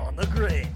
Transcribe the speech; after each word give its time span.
on 0.00 0.16
the 0.16 0.26
grid. 0.26 0.66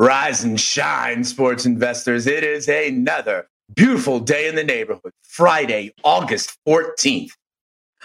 Rise 0.00 0.44
and 0.44 0.60
shine, 0.60 1.24
sports 1.24 1.66
investors. 1.66 2.26
It 2.26 2.44
is 2.44 2.68
another 2.68 3.48
beautiful 3.74 4.20
day 4.20 4.48
in 4.48 4.54
the 4.54 4.64
neighborhood. 4.64 5.12
Friday, 5.22 5.92
August 6.04 6.56
14th. 6.66 7.32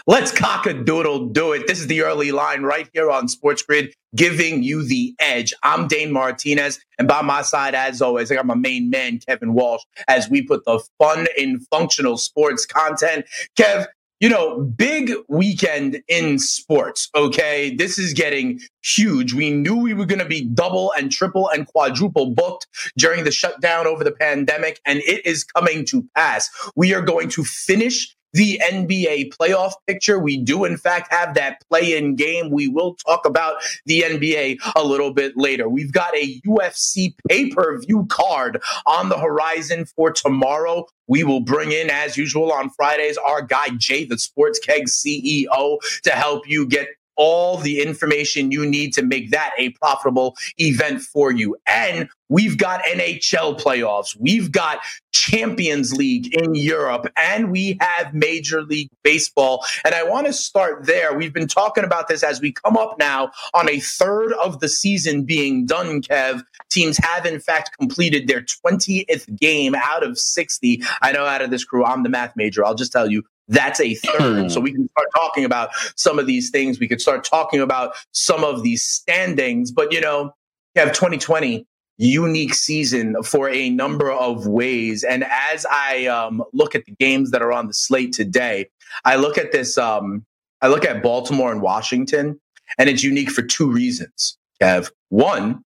Let's 0.05 0.33
cock 0.33 0.65
a 0.65 0.73
doodle 0.73 1.29
do 1.29 1.53
it. 1.53 1.65
This 1.65 1.79
is 1.79 1.87
the 1.87 2.01
early 2.01 2.33
line 2.33 2.63
right 2.63 2.89
here 2.91 3.09
on 3.09 3.29
Sports 3.29 3.61
Grid, 3.61 3.93
giving 4.13 4.61
you 4.61 4.83
the 4.83 5.15
edge. 5.17 5.53
I'm 5.63 5.87
Dane 5.87 6.11
Martinez, 6.11 6.77
and 6.99 7.07
by 7.07 7.21
my 7.21 7.41
side, 7.41 7.73
as 7.73 8.01
always, 8.01 8.29
I 8.29 8.35
got 8.35 8.45
my 8.45 8.53
main 8.53 8.89
man, 8.89 9.19
Kevin 9.19 9.53
Walsh, 9.53 9.83
as 10.09 10.29
we 10.29 10.41
put 10.41 10.65
the 10.65 10.81
fun 10.99 11.27
in 11.37 11.61
functional 11.71 12.17
sports 12.17 12.65
content. 12.65 13.23
Kev, 13.57 13.85
you 14.19 14.27
know, 14.27 14.59
big 14.59 15.13
weekend 15.29 16.03
in 16.09 16.37
sports. 16.37 17.09
Okay. 17.15 17.73
This 17.73 17.97
is 17.97 18.11
getting 18.11 18.59
huge. 18.83 19.33
We 19.33 19.51
knew 19.51 19.77
we 19.77 19.93
were 19.93 20.05
going 20.05 20.19
to 20.19 20.25
be 20.25 20.43
double 20.43 20.91
and 20.97 21.13
triple 21.13 21.47
and 21.47 21.65
quadruple 21.65 22.33
booked 22.33 22.67
during 22.97 23.23
the 23.23 23.31
shutdown 23.31 23.87
over 23.87 24.03
the 24.03 24.11
pandemic, 24.11 24.81
and 24.85 24.99
it 24.99 25.25
is 25.25 25.45
coming 25.45 25.85
to 25.85 26.05
pass. 26.13 26.49
We 26.75 26.93
are 26.93 27.01
going 27.01 27.29
to 27.29 27.45
finish 27.45 28.13
the 28.33 28.61
NBA 28.69 29.35
playoff 29.35 29.73
picture. 29.87 30.19
We 30.19 30.37
do, 30.37 30.65
in 30.65 30.77
fact, 30.77 31.13
have 31.13 31.35
that 31.35 31.61
play 31.69 31.97
in 31.97 32.15
game. 32.15 32.49
We 32.49 32.67
will 32.67 32.95
talk 32.95 33.25
about 33.25 33.55
the 33.85 34.01
NBA 34.01 34.57
a 34.75 34.83
little 34.83 35.13
bit 35.13 35.33
later. 35.35 35.69
We've 35.69 35.91
got 35.91 36.15
a 36.15 36.41
UFC 36.41 37.15
pay 37.29 37.49
per 37.49 37.79
view 37.79 38.05
card 38.09 38.61
on 38.85 39.09
the 39.09 39.17
horizon 39.17 39.85
for 39.95 40.11
tomorrow. 40.11 40.85
We 41.07 41.23
will 41.23 41.41
bring 41.41 41.71
in, 41.71 41.89
as 41.89 42.17
usual 42.17 42.51
on 42.51 42.69
Fridays, 42.69 43.17
our 43.17 43.41
guy 43.41 43.69
Jay, 43.77 44.05
the 44.05 44.17
Sports 44.17 44.59
Keg 44.59 44.85
CEO, 44.85 45.79
to 46.03 46.11
help 46.11 46.47
you 46.47 46.65
get 46.65 46.87
all 47.15 47.57
the 47.57 47.81
information 47.81 48.51
you 48.51 48.65
need 48.65 48.93
to 48.93 49.03
make 49.03 49.31
that 49.31 49.51
a 49.57 49.69
profitable 49.71 50.35
event 50.57 51.01
for 51.01 51.31
you. 51.31 51.55
And 51.67 52.09
we've 52.29 52.57
got 52.57 52.83
NHL 52.83 53.61
playoffs, 53.61 54.15
we've 54.19 54.51
got 54.51 54.79
Champions 55.11 55.93
League 55.93 56.33
in 56.33 56.55
Europe, 56.55 57.07
and 57.15 57.51
we 57.51 57.77
have 57.79 58.13
Major 58.13 58.61
League 58.61 58.89
Baseball. 59.03 59.63
And 59.85 59.93
I 59.93 60.03
want 60.03 60.27
to 60.27 60.33
start 60.33 60.85
there. 60.85 61.15
We've 61.15 61.33
been 61.33 61.47
talking 61.47 61.83
about 61.83 62.07
this 62.07 62.23
as 62.23 62.41
we 62.41 62.51
come 62.51 62.75
up 62.75 62.95
now 62.97 63.31
on 63.53 63.69
a 63.69 63.79
third 63.79 64.33
of 64.33 64.59
the 64.59 64.67
season 64.67 65.23
being 65.23 65.65
done, 65.65 66.01
Kev. 66.01 66.43
Teams 66.69 66.97
have, 66.97 67.25
in 67.25 67.39
fact, 67.39 67.71
completed 67.77 68.27
their 68.27 68.41
20th 68.41 69.37
game 69.39 69.75
out 69.75 70.03
of 70.03 70.17
60. 70.17 70.81
I 71.01 71.11
know 71.11 71.25
out 71.25 71.41
of 71.41 71.51
this 71.51 71.63
crew, 71.63 71.85
I'm 71.85 72.03
the 72.03 72.09
math 72.09 72.33
major. 72.35 72.65
I'll 72.65 72.75
just 72.75 72.91
tell 72.91 73.09
you, 73.09 73.23
that's 73.47 73.79
a 73.79 73.95
third. 73.95 74.51
so 74.51 74.59
we 74.59 74.71
can 74.71 74.89
start 74.89 75.07
talking 75.15 75.45
about 75.45 75.69
some 75.95 76.19
of 76.19 76.27
these 76.27 76.49
things. 76.49 76.79
We 76.79 76.87
could 76.87 77.01
start 77.01 77.23
talking 77.23 77.59
about 77.59 77.95
some 78.11 78.43
of 78.43 78.63
these 78.63 78.83
standings. 78.83 79.71
But, 79.71 79.91
you 79.91 80.01
know, 80.01 80.33
you 80.75 80.81
have 80.81 80.93
2020, 80.93 81.65
unique 81.97 82.53
season 82.53 83.21
for 83.23 83.49
a 83.49 83.69
number 83.69 84.11
of 84.11 84.47
ways. 84.47 85.03
And 85.03 85.25
as 85.29 85.65
I 85.69 86.05
um, 86.07 86.43
look 86.53 86.75
at 86.75 86.85
the 86.85 86.93
games 86.99 87.31
that 87.31 87.41
are 87.41 87.51
on 87.51 87.67
the 87.67 87.73
slate 87.73 88.13
today, 88.13 88.69
I 89.05 89.15
look 89.15 89.37
at 89.37 89.51
this, 89.51 89.77
um, 89.77 90.25
I 90.61 90.67
look 90.67 90.85
at 90.85 91.03
Baltimore 91.03 91.51
and 91.51 91.61
Washington, 91.61 92.39
and 92.77 92.89
it's 92.89 93.03
unique 93.03 93.29
for 93.29 93.41
two 93.41 93.69
reasons, 93.69 94.37
Kev. 94.61 94.91
One 95.09 95.63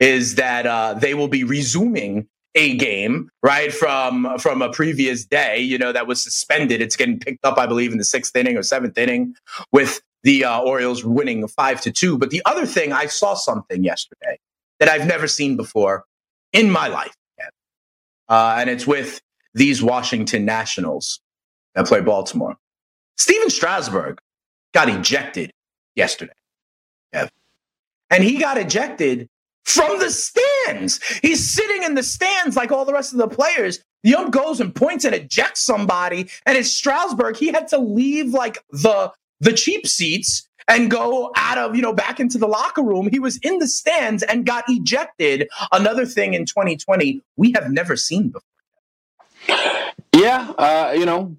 is 0.00 0.36
that 0.36 0.66
uh, 0.66 0.94
they 0.94 1.14
will 1.14 1.28
be 1.28 1.44
resuming 1.44 2.28
a 2.54 2.76
game 2.76 3.30
right 3.42 3.72
from 3.72 4.38
from 4.38 4.60
a 4.60 4.70
previous 4.70 5.24
day 5.24 5.58
you 5.58 5.78
know 5.78 5.92
that 5.92 6.06
was 6.06 6.22
suspended. 6.22 6.82
It's 6.82 6.96
getting 6.96 7.18
picked 7.18 7.44
up 7.44 7.58
i 7.58 7.66
believe 7.66 7.92
in 7.92 7.98
the 7.98 8.04
sixth 8.04 8.36
inning 8.36 8.56
or 8.56 8.62
seventh 8.62 8.98
inning 8.98 9.34
with 9.72 10.02
the 10.22 10.44
uh, 10.44 10.60
orioles 10.60 11.04
winning 11.04 11.46
five 11.48 11.80
to 11.80 11.90
two. 11.90 12.18
But 12.18 12.30
the 12.30 12.42
other 12.44 12.66
thing 12.66 12.92
i 12.92 13.06
saw 13.06 13.34
something 13.34 13.82
yesterday 13.84 14.38
that 14.80 14.88
i've 14.88 15.06
never 15.06 15.26
seen 15.26 15.56
before 15.56 16.04
in 16.52 16.70
my 16.70 16.88
life 16.88 17.14
uh, 18.28 18.56
and 18.58 18.70
it's 18.70 18.86
with 18.86 19.20
these 19.54 19.82
washington 19.82 20.44
nationals 20.44 21.20
that 21.74 21.86
play 21.86 22.00
baltimore. 22.00 22.56
Stephen 23.16 23.50
strasburg 23.50 24.18
got 24.74 24.88
ejected 24.88 25.52
yesterday 25.94 26.32
and 28.12 28.22
he 28.22 28.38
got 28.38 28.58
ejected 28.58 29.28
from 29.64 29.98
the 29.98 30.10
stands. 30.10 31.02
He's 31.22 31.48
sitting 31.48 31.82
in 31.82 31.94
the 31.94 32.02
stands 32.02 32.56
like 32.56 32.72
all 32.72 32.84
the 32.84 32.92
rest 32.92 33.12
of 33.12 33.18
the 33.18 33.28
players. 33.28 33.82
The 34.02 34.14
ump 34.16 34.32
goes 34.32 34.60
and 34.60 34.74
points 34.74 35.04
and 35.04 35.14
ejects 35.14 35.60
somebody, 35.60 36.28
and 36.44 36.58
it's 36.58 36.70
Strasburg. 36.70 37.36
He 37.36 37.48
had 37.48 37.68
to 37.68 37.78
leave 37.78 38.34
like 38.34 38.58
the 38.70 39.12
the 39.40 39.52
cheap 39.52 39.86
seats 39.86 40.48
and 40.68 40.90
go 40.90 41.32
out 41.36 41.58
of 41.58 41.76
you 41.76 41.82
know 41.82 41.92
back 41.92 42.18
into 42.18 42.38
the 42.38 42.48
locker 42.48 42.82
room. 42.82 43.08
He 43.10 43.20
was 43.20 43.38
in 43.38 43.58
the 43.58 43.68
stands 43.68 44.22
and 44.22 44.44
got 44.44 44.64
ejected. 44.68 45.48
Another 45.70 46.04
thing 46.04 46.34
in 46.34 46.46
2020 46.46 47.22
we 47.36 47.52
have 47.52 47.70
never 47.70 47.96
seen 47.96 48.30
before. 48.30 48.42
Yeah, 50.14 50.52
uh, 50.58 50.94
you 50.96 51.06
know, 51.06 51.36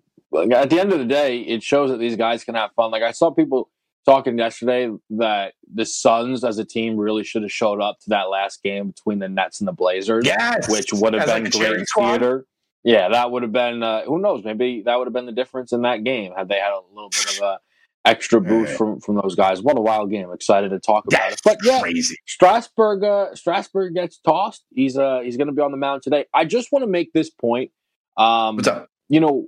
at 0.52 0.70
the 0.70 0.80
end 0.80 0.92
of 0.92 1.00
the 1.00 1.06
day, 1.06 1.40
it 1.40 1.64
shows 1.64 1.90
that 1.92 1.98
these 1.98 2.16
guys 2.16 2.44
can 2.44 2.56
have 2.56 2.72
fun. 2.74 2.92
Like 2.92 3.04
I 3.04 3.12
saw 3.12 3.30
people 3.30 3.70
talking 4.06 4.38
yesterday 4.38 4.90
that 5.12 5.54
the 5.74 5.86
Suns 5.86 6.44
as 6.44 6.58
a 6.58 6.66
team 6.66 6.98
really 6.98 7.24
should 7.24 7.44
have 7.44 7.52
showed 7.52 7.82
up 7.82 8.00
to 8.02 8.10
that 8.10 8.24
last 8.30 8.64
game 8.64 8.90
between 8.90 9.20
the 9.20 9.30
Nets 9.30 9.62
and 9.62 9.68
the 9.68 9.74
Blazers. 9.74 10.26
Yes, 10.26 10.70
which 10.70 10.94
would 10.94 11.14
have 11.14 11.26
been 11.26 11.44
like 11.44 11.54
great 11.54 11.86
theater. 11.96 12.46
Yeah, 12.84 13.10
that 13.10 13.32
would 13.32 13.44
have 13.44 13.54
been. 13.54 13.82
Uh, 13.82 14.04
who 14.04 14.20
knows? 14.20 14.44
Maybe 14.44 14.84
that 14.86 14.98
would 14.98 15.08
have 15.08 15.14
been 15.14 15.26
the 15.26 15.32
difference 15.32 15.72
in 15.72 15.84
that 15.84 16.04
game 16.04 16.34
had 16.36 16.50
they 16.50 16.60
had 16.60 16.72
a 16.72 16.82
little 16.94 17.10
bit 17.10 17.38
of 17.38 17.44
a 17.44 17.60
extra 18.06 18.42
boost 18.42 18.72
right. 18.72 18.78
from 18.78 19.00
from 19.00 19.16
those 19.16 19.36
guys. 19.36 19.62
What 19.62 19.78
a 19.78 19.82
wild 19.82 20.12
game! 20.12 20.30
Excited 20.34 20.70
to 20.70 20.80
talk 20.80 21.06
about 21.08 21.30
That's 21.30 21.36
it. 21.36 21.42
But 21.46 21.58
yeah, 21.64 21.80
crazy. 21.80 22.18
Strasburg. 22.26 23.04
Uh, 23.04 23.34
Strasburg 23.36 23.94
gets 23.94 24.18
tossed. 24.18 24.66
He's 24.74 24.98
uh 24.98 25.22
he's 25.24 25.38
going 25.38 25.48
to 25.48 25.54
be 25.54 25.62
on 25.62 25.72
the 25.72 25.78
mound 25.78 26.04
today. 26.04 26.26
I 26.34 26.46
just 26.46 26.72
want 26.72 26.84
to 26.84 26.88
make 26.88 27.14
this 27.14 27.30
point. 27.30 27.72
Um, 28.18 28.58
What's 28.58 28.68
up? 28.68 28.90
You 29.08 29.22
know, 29.22 29.46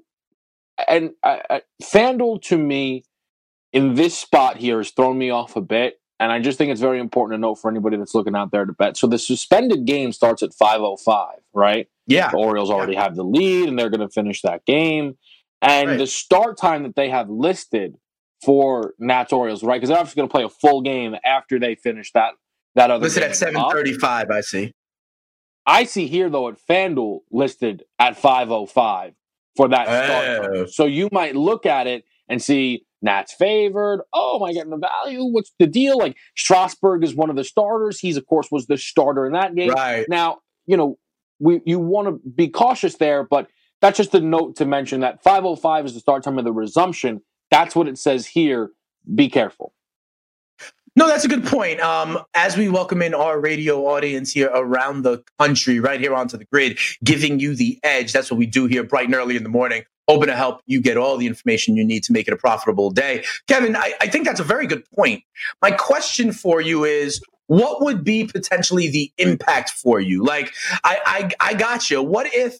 and 0.87 1.11
uh, 1.23 1.37
uh, 1.49 1.59
FanDuel 1.83 2.41
to 2.43 2.57
me 2.57 3.03
in 3.75 3.95
this 3.95 4.17
spot 4.17 4.55
here 4.57 4.77
has 4.77 4.89
thrown 4.91 5.17
me 5.17 5.29
off 5.29 5.55
a 5.57 5.61
bit. 5.61 5.99
And 6.17 6.31
I 6.31 6.39
just 6.39 6.57
think 6.57 6.71
it's 6.71 6.79
very 6.79 7.01
important 7.01 7.37
to 7.37 7.41
note 7.41 7.55
for 7.55 7.69
anybody 7.69 7.97
that's 7.97 8.15
looking 8.15 8.37
out 8.37 8.49
there 8.49 8.63
to 8.63 8.71
bet. 8.71 8.95
So 8.95 9.05
the 9.05 9.19
suspended 9.19 9.85
game 9.85 10.13
starts 10.13 10.41
at 10.41 10.51
5.05, 10.51 11.33
right? 11.53 11.89
Yeah. 12.07 12.31
The 12.31 12.37
Orioles 12.37 12.71
already 12.71 12.93
yeah. 12.93 13.03
have 13.03 13.17
the 13.17 13.25
lead 13.25 13.67
and 13.67 13.77
they're 13.77 13.89
going 13.89 13.99
to 13.99 14.07
finish 14.09 14.41
that 14.43 14.65
game. 14.65 15.17
And 15.61 15.89
Right. 15.89 15.97
the 15.97 16.07
start 16.07 16.57
time 16.57 16.83
that 16.83 16.95
they 16.95 17.09
have 17.09 17.29
listed 17.29 17.97
for 18.45 18.93
Nats 18.97 19.33
Orioles, 19.33 19.61
right? 19.61 19.75
Because 19.75 19.89
they're 19.89 19.97
obviously 19.97 20.21
going 20.21 20.29
to 20.29 20.31
play 20.31 20.43
a 20.43 20.49
full 20.49 20.81
game 20.81 21.15
after 21.25 21.59
they 21.59 21.75
finish 21.75 22.13
that 22.13 22.35
that 22.75 22.91
other 22.91 23.03
Listed 23.03 23.23
at 23.23 23.31
up. 23.31 23.73
7:35. 23.73 24.31
I 24.31 24.41
see. 24.41 24.71
I 25.65 25.83
see 25.83 26.07
here 26.07 26.29
though 26.29 26.47
at 26.47 26.55
FanDuel 26.69 27.21
listed 27.31 27.83
at 27.99 28.17
505 28.17 29.13
for 29.57 29.67
that 29.69 29.85
start. 29.85 30.27
Oh. 30.27 30.55
time. 30.55 30.67
So 30.67 30.85
you 30.85 31.09
might 31.11 31.35
look 31.35 31.65
at 31.65 31.87
it 31.87 32.05
and 32.29 32.41
see 32.41 32.84
Nats 33.01 33.33
favored. 33.33 34.01
Oh, 34.13 34.37
am 34.37 34.43
I 34.43 34.53
getting 34.53 34.71
the 34.71 34.77
value? 34.77 35.23
What's 35.25 35.51
the 35.59 35.67
deal? 35.67 35.97
Like 35.97 36.17
Strasburg 36.35 37.03
is 37.03 37.15
one 37.15 37.29
of 37.29 37.35
the 37.35 37.43
starters. 37.43 37.99
He's 37.99 38.17
of 38.17 38.25
course 38.25 38.49
was 38.51 38.67
the 38.67 38.77
starter 38.77 39.25
in 39.25 39.33
that 39.33 39.55
game. 39.55 39.71
Right. 39.71 40.05
Now, 40.09 40.39
you 40.65 40.77
know, 40.77 40.97
we 41.39 41.61
you 41.65 41.79
want 41.79 42.07
to 42.07 42.29
be 42.29 42.47
cautious 42.47 42.95
there, 42.95 43.23
but 43.23 43.47
that's 43.81 43.97
just 43.97 44.15
a 44.15 44.21
note 44.21 44.55
to 44.57 44.65
mention 44.65 45.01
that 45.01 45.21
505 45.23 45.85
is 45.85 45.93
the 45.93 45.99
start 45.99 46.23
time 46.23 46.37
of 46.37 46.45
the 46.45 46.53
resumption. 46.53 47.21
That's 47.51 47.75
what 47.75 47.87
it 47.87 47.97
says 47.97 48.25
here. 48.25 48.71
Be 49.13 49.29
careful. 49.29 49.73
No, 50.97 51.07
that's 51.07 51.25
a 51.25 51.27
good 51.27 51.45
point. 51.45 51.81
Um, 51.81 52.19
as 52.33 52.55
we 52.55 52.69
welcome 52.69 53.01
in 53.01 53.13
our 53.13 53.37
radio 53.37 53.85
audience 53.85 54.31
here 54.31 54.49
around 54.53 55.01
the 55.01 55.21
country, 55.37 55.81
right 55.81 55.99
here 55.99 56.15
onto 56.15 56.37
the 56.37 56.45
grid, 56.45 56.79
giving 57.03 57.37
you 57.37 57.53
the 57.53 57.77
edge. 57.83 58.13
That's 58.13 58.31
what 58.31 58.37
we 58.37 58.45
do 58.45 58.65
here 58.65 58.81
bright 58.81 59.07
and 59.07 59.13
early 59.13 59.35
in 59.35 59.43
the 59.43 59.49
morning. 59.49 59.83
Hoping 60.07 60.27
to 60.27 60.35
help 60.35 60.61
you 60.67 60.81
get 60.81 60.97
all 60.97 61.17
the 61.17 61.25
information 61.25 61.75
you 61.75 61.83
need 61.83 62.03
to 62.03 62.13
make 62.13 62.27
it 62.27 62.33
a 62.33 62.37
profitable 62.37 62.91
day. 62.91 63.23
Kevin, 63.47 63.75
I, 63.75 63.93
I 63.99 64.07
think 64.07 64.25
that's 64.25 64.39
a 64.39 64.43
very 64.43 64.67
good 64.67 64.83
point. 64.91 65.23
My 65.61 65.71
question 65.71 66.31
for 66.31 66.61
you 66.61 66.83
is 66.83 67.21
what 67.47 67.81
would 67.81 68.03
be 68.03 68.25
potentially 68.25 68.89
the 68.89 69.11
impact 69.17 69.71
for 69.71 69.99
you? 69.99 70.23
Like, 70.23 70.53
I, 70.83 70.99
I, 71.05 71.31
I 71.51 71.53
got 71.55 71.89
you. 71.89 72.01
What 72.01 72.27
if, 72.33 72.57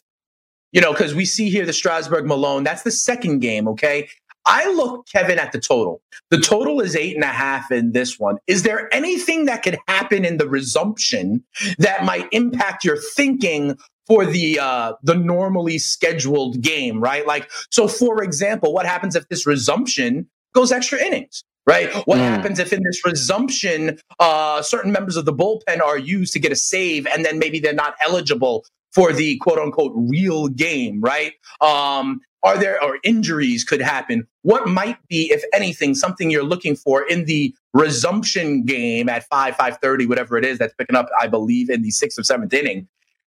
you 0.72 0.80
know, 0.80 0.92
because 0.92 1.14
we 1.14 1.24
see 1.24 1.48
here 1.48 1.64
the 1.64 1.72
Strasburg 1.72 2.26
Milone, 2.26 2.64
that's 2.64 2.82
the 2.82 2.90
second 2.90 3.40
game, 3.40 3.68
okay? 3.68 4.08
I 4.48 4.70
look, 4.72 5.08
Kevin, 5.08 5.40
at 5.40 5.50
the 5.50 5.58
total. 5.58 6.00
The 6.30 6.38
total 6.38 6.80
is 6.80 6.94
eight 6.94 7.16
and 7.16 7.24
a 7.24 7.28
half 7.28 7.72
in 7.72 7.92
this 7.92 8.18
one. 8.18 8.38
Is 8.46 8.62
there 8.62 8.92
anything 8.94 9.46
that 9.46 9.62
could 9.64 9.76
happen 9.88 10.24
in 10.24 10.36
the 10.36 10.48
resumption 10.48 11.44
that 11.78 12.04
might 12.04 12.28
impact 12.30 12.84
your 12.84 12.96
thinking 12.96 13.76
for 14.06 14.24
the 14.24 14.58
uh, 14.58 14.92
the 15.02 15.14
normally 15.14 15.78
scheduled 15.78 16.60
game, 16.60 17.00
right? 17.00 17.26
Like, 17.26 17.50
so 17.70 17.88
for 17.88 18.22
example, 18.22 18.72
what 18.72 18.86
happens 18.86 19.16
if 19.16 19.28
this 19.28 19.46
resumption 19.46 20.28
goes 20.54 20.72
extra 20.72 20.98
innings? 20.98 21.42
Right. 21.68 21.92
What 22.06 22.18
mm. 22.18 22.20
happens 22.20 22.60
if 22.60 22.72
in 22.72 22.80
this 22.84 23.04
resumption, 23.04 23.98
uh, 24.20 24.62
certain 24.62 24.92
members 24.92 25.16
of 25.16 25.24
the 25.24 25.32
bullpen 25.32 25.80
are 25.82 25.98
used 25.98 26.32
to 26.34 26.38
get 26.38 26.52
a 26.52 26.56
save, 26.56 27.08
and 27.08 27.24
then 27.24 27.40
maybe 27.40 27.58
they're 27.58 27.74
not 27.74 27.96
eligible 28.06 28.64
for 28.94 29.12
the 29.12 29.36
quote 29.38 29.58
unquote 29.58 29.92
real 29.94 30.46
game, 30.46 31.00
right? 31.00 31.32
Um, 31.60 32.20
are 32.44 32.56
there 32.56 32.80
or 32.82 32.98
injuries 33.02 33.64
could 33.64 33.80
happen? 33.80 34.28
What 34.42 34.68
might 34.68 34.96
be, 35.08 35.32
if 35.32 35.42
anything, 35.52 35.96
something 35.96 36.30
you're 36.30 36.44
looking 36.44 36.76
for 36.76 37.04
in 37.04 37.24
the 37.24 37.52
resumption 37.74 38.64
game 38.64 39.08
at 39.08 39.24
five, 39.24 39.56
five 39.56 39.78
thirty, 39.78 40.06
whatever 40.06 40.38
it 40.38 40.44
is 40.44 40.58
that's 40.58 40.74
picking 40.74 40.94
up, 40.94 41.08
I 41.20 41.26
believe, 41.26 41.68
in 41.68 41.82
the 41.82 41.90
sixth 41.90 42.16
or 42.16 42.22
seventh 42.22 42.54
inning? 42.54 42.86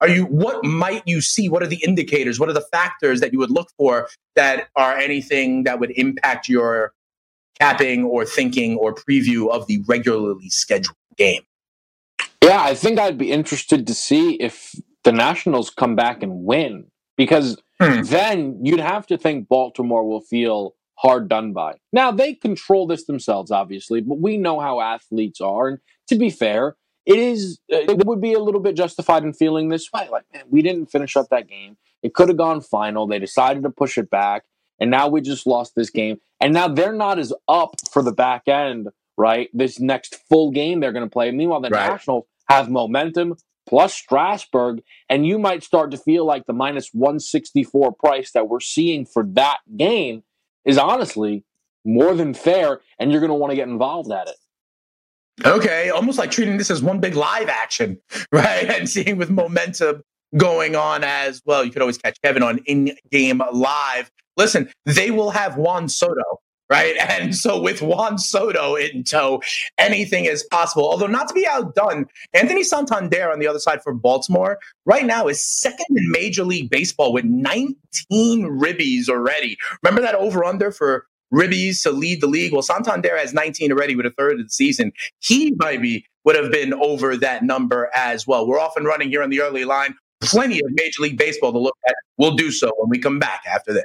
Are 0.01 0.09
you 0.09 0.25
what 0.25 0.65
might 0.65 1.03
you 1.07 1.21
see? 1.21 1.49
What 1.49 1.63
are 1.63 1.67
the 1.67 1.83
indicators? 1.85 2.39
What 2.39 2.49
are 2.49 2.55
the 2.55 2.67
factors 2.73 3.21
that 3.21 3.33
you 3.33 3.39
would 3.39 3.51
look 3.51 3.71
for 3.77 4.09
that 4.37 4.69
are 4.77 4.97
anything 4.97 5.65
that 5.65 5.81
would 5.81 5.91
impact 5.93 6.49
your 6.49 6.93
capping 7.59 8.05
or 8.05 8.25
thinking 8.25 8.77
or 8.77 8.95
preview 8.95 9.51
of 9.51 9.67
the 9.67 9.83
regularly 9.87 10.49
scheduled 10.51 10.97
game? 11.17 11.43
Yeah, 12.43 12.63
I 12.63 12.75
think 12.75 12.99
I'd 12.99 13.19
be 13.19 13.33
interested 13.33 13.87
to 13.87 13.95
see 13.95 14.35
if 14.35 14.75
the 15.05 15.13
Nationals 15.13 15.71
come 15.71 15.97
back 15.97 16.23
and 16.23 16.45
win 16.45 16.87
because 17.17 17.61
hmm. 17.81 18.03
then 18.03 18.59
you'd 18.63 18.81
have 18.81 19.07
to 19.09 19.19
think 19.19 19.49
Baltimore 19.49 20.07
will 20.07 20.21
feel 20.21 20.75
hard 20.99 21.29
done 21.29 21.53
by. 21.53 21.75
Now, 21.93 22.11
they 22.11 22.35
control 22.35 22.87
this 22.87 23.05
themselves, 23.05 23.51
obviously, 23.51 24.01
but 24.01 24.21
we 24.21 24.37
know 24.37 24.61
how 24.61 24.81
athletes 24.81 25.41
are. 25.41 25.69
And 25.69 25.79
to 26.09 26.17
be 26.17 26.31
fair, 26.31 26.77
it 27.09 27.19
is 27.19 27.59
uh, 27.73 27.79
it 27.79 28.07
would 28.07 28.21
be 28.21 28.35
a 28.35 28.39
little 28.39 28.61
bit 28.61 28.77
justified 28.77 29.25
in 29.25 29.33
feeling 29.33 29.71
this 29.71 29.91
way. 29.93 30.09
Like, 30.13 30.25
man, 30.33 30.45
we 30.51 30.61
didn't 30.61 30.91
finish 30.93 31.17
up 31.17 31.31
that 31.31 31.49
game. 31.49 31.79
It 32.03 32.15
could 32.15 32.29
have 32.29 32.37
gone 32.37 32.61
final. 32.61 33.07
They 33.07 33.19
decided 33.19 33.63
to 33.63 33.71
push 33.71 33.97
it 33.97 34.11
back, 34.11 34.45
and 34.79 34.91
now 34.91 35.09
we 35.09 35.23
just 35.23 35.47
lost 35.47 35.75
this 35.75 35.89
game. 35.89 36.21
And 36.39 36.53
now 36.53 36.69
they're 36.69 36.93
not 36.93 37.19
as 37.19 37.33
up 37.49 37.75
for 37.91 38.03
the 38.03 38.13
back 38.13 38.47
end, 38.47 38.89
right? 39.17 39.49
This 39.55 39.81
next 39.81 40.17
full 40.29 40.51
game 40.51 40.81
they're 40.81 40.93
going 40.93 41.07
to 41.07 41.11
play. 41.11 41.31
Meanwhile, 41.31 41.63
the 41.63 41.71
right. 41.71 41.89
Nationals 41.89 42.27
have 42.49 42.69
momentum 42.69 43.37
plus 43.67 43.95
Strasburg, 43.95 44.83
and 45.09 45.27
you 45.27 45.39
might 45.39 45.63
start 45.63 45.91
to 45.91 45.99
feel 45.99 46.25
like 46.25 46.47
the 46.47 46.53
minus 46.53 46.91
164 46.93 47.93
price 47.93 48.33
that 48.33 48.49
we're 48.49 48.61
seeing 48.61 49.05
for 49.05 49.25
that 49.33 49.59
game 49.77 50.25
is 50.65 50.79
honestly 50.79 51.45
more 51.85 52.15
than 52.15 52.35
fair, 52.35 52.81
and 52.99 53.11
you're 53.11 53.21
going 53.21 53.31
to 53.31 53.35
want 53.35 53.51
to 53.51 53.57
get 53.57 53.69
involved 53.69 54.11
at 54.11 54.29
it. 54.29 54.37
Okay, 55.45 55.91
almost 55.91 56.19
like 56.19 56.31
treating 56.31 56.57
this 56.57 56.71
as 56.71 56.83
one 56.83 57.01
big 57.01 57.15
live 57.15 57.49
action, 57.49 57.99
right? 58.33 58.65
And 58.69 58.89
seeing 58.89 59.17
with 59.17 59.31
momentum 59.31 60.03
going 60.37 60.77
on 60.77 61.05
as 61.05 61.43
well. 61.45 61.65
You 61.65 61.71
could 61.71 61.83
always 61.83 61.99
catch 61.99 62.17
Kevin 62.23 62.43
on 62.43 62.59
in 62.67 62.93
game 63.11 63.43
live. 63.53 64.11
Listen, 64.37 64.71
they 64.85 65.11
will 65.11 65.31
have 65.31 65.57
Juan 65.57 65.89
Soto, 65.89 66.41
right? 66.71 66.97
And 67.19 67.35
so 67.35 67.61
with 67.61 67.83
Juan 67.83 68.19
Soto 68.19 68.77
in 68.77 69.03
tow, 69.03 69.43
anything 69.79 70.25
is 70.27 70.45
possible. 70.45 70.89
Although 70.89 71.07
not 71.07 71.29
to 71.29 71.35
be 71.35 71.47
outdone, 71.47 72.07
Anthony 72.35 72.63
Santander 72.63 73.31
on 73.31 73.39
the 73.39 73.47
other 73.47 73.59
side 73.59 73.83
for 73.83 73.93
Baltimore 73.93 74.59
right 74.85 75.05
now 75.05 75.27
is 75.27 75.45
second 75.45 75.87
in 75.91 76.11
Major 76.11 76.45
League 76.45 76.71
Baseball 76.71 77.13
with 77.13 77.25
19 77.25 77.77
ribbies 78.11 79.09
already. 79.09 79.57
Remember 79.83 80.03
that 80.03 80.15
over 80.15 80.45
under 80.45 80.71
for 80.71 81.07
ribbies 81.33 81.83
to 81.83 81.91
lead 81.91 82.21
the 82.21 82.27
league. 82.27 82.53
Well, 82.53 82.63
Santander 82.63 83.17
has 83.17 83.35
19 83.35 83.73
already 83.73 83.97
with 83.97 84.07
a 84.07 84.11
third 84.11 84.41
of 84.41 84.47
the 84.47 84.51
season. 84.51 84.93
He 85.21 85.55
maybe 85.59 86.07
would 86.25 86.37
have 86.37 86.51
been 86.51 86.75
over 86.75 87.17
that 87.17 87.43
number 87.43 87.91
as 87.95 88.27
well. 88.27 88.47
We're 88.47 88.61
off 88.61 88.77
and 88.77 88.87
running 88.87 89.09
here 89.11 89.23
on 89.23 89.31
the 89.31 89.41
early 89.41 89.65
line. 89.65 89.95
Plenty 90.21 90.59
of 90.61 90.67
Major 90.71 91.03
League 91.03 91.17
Baseball 91.17 91.53
to 91.53 91.59
look 91.59 91.77
at. 91.87 91.95
We'll 92.17 92.35
do 92.35 92.51
so 92.51 92.73
when 92.77 92.91
we 92.91 92.99
come 92.99 93.19
back 93.19 93.43
after 93.47 93.73
this. 93.73 93.85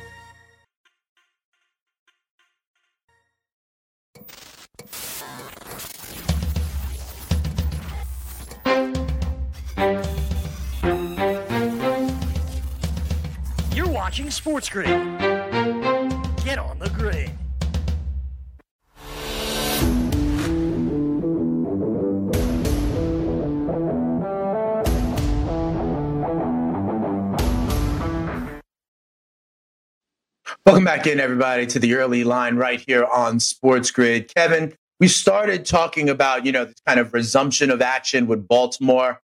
watching 14.11 14.29
Sports 14.29 14.67
Grid. 14.67 14.89
Get 16.43 16.59
on 16.59 16.77
the 16.79 16.89
grid. 16.93 17.31
Welcome 30.65 30.83
back 30.83 31.07
in, 31.07 31.21
everybody, 31.21 31.65
to 31.67 31.79
the 31.79 31.93
early 31.93 32.25
line 32.25 32.57
right 32.57 32.83
here 32.85 33.05
on 33.05 33.39
Sports 33.39 33.91
Grid. 33.91 34.29
Kevin, 34.35 34.73
we 34.99 35.07
started 35.07 35.65
talking 35.65 36.09
about, 36.09 36.45
you 36.45 36.51
know, 36.51 36.65
this 36.65 36.75
kind 36.85 36.99
of 36.99 37.13
resumption 37.13 37.71
of 37.71 37.81
action 37.81 38.27
with 38.27 38.45
Baltimore 38.45 39.21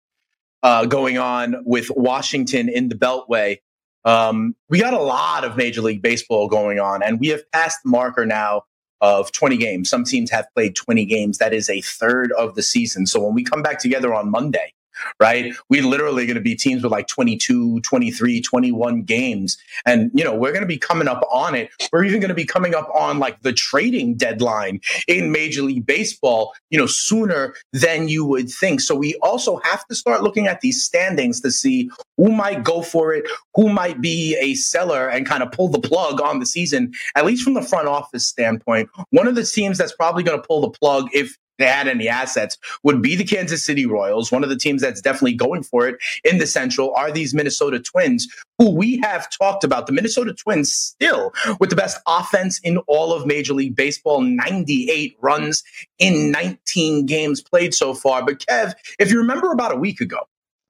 uh, 0.61 0.85
going 0.85 1.17
on 1.17 1.55
with 1.65 1.89
Washington 1.95 2.69
in 2.69 2.89
the 2.89 2.95
Beltway. 2.95 3.57
Um, 4.05 4.55
we 4.69 4.79
got 4.79 4.93
a 4.93 5.01
lot 5.01 5.43
of 5.43 5.57
Major 5.57 5.81
League 5.81 6.01
Baseball 6.01 6.47
going 6.47 6.79
on, 6.79 7.01
and 7.01 7.19
we 7.19 7.29
have 7.29 7.49
passed 7.51 7.79
the 7.83 7.89
marker 7.89 8.25
now 8.25 8.63
of 9.01 9.31
20 9.31 9.57
games. 9.57 9.89
Some 9.89 10.03
teams 10.03 10.29
have 10.29 10.47
played 10.55 10.75
20 10.75 11.05
games. 11.05 11.39
That 11.39 11.53
is 11.53 11.69
a 11.69 11.81
third 11.81 12.31
of 12.33 12.55
the 12.55 12.61
season. 12.61 13.07
So 13.07 13.19
when 13.19 13.33
we 13.33 13.43
come 13.43 13.63
back 13.63 13.79
together 13.79 14.13
on 14.13 14.29
Monday, 14.29 14.73
right? 15.19 15.53
We 15.69 15.81
literally 15.81 16.25
going 16.25 16.35
to 16.35 16.41
be 16.41 16.55
teams 16.55 16.83
with 16.83 16.91
like 16.91 17.07
22, 17.07 17.81
23, 17.81 18.41
21 18.41 19.03
games. 19.03 19.57
And, 19.85 20.11
you 20.13 20.23
know, 20.23 20.35
we're 20.35 20.51
going 20.51 20.61
to 20.61 20.67
be 20.67 20.77
coming 20.77 21.07
up 21.07 21.25
on 21.31 21.55
it. 21.55 21.69
We're 21.91 22.03
even 22.03 22.19
going 22.19 22.29
to 22.29 22.35
be 22.35 22.45
coming 22.45 22.75
up 22.75 22.89
on 22.93 23.19
like 23.19 23.41
the 23.41 23.53
trading 23.53 24.15
deadline 24.15 24.81
in 25.07 25.31
Major 25.31 25.61
League 25.61 25.85
Baseball, 25.85 26.53
you 26.69 26.77
know, 26.77 26.85
sooner 26.85 27.55
than 27.73 28.07
you 28.07 28.25
would 28.25 28.49
think. 28.49 28.81
So 28.81 28.95
we 28.95 29.15
also 29.21 29.57
have 29.57 29.85
to 29.87 29.95
start 29.95 30.23
looking 30.23 30.47
at 30.47 30.61
these 30.61 30.83
standings 30.83 31.41
to 31.41 31.51
see 31.51 31.89
who 32.17 32.31
might 32.31 32.63
go 32.63 32.81
for 32.81 33.13
it, 33.13 33.25
who 33.55 33.69
might 33.69 34.01
be 34.01 34.37
a 34.39 34.55
seller 34.55 35.09
and 35.09 35.25
kind 35.25 35.43
of 35.43 35.51
pull 35.51 35.67
the 35.67 35.79
plug 35.79 36.21
on 36.21 36.39
the 36.39 36.45
season, 36.45 36.93
at 37.15 37.25
least 37.25 37.43
from 37.43 37.53
the 37.53 37.61
front 37.61 37.87
office 37.87 38.27
standpoint. 38.27 38.89
One 39.09 39.27
of 39.27 39.35
the 39.35 39.43
teams 39.43 39.77
that's 39.77 39.93
probably 39.93 40.23
going 40.23 40.39
to 40.39 40.47
pull 40.47 40.61
the 40.61 40.69
plug 40.69 41.09
if 41.13 41.37
they 41.57 41.65
had 41.65 41.87
any 41.87 42.07
assets 42.07 42.57
would 42.83 43.01
be 43.01 43.15
the 43.15 43.23
Kansas 43.23 43.65
City 43.65 43.85
Royals. 43.85 44.31
One 44.31 44.43
of 44.43 44.49
the 44.49 44.57
teams 44.57 44.81
that's 44.81 45.01
definitely 45.01 45.33
going 45.33 45.63
for 45.63 45.87
it 45.87 45.95
in 46.23 46.37
the 46.37 46.47
Central 46.47 46.93
are 46.95 47.11
these 47.11 47.33
Minnesota 47.33 47.79
Twins, 47.79 48.27
who 48.57 48.71
we 48.71 48.97
have 48.97 49.29
talked 49.29 49.63
about. 49.63 49.87
The 49.87 49.93
Minnesota 49.93 50.33
Twins 50.33 50.73
still 50.73 51.33
with 51.59 51.69
the 51.69 51.75
best 51.75 51.99
offense 52.07 52.59
in 52.59 52.77
all 52.87 53.13
of 53.13 53.25
Major 53.25 53.53
League 53.53 53.75
Baseball, 53.75 54.21
98 54.21 55.15
runs 55.21 55.63
in 55.99 56.31
19 56.31 57.05
games 57.05 57.41
played 57.41 57.73
so 57.73 57.93
far. 57.93 58.25
But 58.25 58.39
Kev, 58.39 58.73
if 58.99 59.11
you 59.11 59.17
remember 59.17 59.51
about 59.51 59.73
a 59.73 59.77
week 59.77 60.01
ago, 60.01 60.19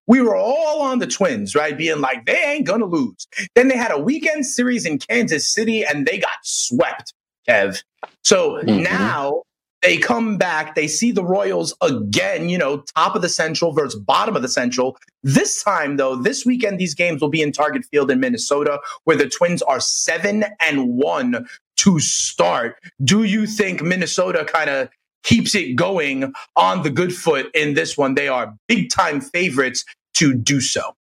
we 0.07 0.21
were 0.21 0.35
all 0.35 0.81
on 0.81 0.99
the 0.99 1.07
Twins, 1.07 1.55
right? 1.55 1.75
Being 1.75 1.99
like, 1.99 2.25
they 2.25 2.37
ain't 2.37 2.65
gonna 2.65 2.85
lose. 2.85 3.27
Then 3.55 3.67
they 3.67 3.77
had 3.77 3.91
a 3.91 3.97
weekend 3.97 4.45
series 4.45 4.85
in 4.85 4.99
Kansas 4.99 5.47
City 5.51 5.83
and 5.83 6.05
they 6.05 6.19
got 6.19 6.37
swept, 6.43 7.13
Kev. 7.49 7.83
So 8.23 8.61
mm-hmm. 8.61 8.83
now 8.83 9.43
they 9.85 9.97
come 9.97 10.37
back, 10.37 10.73
they 10.73 10.87
see 10.87 11.11
the 11.11 11.23
Royals 11.23 11.75
again, 11.79 12.49
you 12.49 12.57
know, 12.57 12.83
top 12.95 13.15
of 13.15 13.21
the 13.21 13.29
Central 13.29 13.71
versus 13.71 13.99
bottom 13.99 14.35
of 14.35 14.41
the 14.41 14.47
Central. 14.47 14.97
This 15.21 15.63
time, 15.63 15.97
though, 15.97 16.15
this 16.15 16.43
weekend, 16.43 16.79
these 16.79 16.95
games 16.95 17.21
will 17.21 17.29
be 17.29 17.43
in 17.43 17.51
Target 17.51 17.85
Field 17.85 18.09
in 18.09 18.19
Minnesota, 18.19 18.79
where 19.03 19.15
the 19.15 19.29
Twins 19.29 19.61
are 19.61 19.79
seven 19.79 20.43
and 20.59 20.97
one 20.97 21.47
to 21.77 21.99
start. 21.99 22.77
Do 23.03 23.23
you 23.25 23.45
think 23.45 23.83
Minnesota 23.83 24.43
kind 24.43 24.71
of 24.71 24.89
keeps 25.23 25.53
it 25.53 25.75
going 25.75 26.33
on 26.55 26.81
the 26.81 26.89
good 26.89 27.13
foot 27.13 27.51
in 27.53 27.75
this 27.75 27.95
one? 27.95 28.15
They 28.15 28.27
are 28.27 28.55
big 28.67 28.89
time 28.89 29.21
favorites 29.21 29.85
to 30.15 30.33
do 30.33 30.61
so. 30.61 30.95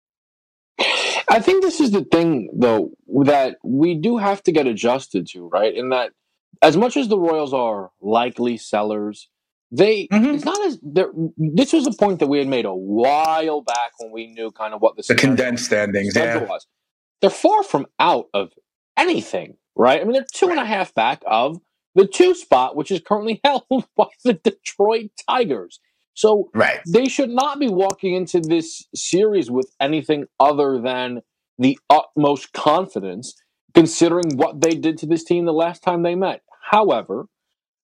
I 0.78 1.40
think 1.40 1.62
this 1.62 1.80
is 1.80 1.90
the 1.92 2.04
thing, 2.04 2.50
though, 2.52 2.90
that 3.24 3.56
we 3.64 3.94
do 3.94 4.18
have 4.18 4.42
to 4.42 4.52
get 4.52 4.66
adjusted 4.66 5.26
to, 5.28 5.48
right? 5.48 5.74
In 5.74 5.88
that, 5.88 6.12
as 6.62 6.76
much 6.76 6.96
as 6.96 7.08
the 7.08 7.18
Royals 7.18 7.52
are 7.52 7.90
likely 8.00 8.56
sellers, 8.56 9.28
they 9.70 10.06
Mhm. 10.08 10.34
it's 10.34 10.44
not 10.44 10.61
as 10.66 10.78
this 11.37 11.73
was 11.73 11.87
a 11.87 11.92
point 11.92 12.20
that 12.20 12.26
we 12.28 12.38
had 12.38 12.49
made 12.49 12.64
a 12.64 12.75
while 12.75 13.61
back 13.62 13.92
when 13.99 14.12
we 14.12 14.26
knew 14.28 14.50
kind 14.52 14.75
of 14.75 14.80
what 14.82 14.96
the, 14.96 15.02
The 15.06 15.14
condensed 15.14 15.66
standings, 15.66 16.14
yeah. 16.16 16.44
was. 16.44 16.66
They're 17.20 17.30
far 17.30 17.62
from 17.62 17.87
out 17.99 18.26
of 18.34 18.52
anything, 18.96 19.56
right? 19.75 20.00
I 20.00 20.04
mean, 20.04 20.12
they're 20.12 20.26
two 20.32 20.49
and 20.50 20.58
a 20.61 20.64
half 20.64 20.94
back 20.94 21.23
of 21.26 21.58
the 21.94 22.06
two 22.06 22.34
spot, 22.34 22.76
which 22.76 22.90
is 22.90 23.00
currently 23.00 23.40
held 23.44 23.64
by 23.96 24.06
the 24.25 24.34
Detroit 24.34 25.11
Tigers. 25.28 25.80
So 26.16 26.50
Right. 26.54 26.80
they 26.87 27.06
should 27.06 27.30
not 27.30 27.58
be 27.58 27.68
walking 27.68 28.14
into 28.14 28.40
this 28.40 28.87
series 28.94 29.50
with 29.50 29.73
anything 29.80 30.26
other 30.38 30.80
than 30.80 31.23
the 31.58 31.78
utmost 31.90 32.52
confidence, 32.52 33.34
considering 33.74 34.36
what 34.36 34.60
they 34.60 34.74
did 34.74 34.98
to 34.98 35.06
this 35.06 35.24
team 35.24 35.44
the 35.44 35.52
last 35.52 35.82
time 35.82 36.02
they 36.02 36.14
met. 36.14 36.42
However, 36.70 37.26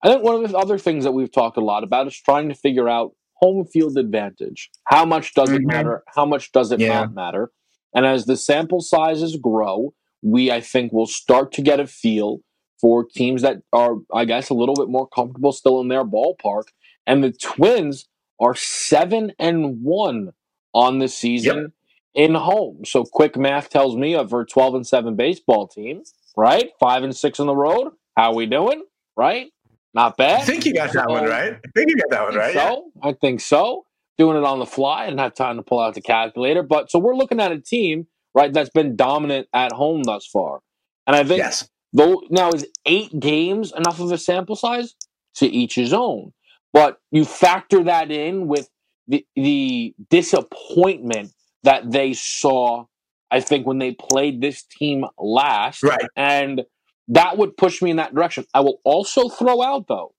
I 0.03 0.09
think 0.09 0.24
one 0.24 0.43
of 0.43 0.50
the 0.50 0.57
other 0.57 0.77
things 0.77 1.03
that 1.03 1.12
we've 1.12 1.31
talked 1.31 1.57
a 1.57 1.62
lot 1.63 1.83
about 1.83 2.07
is 2.07 2.17
trying 2.17 2.50
to 2.50 2.55
figure 2.55 2.88
out 2.88 3.13
home 3.36 3.65
field 3.65 3.98
advantage. 3.98 4.69
How 4.86 5.05
much 5.05 5.33
does 5.33 5.50
it 5.51 5.62
Mhm. 5.62 5.67
matter? 5.67 6.03
How 6.07 6.25
much 6.25 6.51
does 6.51 6.71
it 6.71 6.79
Yeah. 6.79 7.01
not 7.01 7.13
matter? 7.13 7.51
And 7.93 8.05
as 8.05 8.25
the 8.25 8.38
sample 8.38 8.81
sizes 8.81 9.38
grow, 9.38 9.93
we, 10.21 10.51
I 10.51 10.59
think, 10.62 10.91
will 10.91 11.05
start 11.07 11.51
to 11.53 11.62
get 11.62 11.79
a 11.79 11.88
feel 11.88 12.41
for 12.79 13.03
teams 13.05 13.41
that 13.41 13.62
are, 13.74 13.95
I 14.13 14.25
guess, 14.25 14.50
a 14.50 14.53
little 14.53 14.75
bit 14.75 14.89
more 14.89 15.07
comfortable 15.07 15.51
still 15.51 15.79
in 15.81 15.88
their 15.88 16.03
ballpark. 16.05 16.65
And 17.07 17.24
the 17.24 17.31
Twins 17.31 18.07
are 18.39 18.55
seven 18.55 19.33
and 19.39 19.83
one 19.83 20.33
on 20.74 21.00
the 21.00 21.07
season 21.07 21.74
in 22.13 22.36
home. 22.36 22.86
So 22.86 23.04
quick 23.04 23.38
math 23.38 23.70
tells 23.70 23.96
me 23.96 24.16
of 24.16 24.32
her 24.32 24.46
12 24.46 24.75
and 24.75 24.88
seven 24.88 25.16
baseball 25.16 25.68
team, 25.68 26.04
right? 26.36 26.72
Five 26.80 27.04
and 27.04 27.16
six 27.16 27.39
on 27.39 27.48
the 27.48 27.56
road. 27.56 27.92
How 28.18 28.34
we 28.34 28.46
doing? 28.46 28.84
Right? 29.16 29.48
Not 29.94 30.18
bad. 30.18 30.42
I 30.42 30.44
think 30.44 30.66
you 30.66 30.74
got 30.74 30.94
that 30.94 31.10
one 31.10 31.24
um, 31.25 31.30
right. 31.30 31.54
I 31.54 31.70
think 31.75 31.89
you 31.89 31.96
got 31.98 32.10
that 32.12 32.24
one 32.24 32.36
right. 32.36 32.54
yeah. 32.54 32.70
so 32.70 32.92
I 33.01 33.13
think 33.13 33.42
so. 33.42 33.86
Doing 34.18 34.38
it 34.38 34.44
on 34.44 34.60
the 34.60 34.66
fly. 34.66 35.04
I 35.04 35.06
didn't 35.06 35.20
have 35.20 35.34
time 35.34 35.56
to 35.58 35.63
pull 35.63 35.80
out 35.80 35.94
the 35.96 36.01
calculator. 36.01 36.62
But 36.62 36.92
so 36.92 37.00
we're 37.00 37.16
looking 37.16 37.39
at 37.39 37.51
a 37.51 37.60
team, 37.60 38.08
right, 38.36 38.51
that's 38.51 38.70
been 38.70 38.96
dominant 38.96 39.48
at 39.54 39.72
home 39.72 40.04
thus 40.04 40.28
far. 40.28 40.60
And 41.08 41.16
I 41.16 41.24
think 41.24 41.39
Yes. 41.39 41.70
though 41.94 42.22
now 42.30 42.50
is 42.51 42.68
eight 42.86 43.18
games 43.20 43.72
enough 43.75 44.00
of 44.00 44.12
a 44.12 44.18
sample 44.18 44.56
size? 44.56 44.96
To 45.36 45.48
each 45.48 45.75
his 45.75 45.94
own. 45.94 46.34
But 46.74 47.00
you 47.12 47.24
factor 47.24 47.84
that 47.86 48.12
in 48.12 48.48
with 48.48 48.70
the 49.08 49.25
the 49.36 49.96
disappointment 50.10 51.32
that 51.63 51.92
they 51.92 52.13
saw, 52.13 52.86
I 53.32 53.39
think, 53.42 53.66
when 53.68 53.78
they 53.80 53.92
played 53.94 54.42
this 54.42 54.63
team 54.63 55.06
last. 55.18 55.84
Right. 55.84 56.00
And 56.16 56.63
that 57.10 57.38
would 57.38 57.58
push 57.58 57.82
me 57.82 57.89
in 57.92 57.98
that 57.98 58.13
direction. 58.13 58.46
I 58.54 58.60
will 58.62 58.80
also 58.84 59.30
throw 59.30 59.62
out 59.62 59.88
though, 59.88 60.13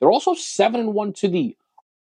they're 0.00 0.10
also 0.10 0.34
seven 0.34 0.80
and 0.80 0.94
one 0.94 1.12
to 1.14 1.28
the 1.28 1.56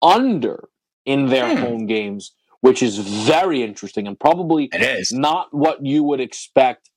under 0.03 0.69
in 1.05 1.27
their 1.27 1.55
Hmm. 1.57 1.63
home 1.63 1.87
games, 1.87 2.33
which 2.61 2.83
is 2.83 2.99
very 2.99 3.63
interesting 3.63 4.07
and 4.07 4.19
probably 4.19 4.65
It 4.73 4.83
is. 4.83 5.13
not 5.13 5.55
what 5.55 5.85
you 5.87 6.03
would 6.03 6.21
expect 6.21 6.91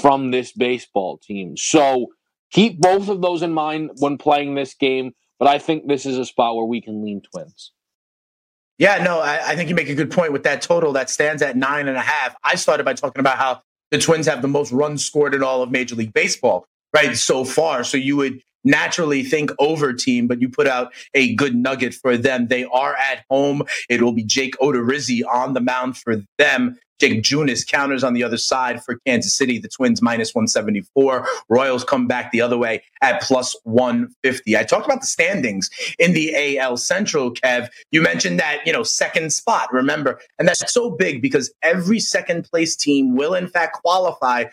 from 0.00 0.30
this 0.30 0.52
baseball 0.52 1.18
team. 1.18 1.56
So 1.56 2.08
keep 2.50 2.80
both 2.80 3.08
of 3.08 3.22
those 3.22 3.42
in 3.42 3.52
mind 3.52 3.92
when 4.00 4.18
playing 4.18 4.54
this 4.54 4.74
game. 4.74 5.14
But 5.38 5.48
I 5.48 5.58
think 5.58 5.88
this 5.88 6.06
is 6.06 6.16
a 6.18 6.24
spot 6.24 6.54
where 6.56 6.64
we 6.64 6.80
can 6.80 7.02
lean 7.02 7.20
twins. 7.20 7.72
Yeah, 8.78 9.02
no, 9.04 9.20
I, 9.20 9.50
I 9.50 9.56
think 9.56 9.68
you 9.68 9.74
make 9.74 9.88
a 9.88 9.94
good 9.94 10.10
point 10.10 10.32
with 10.32 10.42
that 10.44 10.60
total 10.62 10.92
that 10.94 11.08
stands 11.08 11.42
at 11.42 11.56
nine 11.56 11.86
and 11.86 11.96
a 11.96 12.02
half. 12.02 12.34
I 12.42 12.56
started 12.56 12.84
by 12.84 12.94
talking 12.94 13.20
about 13.20 13.38
how 13.38 13.62
the 13.90 13.98
Twins 13.98 14.26
have 14.26 14.42
the 14.42 14.48
most 14.48 14.72
runs 14.72 15.04
scored 15.04 15.34
in 15.34 15.42
all 15.42 15.62
of 15.62 15.70
Major 15.70 15.94
League 15.94 16.12
Baseball, 16.12 16.66
right, 16.92 17.16
so 17.16 17.44
far. 17.44 17.84
So 17.84 17.96
you 17.96 18.16
would 18.16 18.40
naturally 18.64 19.22
think 19.22 19.50
over 19.58 19.92
team, 19.92 20.26
but 20.26 20.40
you 20.40 20.48
put 20.48 20.66
out 20.66 20.92
a 21.12 21.34
good 21.34 21.54
nugget 21.54 21.94
for 21.94 22.16
them. 22.16 22.48
They 22.48 22.64
are 22.64 22.96
at 22.96 23.24
home. 23.30 23.62
It 23.88 24.02
will 24.02 24.12
be 24.12 24.24
Jake 24.24 24.56
Odorizzi 24.58 25.20
on 25.30 25.52
the 25.52 25.60
mound 25.60 25.96
for 25.96 26.22
them. 26.38 26.78
Jake 27.00 27.22
Junis 27.22 27.66
counters 27.66 28.04
on 28.04 28.14
the 28.14 28.22
other 28.22 28.36
side 28.36 28.82
for 28.84 28.98
Kansas 29.06 29.34
City. 29.34 29.58
The 29.58 29.68
Twins 29.68 30.00
minus 30.00 30.34
174. 30.34 31.26
Royals 31.48 31.84
come 31.84 32.06
back 32.06 32.32
the 32.32 32.40
other 32.40 32.58
way 32.58 32.82
at 33.02 33.20
plus 33.22 33.56
150. 33.64 34.56
I 34.56 34.62
talked 34.62 34.86
about 34.86 35.00
the 35.00 35.06
standings 35.06 35.70
in 35.98 36.12
the 36.12 36.58
AL 36.58 36.76
Central, 36.76 37.32
Kev. 37.32 37.68
You 37.90 38.02
mentioned 38.02 38.38
that, 38.40 38.66
you 38.66 38.72
know, 38.72 38.82
second 38.82 39.32
spot, 39.32 39.72
remember? 39.72 40.20
And 40.38 40.48
that's 40.48 40.72
so 40.72 40.90
big 40.90 41.20
because 41.20 41.52
every 41.62 42.00
second 42.00 42.44
place 42.44 42.76
team 42.76 43.16
will, 43.16 43.34
in 43.34 43.48
fact, 43.48 43.74
qualify 43.82 44.44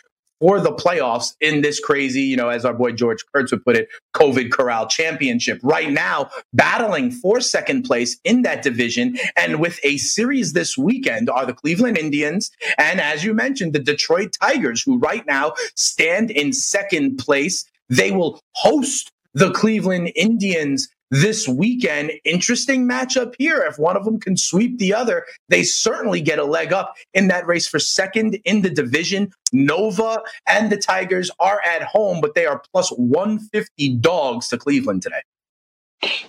for 0.42 0.60
the 0.60 0.74
playoffs 0.74 1.36
in 1.40 1.62
this 1.62 1.80
crazy, 1.80 2.24
you 2.24 2.36
know, 2.36 2.50
as 2.50 2.66
our 2.66 2.74
boy 2.74 2.92
George 2.92 3.24
Kurtz 3.34 3.52
would 3.52 3.64
put 3.64 3.78
it, 3.78 3.88
COVID 4.16 4.52
Corral 4.52 4.88
Championship. 4.88 5.60
Right 5.64 5.92
now, 5.92 6.30
battling 6.52 7.12
for 7.12 7.40
second 7.40 7.84
place 7.84 8.20
in 8.24 8.42
that 8.42 8.64
division. 8.64 9.18
And 9.38 9.60
with 9.60 9.80
a 9.84 9.98
series 9.98 10.54
this 10.54 10.78
weekend 10.78 11.30
are 11.30 11.46
the 11.46 11.54
Cleveland 11.54 11.98
Indians 11.98 12.52
and, 12.78 13.00
as 13.00 13.24
you 13.24 13.34
mentioned, 13.34 13.74
the 13.74 13.80
Detroit 13.80 14.36
Tigers, 14.42 14.82
who 14.82 14.98
right 14.98 15.26
now 15.28 15.54
stand 15.76 16.32
in 16.32 16.52
second 16.52 17.18
place. 17.18 17.64
They 17.90 18.12
will 18.12 18.42
host 18.54 19.12
the 19.34 19.52
Cleveland 19.52 20.12
Indians 20.16 20.90
this 21.12 21.48
weekend. 21.48 22.12
Interesting 22.26 22.88
matchup 22.88 23.36
here. 23.38 23.60
If 23.70 23.78
one 23.78 23.96
of 23.96 24.06
them 24.06 24.20
can 24.20 24.36
sweep 24.36 24.80
the 24.80 24.94
other, 24.94 25.26
they 25.50 25.62
certainly 25.64 26.22
get 26.22 26.40
a 26.40 26.46
leg 26.46 26.74
up 26.74 26.96
in 27.14 27.28
that 27.28 27.46
race 27.46 27.68
for 27.68 27.78
second 27.78 28.40
in 28.46 28.62
the 28.62 28.70
division. 28.70 29.32
Nova 29.54 30.22
and 30.48 30.72
the 30.72 30.78
Tigers 30.78 31.30
are 31.40 31.62
at 31.62 31.84
home, 31.84 32.22
but 32.22 32.34
they 32.34 32.46
are 32.46 32.64
plus 32.74 32.90
150 32.90 33.96
dogs 33.98 34.48
to 34.48 34.58
Cleveland 34.58 35.04
today. 35.04 35.22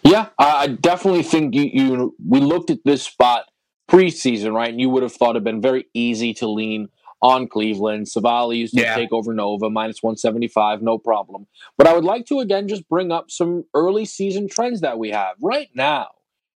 Yeah, 0.02 0.26
I 0.38 0.66
definitely 0.66 1.22
think 1.22 1.54
you, 1.54 1.70
you 1.72 2.16
we 2.28 2.40
looked 2.40 2.68
at 2.68 2.80
this 2.84 3.04
spot 3.04 3.46
preseason, 3.90 4.52
right? 4.52 4.68
And 4.68 4.80
you 4.80 4.90
would 4.90 5.02
have 5.02 5.12
thought 5.12 5.30
it'd 5.30 5.44
been 5.44 5.62
very 5.62 5.86
easy 5.94 6.34
to 6.34 6.48
lean 6.48 6.88
on 7.22 7.46
Cleveland. 7.46 8.06
Civale 8.08 8.56
used 8.58 8.74
to 8.74 8.82
Yeah. 8.82 8.94
take 8.96 9.12
over 9.12 9.32
Nova 9.32 9.70
minus 9.70 10.02
175, 10.02 10.82
no 10.82 10.98
problem. 10.98 11.46
But 11.78 11.86
I 11.86 11.94
would 11.94 12.04
like 12.04 12.26
to 12.26 12.40
again 12.40 12.68
just 12.68 12.88
bring 12.88 13.12
up 13.12 13.30
some 13.30 13.64
early 13.74 14.04
season 14.04 14.48
trends 14.48 14.80
that 14.80 14.98
we 14.98 15.10
have 15.10 15.36
right 15.40 15.68
now. 15.74 16.08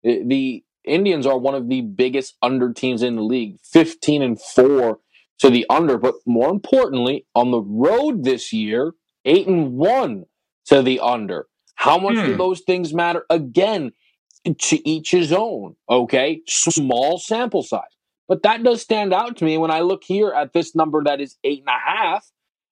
The 0.02 0.64
Indians 0.85 1.26
are 1.26 1.38
one 1.38 1.54
of 1.54 1.69
the 1.69 1.81
biggest 1.83 2.37
under 2.42 2.73
teams 2.73 3.02
in 3.02 3.16
the 3.16 3.23
league, 3.23 3.59
15 3.62 4.23
and 4.23 4.40
4 4.40 4.99
to 5.38 5.50
the 5.50 5.66
under, 5.71 5.99
but 5.99 6.14
more 6.26 6.50
importantly, 6.50 7.26
on 7.35 7.50
the 7.50 7.61
road 7.61 8.25
this 8.25 8.52
year, 8.52 8.95
8 9.25 9.47
and 9.47 9.73
1 9.76 10.25
to 10.66 10.83
the 10.83 11.00
under. 11.00 11.47
How 11.75 11.99
much 11.99 12.14
do 12.16 12.33
Hmm. 12.33 12.37
those 12.38 12.61
things 12.61 12.92
matter? 12.95 13.25
Again, 13.31 13.92
to 14.45 14.88
each 14.88 15.12
his 15.12 15.33
own, 15.33 15.76
okay? 15.88 16.42
Small 16.49 17.19
sample 17.19 17.62
size. 17.62 17.83
But 18.33 18.45
that 18.45 18.62
does 18.62 18.81
stand 18.81 19.12
out 19.12 19.37
to 19.37 19.45
me 19.45 19.59
when 19.59 19.71
I 19.71 19.81
look 19.81 20.05
here 20.05 20.31
at 20.31 20.55
this 20.55 20.75
number 20.75 21.05
that 21.05 21.21
is 21.21 21.37
eight 21.45 21.59
and 21.59 21.69
a 21.69 21.79
half, 21.79 22.31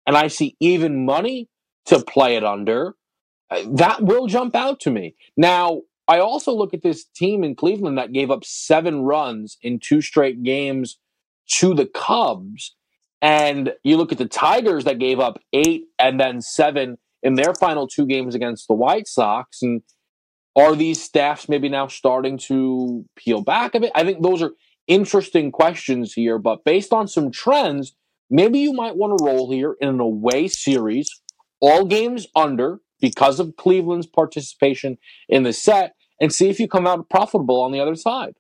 and 0.07 0.17
I 0.17 0.29
see 0.29 0.57
even 0.61 1.05
money 1.05 1.49
to 1.87 2.01
play 2.01 2.37
it 2.37 2.45
under. 2.45 2.95
uh, 3.51 3.65
That 3.73 4.05
will 4.05 4.29
jump 4.29 4.55
out 4.55 4.79
to 4.83 4.93
me. 4.93 5.17
Now, 5.37 5.83
I 6.07 6.21
also 6.21 6.53
look 6.55 6.75
at 6.75 6.83
this 6.83 7.05
team 7.05 7.43
in 7.43 7.57
Cleveland 7.57 7.99
that 7.99 8.13
gave 8.13 8.31
up 8.31 8.45
seven 8.45 9.01
runs 9.03 9.59
in 9.61 9.81
two 9.81 10.01
straight 10.01 10.45
games 10.45 11.01
to 11.57 11.75
the 11.75 11.87
Cubs. 11.87 12.77
And 13.21 13.73
you 13.83 13.97
look 13.97 14.13
at 14.13 14.19
the 14.19 14.29
Tigers 14.29 14.85
that 14.85 15.01
gave 15.01 15.19
up 15.19 15.41
eight 15.53 15.87
and 15.99 16.21
then 16.21 16.41
seven 16.41 16.99
in 17.25 17.35
their 17.35 17.53
final 17.53 17.89
two 17.89 18.07
games 18.07 18.37
against 18.37 18.69
the 18.69 18.75
White 18.75 19.09
Sox. 19.09 19.61
And 19.61 19.83
are 20.55 20.77
these 20.77 21.03
staffs 21.03 21.49
maybe 21.49 21.69
now 21.69 21.89
starting 21.89 22.39
to 22.47 23.05
peel 23.17 23.43
back 23.43 23.75
a 23.75 23.81
bit? 23.81 23.91
I 23.97 24.05
think 24.05 24.23
those 24.23 24.41
are 24.41 24.53
interesting 24.89 25.53
questions 25.53 26.13
here, 26.15 26.39
but 26.39 26.65
based 26.65 26.93
on 26.93 27.07
some 27.07 27.31
trends, 27.31 27.95
maybe 28.31 28.59
you 28.59 28.73
might 28.73 28.97
want 28.97 29.17
to 29.17 29.25
roll 29.25 29.53
here 29.53 29.77
in 29.81 29.89
an 29.89 30.01
away 30.01 30.49
series, 30.49 31.21
all 31.61 31.85
games 31.85 32.27
under 32.35 32.81
because 33.01 33.39
of 33.39 33.55
Cleveland's 33.57 34.07
participation 34.07 34.99
in 35.29 35.45
the 35.45 35.53
set, 35.53 35.95
and 36.21 36.33
see 36.33 36.49
if 36.49 36.59
you 36.59 36.67
come 36.67 36.87
out 36.87 37.09
profitable 37.09 37.61
on 37.61 37.71
the 37.71 37.79
other 37.79 37.95
side. 37.95 38.35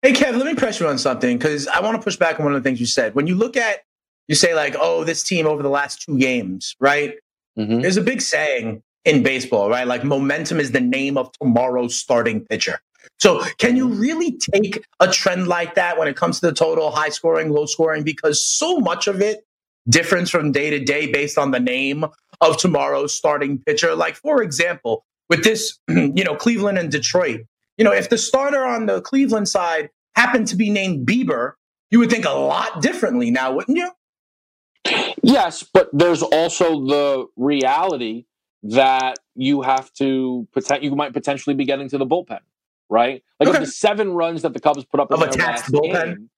Hey, 0.00 0.12
Kev, 0.12 0.36
let 0.36 0.46
me 0.46 0.54
press 0.54 0.80
you 0.80 0.86
on 0.88 0.98
something 0.98 1.36
because 1.36 1.66
I 1.68 1.80
want 1.80 1.96
to 1.96 2.02
push 2.02 2.16
back 2.16 2.38
on 2.38 2.44
one 2.44 2.54
of 2.54 2.62
the 2.62 2.66
things 2.66 2.80
you 2.80 2.86
said. 2.86 3.14
When 3.14 3.26
you 3.26 3.34
look 3.34 3.56
at, 3.56 3.80
you 4.28 4.34
say, 4.34 4.54
like, 4.54 4.76
oh, 4.78 5.04
this 5.04 5.22
team 5.22 5.46
over 5.46 5.62
the 5.62 5.68
last 5.68 6.02
two 6.02 6.18
games, 6.18 6.74
right? 6.80 7.14
Mhm. 7.58 7.82
There's 7.82 7.96
a 7.96 8.02
big 8.02 8.20
saying 8.20 8.82
in 9.04 9.22
baseball, 9.22 9.68
right? 9.68 9.86
Like, 9.86 10.04
momentum 10.04 10.60
is 10.60 10.72
the 10.72 10.80
name 10.80 11.16
of 11.16 11.30
tomorrow's 11.32 11.94
starting 11.94 12.44
pitcher. 12.44 12.80
So, 13.18 13.42
can 13.58 13.76
you 13.76 13.88
really 13.88 14.38
take 14.38 14.84
a 15.00 15.08
trend 15.08 15.48
like 15.48 15.74
that 15.74 15.98
when 15.98 16.08
it 16.08 16.16
comes 16.16 16.40
to 16.40 16.46
the 16.46 16.52
total, 16.52 16.90
high 16.90 17.08
scoring, 17.08 17.50
low 17.50 17.66
scoring? 17.66 18.02
Because 18.02 18.44
so 18.44 18.78
much 18.78 19.06
of 19.06 19.20
it 19.20 19.44
differs 19.88 20.30
from 20.30 20.52
day 20.52 20.70
to 20.70 20.80
day 20.80 21.10
based 21.10 21.38
on 21.38 21.50
the 21.50 21.60
name 21.60 22.04
of 22.40 22.56
tomorrow's 22.58 23.14
starting 23.14 23.58
pitcher. 23.58 23.94
Like, 23.94 24.16
for 24.16 24.42
example, 24.42 25.04
with 25.28 25.44
this, 25.44 25.78
you 25.88 26.24
know, 26.24 26.34
Cleveland 26.34 26.78
and 26.78 26.90
Detroit, 26.90 27.42
you 27.78 27.84
know, 27.84 27.92
if 27.92 28.08
the 28.08 28.18
starter 28.18 28.64
on 28.64 28.86
the 28.86 29.00
Cleveland 29.00 29.48
side 29.48 29.90
happened 30.14 30.48
to 30.48 30.56
be 30.56 30.70
named 30.70 31.06
Bieber, 31.06 31.52
you 31.90 31.98
would 31.98 32.10
think 32.10 32.24
a 32.24 32.30
lot 32.30 32.82
differently 32.82 33.30
now, 33.30 33.52
wouldn't 33.52 33.76
you? 33.76 33.90
Yes, 35.22 35.62
but 35.62 35.88
there's 35.92 36.22
also 36.22 36.84
the 36.86 37.26
reality 37.36 38.24
that 38.62 39.18
you 39.34 39.62
have 39.62 39.92
to 39.94 40.48
you 40.80 40.96
might 40.96 41.12
potentially 41.12 41.54
be 41.54 41.64
getting 41.64 41.88
to 41.88 41.98
the 41.98 42.06
bullpen, 42.06 42.40
right? 42.88 43.22
Like 43.40 43.48
Okay. 43.48 43.58
of 43.58 43.64
the 43.64 43.70
seven 43.70 44.12
runs 44.12 44.42
that 44.42 44.52
the 44.54 44.60
Cubs 44.60 44.84
put 44.84 45.00
up 45.00 45.10
in 45.10 45.14
Of 45.20 45.22
a 45.28 45.30
their 45.36 45.46
last 45.46 45.72
bullpen? 45.72 46.04
game, 46.04 46.30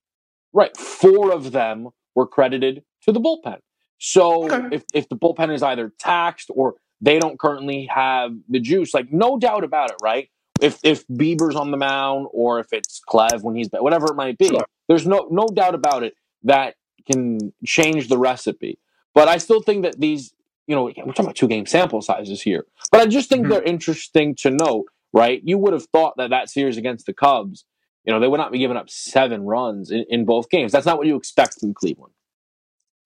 right? 0.53 0.77
Four 0.77 1.33
of 1.33 1.53
them 1.53 1.89
were 2.15 2.27
credited 2.27 2.85
to 3.03 3.13
the 3.13 3.21
bullpen. 3.21 3.59
So 3.99 4.45
Okay. 4.45 4.77
if 4.77 4.85
if 4.95 5.09
the 5.09 5.17
bullpen 5.17 5.53
is 5.53 5.63
either 5.63 5.93
taxed 5.99 6.51
or 6.55 6.77
they 7.01 7.19
don't 7.19 7.39
currently 7.39 7.87
have 7.87 8.33
the 8.49 8.61
juice, 8.61 8.95
like 8.95 9.13
no 9.13 9.39
doubt 9.39 9.65
about 9.65 9.91
it, 9.91 9.97
right? 10.01 10.29
If 10.61 10.79
if 10.83 11.07
Bieber's 11.09 11.57
on 11.57 11.71
the 11.71 11.77
mound 11.77 12.27
or 12.33 12.61
if 12.61 12.73
it's 12.73 13.01
Clev 13.09 13.43
when 13.43 13.55
he's 13.57 13.69
whatever 13.73 14.11
it 14.11 14.15
might 14.17 14.39
be, 14.39 14.49
Sure. 14.49 14.67
there's 14.89 15.07
no 15.07 15.29
no 15.31 15.47
doubt 15.47 15.75
about 15.75 16.03
it 16.03 16.15
that 16.45 16.75
can 17.07 17.53
change 17.65 18.09
the 18.09 18.19
recipe. 18.19 18.79
But 19.15 19.29
I 19.29 19.39
still 19.39 19.63
think 19.63 19.83
that 19.83 19.99
these, 20.01 20.33
you 20.67 20.75
know, 20.77 20.85
we're 20.85 20.93
talking 20.93 21.25
about 21.25 21.37
two 21.37 21.49
game 21.49 21.67
sample 21.67 22.03
sizes 22.03 22.43
here. 22.43 22.67
But 22.93 23.01
I 23.01 23.07
just 23.07 23.29
think 23.29 23.47
Mhm. 23.47 23.51
they're 23.51 23.63
interesting 23.63 24.35
to 24.37 24.51
note, 24.51 24.87
right? 25.13 25.41
You 25.45 25.59
would 25.59 25.73
have 25.73 25.87
thought 25.87 26.15
that 26.17 26.31
that 26.31 26.51
series 26.51 26.77
against 26.77 27.07
the 27.07 27.13
Cubs, 27.13 27.65
you 28.05 28.13
know, 28.13 28.21
they 28.21 28.29
would 28.29 28.39
not 28.39 28.53
be 28.53 28.59
giving 28.59 28.77
up 28.77 28.91
seven 28.91 29.43
runs 29.43 29.91
in, 29.91 30.05
in 30.09 30.25
both 30.25 30.49
games. 30.51 30.73
That's 30.73 30.87
not 30.87 30.99
what 30.99 31.07
you 31.07 31.17
expect 31.17 31.61
from 31.61 31.75
Cleveland. 31.75 32.13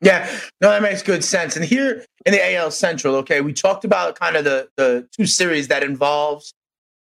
Yeah, 0.01 0.29
no, 0.61 0.71
that 0.71 0.83
makes 0.83 1.03
good 1.03 1.25
sense. 1.25 1.55
And 1.55 1.65
here 1.65 2.05
in 2.27 2.33
the 2.33 2.55
AL 2.57 2.73
Central, 2.73 3.15
okay, 3.17 3.41
we 3.41 3.53
talked 3.53 3.85
about 3.85 4.19
kind 4.19 4.37
of 4.37 4.45
the 4.45 4.69
the 4.77 5.09
two 5.17 5.27
series 5.27 5.69
that 5.69 5.85
involves 5.85 6.55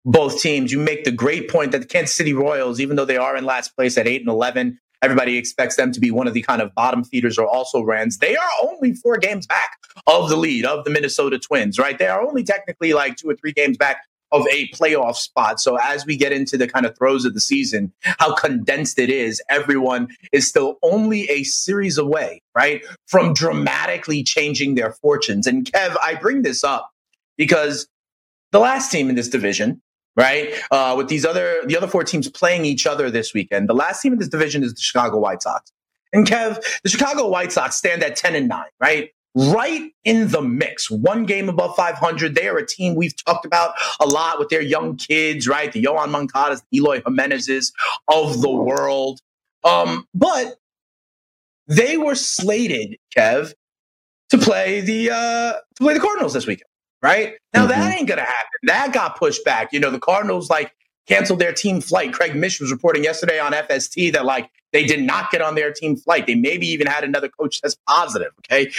both 0.05 0.41
teams. 0.41 0.71
You 0.71 0.79
make 0.79 1.03
the 1.03 1.11
great 1.11 1.49
point 1.49 1.73
that 1.73 1.79
the 1.81 1.87
Kansas 1.87 2.15
City 2.15 2.33
Royals, 2.33 2.79
even 2.79 2.95
though 2.95 3.05
they 3.05 3.17
are 3.17 3.35
in 3.35 3.43
last 3.43 3.75
place 3.75 3.97
at 3.97 4.07
eight 4.07 4.21
and 4.21 4.29
eleven, 4.29 4.79
everybody 5.01 5.37
expects 5.37 5.75
them 5.75 5.91
to 5.91 5.99
be 5.99 6.09
one 6.09 6.25
of 6.25 6.33
the 6.33 6.41
kind 6.41 6.61
of 6.61 6.73
bottom 6.73 7.03
feeders 7.03 7.37
or 7.37 7.45
also 7.45 7.83
rans. 7.83 8.19
They 8.19 8.37
are 8.37 8.49
only 8.63 8.93
four 8.93 9.17
games 9.17 9.45
back 9.45 9.77
of 10.07 10.29
the 10.29 10.37
lead 10.37 10.65
of 10.65 10.85
the 10.85 10.89
Minnesota 10.89 11.37
Twins, 11.37 11.77
right? 11.77 11.97
They 11.99 12.07
are 12.07 12.25
only 12.25 12.43
technically 12.43 12.93
like 12.93 13.17
two 13.17 13.29
or 13.29 13.35
three 13.35 13.51
games 13.51 13.77
back 13.77 13.97
of 14.35 14.45
a 14.51 14.67
playoff 14.69 15.15
spot. 15.15 15.59
So 15.59 15.77
as 15.77 16.05
we 16.05 16.17
get 16.17 16.31
into 16.31 16.57
the 16.57 16.67
kind 16.67 16.85
of 16.85 16.97
throes 16.97 17.23
of 17.23 17.33
the 17.33 17.39
season, 17.39 17.93
how 18.01 18.35
condensed 18.35 18.99
it 18.99 19.09
is, 19.09 19.41
everyone 19.49 20.09
is 20.33 20.47
still 20.47 20.77
only 20.83 21.29
a 21.29 21.43
series 21.43 21.97
away, 21.97 22.41
right, 22.53 22.83
from 23.07 23.33
dramatically 23.33 24.23
changing 24.23 24.75
their 24.75 24.91
fortunes. 24.91 25.47
And 25.47 25.65
Kev, 25.65 25.95
I 26.03 26.15
bring 26.15 26.41
this 26.41 26.63
up 26.63 26.91
because 27.37 27.87
the 28.51 28.59
last 28.59 28.91
team 28.91 29.09
in 29.09 29.15
this 29.15 29.29
division, 29.29 29.81
right, 30.17 30.53
uh, 30.69 30.95
with 30.97 31.07
these 31.07 31.25
other 31.25 31.61
the 31.65 31.77
other 31.77 31.87
four 31.87 32.03
teams 32.03 32.29
playing 32.29 32.65
each 32.65 32.85
other 32.85 33.09
this 33.09 33.33
weekend, 33.33 33.69
the 33.69 33.73
last 33.73 34.01
team 34.01 34.13
in 34.13 34.19
this 34.19 34.29
division 34.29 34.63
is 34.63 34.73
the 34.73 34.81
Chicago 34.81 35.17
White 35.17 35.41
Sox. 35.41 35.71
And 36.11 36.25
Kev, 36.25 36.63
the 36.83 36.89
Chicago 36.89 37.27
White 37.27 37.51
Sox 37.51 37.75
stand 37.75 38.03
at 38.03 38.15
10 38.15 38.35
and 38.35 38.47
9, 38.47 38.63
right? 38.79 39.09
Right 39.35 39.91
in 40.05 40.29
the 40.29 40.41
mix, 40.41 40.89
one 40.89 41.25
game 41.25 41.49
above 41.49 41.75
500. 41.75 42.35
They 42.35 42.47
are 42.47 42.57
a 42.57 42.65
team 42.65 42.95
we've 42.95 43.15
talked 43.25 43.45
about 43.45 43.73
a 43.99 44.05
lot 44.05 44.39
with 44.39 44.47
their 44.47 44.61
young 44.61 44.95
kids, 44.95 45.45
right? 45.47 45.71
The 45.71 45.83
Yoán 45.83 46.09
Moncadas, 46.09 46.61
the 46.71 46.77
Eloy 46.77 47.01
Jimenez's 47.01 47.73
of 48.07 48.41
the 48.41 48.49
world. 48.49 49.19
Um, 49.65 50.07
but 50.13 50.55
they 51.67 51.97
were 51.97 52.15
slated, 52.15 52.97
Kev, 53.15 53.53
to 54.29 54.37
play 54.37 54.81
the 54.81 55.11
uh, 55.11 55.53
to 55.53 55.83
play 55.83 55.93
the 55.93 55.99
Cardinals 55.99 56.33
this 56.33 56.47
weekend, 56.47 56.69
right? 57.01 57.33
Now 57.53 57.65
that 57.65 57.97
ain't 57.97 58.07
gonna 58.07 58.21
happen. 58.21 58.59
That 58.63 58.93
got 58.93 59.17
pushed 59.17 59.43
back. 59.43 59.73
You 59.73 59.79
know, 59.79 59.89
the 59.89 59.99
Cardinals 59.99 60.49
like 60.49 60.71
canceled 61.07 61.39
their 61.39 61.53
team 61.53 61.81
flight. 61.81 62.13
Craig 62.13 62.35
Mish 62.35 62.59
was 62.59 62.71
reporting 62.71 63.03
yesterday 63.03 63.39
on 63.39 63.51
FST 63.53 64.13
that 64.13 64.25
like 64.25 64.49
they 64.75 64.85
did 64.85 65.01
not 65.01 65.31
get 65.31 65.41
on 65.41 65.55
their 65.55 65.71
team 65.71 65.95
flight. 65.95 66.27
They 66.27 66.35
maybe 66.35 66.67
even 66.67 66.85
had 66.85 67.05
another 67.05 67.29
coach 67.29 67.61
test 67.61 67.79
positive. 67.87 68.33
Okay. 68.39 68.69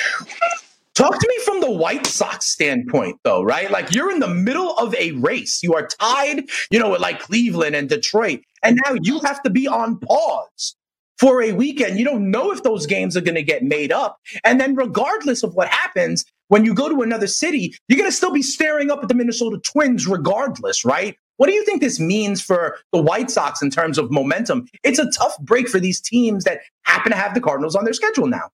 Talk 0.94 1.18
to 1.18 1.28
me 1.28 1.38
from 1.42 1.60
the 1.60 1.70
White 1.70 2.06
Sox 2.06 2.46
standpoint, 2.46 3.18
though, 3.22 3.42
right? 3.42 3.70
Like 3.70 3.94
you're 3.94 4.10
in 4.10 4.20
the 4.20 4.28
middle 4.28 4.76
of 4.76 4.94
a 4.94 5.12
race. 5.12 5.62
You 5.62 5.74
are 5.74 5.86
tied, 5.86 6.44
you 6.70 6.78
know, 6.78 6.90
with 6.90 7.00
like 7.00 7.20
Cleveland 7.20 7.74
and 7.74 7.88
Detroit, 7.88 8.40
and 8.62 8.78
now 8.84 8.96
you 9.02 9.20
have 9.20 9.42
to 9.44 9.50
be 9.50 9.66
on 9.66 9.98
pause 9.98 10.76
for 11.18 11.42
a 11.42 11.52
weekend. 11.52 11.98
You 11.98 12.04
don't 12.04 12.30
know 12.30 12.52
if 12.52 12.62
those 12.62 12.84
games 12.86 13.16
are 13.16 13.22
going 13.22 13.34
to 13.34 13.42
get 13.42 13.62
made 13.62 13.90
up. 13.90 14.18
And 14.44 14.60
then, 14.60 14.74
regardless 14.74 15.42
of 15.42 15.54
what 15.54 15.68
happens, 15.68 16.26
when 16.48 16.64
you 16.64 16.74
go 16.74 16.88
to 16.88 17.02
another 17.02 17.26
city, 17.26 17.74
you're 17.88 17.98
going 17.98 18.10
to 18.10 18.16
still 18.16 18.32
be 18.32 18.42
staring 18.42 18.90
up 18.90 19.02
at 19.02 19.08
the 19.08 19.14
Minnesota 19.14 19.58
Twins, 19.58 20.06
regardless, 20.06 20.84
right? 20.84 21.16
What 21.36 21.48
do 21.48 21.52
you 21.52 21.64
think 21.64 21.80
this 21.82 22.00
means 22.00 22.40
for 22.40 22.78
the 22.92 23.00
White 23.02 23.30
Sox 23.30 23.62
in 23.62 23.70
terms 23.70 23.98
of 23.98 24.10
momentum? 24.10 24.66
It's 24.82 24.98
a 24.98 25.10
tough 25.10 25.36
break 25.40 25.68
for 25.68 25.78
these 25.78 26.00
teams 26.00 26.44
that 26.44 26.60
happen 26.82 27.12
to 27.12 27.16
have 27.18 27.34
the 27.34 27.40
Cardinals 27.40 27.76
on 27.76 27.84
their 27.84 27.94
schedule 27.94 28.26
now. 28.26 28.50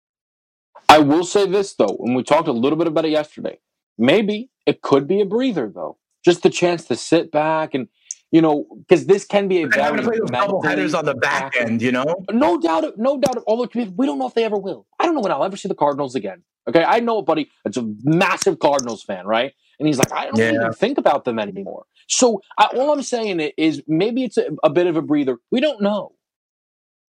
I 0.89 0.99
will 0.99 1.25
say 1.25 1.47
this 1.47 1.75
though, 1.75 1.97
and 2.01 2.15
we 2.15 2.23
talked 2.23 2.49
a 2.49 2.53
little 2.53 2.77
bit 2.79 2.87
about 2.87 3.05
it 3.05 3.11
yesterday. 3.11 3.59
Maybe 3.99 4.51
it 4.67 4.83
could 4.83 5.07
be 5.07 5.21
a 5.21 5.25
breather 5.25 5.71
though, 5.73 5.99
just 6.25 6.43
the 6.43 6.51
chance 6.51 6.85
to 6.87 6.97
sit 6.97 7.31
back 7.31 7.75
and 7.75 7.89
you 8.31 8.41
know 8.43 8.67
because 8.81 9.07
this 9.07 9.25
can 9.25 9.49
be 9.49 9.61
a 9.61 9.65
And 9.65 9.75
having 9.75 10.03
very 10.03 10.03
to 10.03 10.09
play 10.09 10.19
those 10.19 10.31
double 10.31 10.63
headers 10.63 10.95
on 10.95 11.05
the 11.05 11.15
back 11.15 11.55
end, 11.57 11.81
you 11.81 11.93
know? 11.93 12.25
No 12.31 12.59
doubt, 12.59 12.99
no 12.99 13.19
doubt. 13.19 13.43
Although 13.47 13.69
we 13.75 14.07
don't 14.07 14.19
know 14.19 14.27
if 14.27 14.35
they 14.35 14.45
ever 14.45 14.59
will. 14.59 14.87
I 14.99 15.07
don't 15.07 15.15
know 15.15 15.21
when 15.21 15.33
I'll 15.33 15.45
ever 15.45 15.57
see 15.57 15.69
the 15.69 15.75
Cardinals 15.75 16.15
again. 16.15 16.43
Okay, 16.69 16.85
I 16.85 17.01
know 17.01 17.19
a 17.19 17.23
buddy 17.23 17.51
that's 17.65 17.77
a 17.77 17.89
massive 18.03 18.59
Cardinals 18.59 19.03
fan, 19.03 19.27
right? 19.27 19.53
And 19.79 19.89
he's 19.89 19.99
like, 19.99 20.13
I 20.13 20.27
don't 20.27 20.39
Yeah. 20.39 20.53
even 20.53 20.73
think 20.73 20.99
about 20.99 21.25
them 21.25 21.39
anymore. 21.39 21.87
So 22.09 22.43
I, 22.59 22.67
all 22.75 22.93
I'm 22.93 23.03
saying 23.03 23.41
is 23.57 23.83
maybe 23.87 24.25
it's 24.25 24.37
a, 24.37 24.47
a 24.63 24.71
bit 24.71 24.87
of 24.87 24.97
a 24.97 25.03
breather. 25.03 25.39
We 25.51 25.61
don't 25.61 25.81
know. 25.81 26.13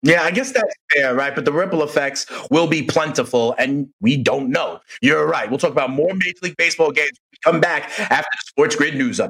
Yeah, 0.03 0.23
I 0.23 0.32
guess 0.32 0.51
that's 0.51 0.73
fair, 0.93 1.15
right? 1.15 1.34
But 1.34 1.45
the 1.45 1.53
ripple 1.53 1.82
effects 1.82 2.25
will 2.51 2.67
be 2.67 2.84
plentiful, 2.84 3.56
and 3.58 3.88
we 4.01 4.17
don't 4.17 4.49
know. 4.49 4.82
You're 5.01 5.25
right. 5.25 5.49
We'll 5.49 5.60
talk 5.60 5.71
about 5.71 5.91
more 5.91 6.13
Major 6.13 6.39
League 6.41 6.58
Baseball 6.58 6.91
games. 6.91 7.17
Come 7.41 7.62
back 7.62 7.84
after 7.99 8.27
the 8.32 8.45
Sports 8.45 8.75
Grid 8.75 8.95
News 8.95 9.19
Update. 9.19 9.29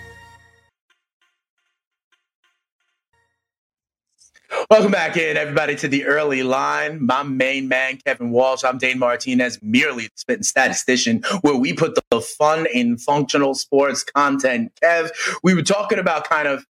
Welcome 4.69 4.91
back 4.91 5.15
in, 5.15 5.37
everybody, 5.37 5.75
to 5.77 5.87
the 5.87 6.05
early 6.05 6.43
line. 6.43 7.05
My 7.05 7.23
main 7.23 7.67
man, 7.67 7.99
Kevin 8.05 8.31
Walsh. 8.31 8.63
I'm 8.63 8.77
Dane 8.77 8.99
Martinez, 8.99 9.59
merely 9.61 10.05
the 10.05 10.11
spitting 10.15 10.43
statistician, 10.43 11.23
where 11.41 11.55
we 11.55 11.73
put 11.73 11.95
the, 11.95 12.21
fun 12.21 12.67
in 12.73 12.97
functional 12.97 13.55
sports 13.55 14.03
content. 14.03 14.71
Kev, 14.83 15.11
we 15.43 15.55
were 15.55 15.63
talking 15.63 15.99
about 15.99 16.27
kind 16.29 16.47
of. 16.47 16.65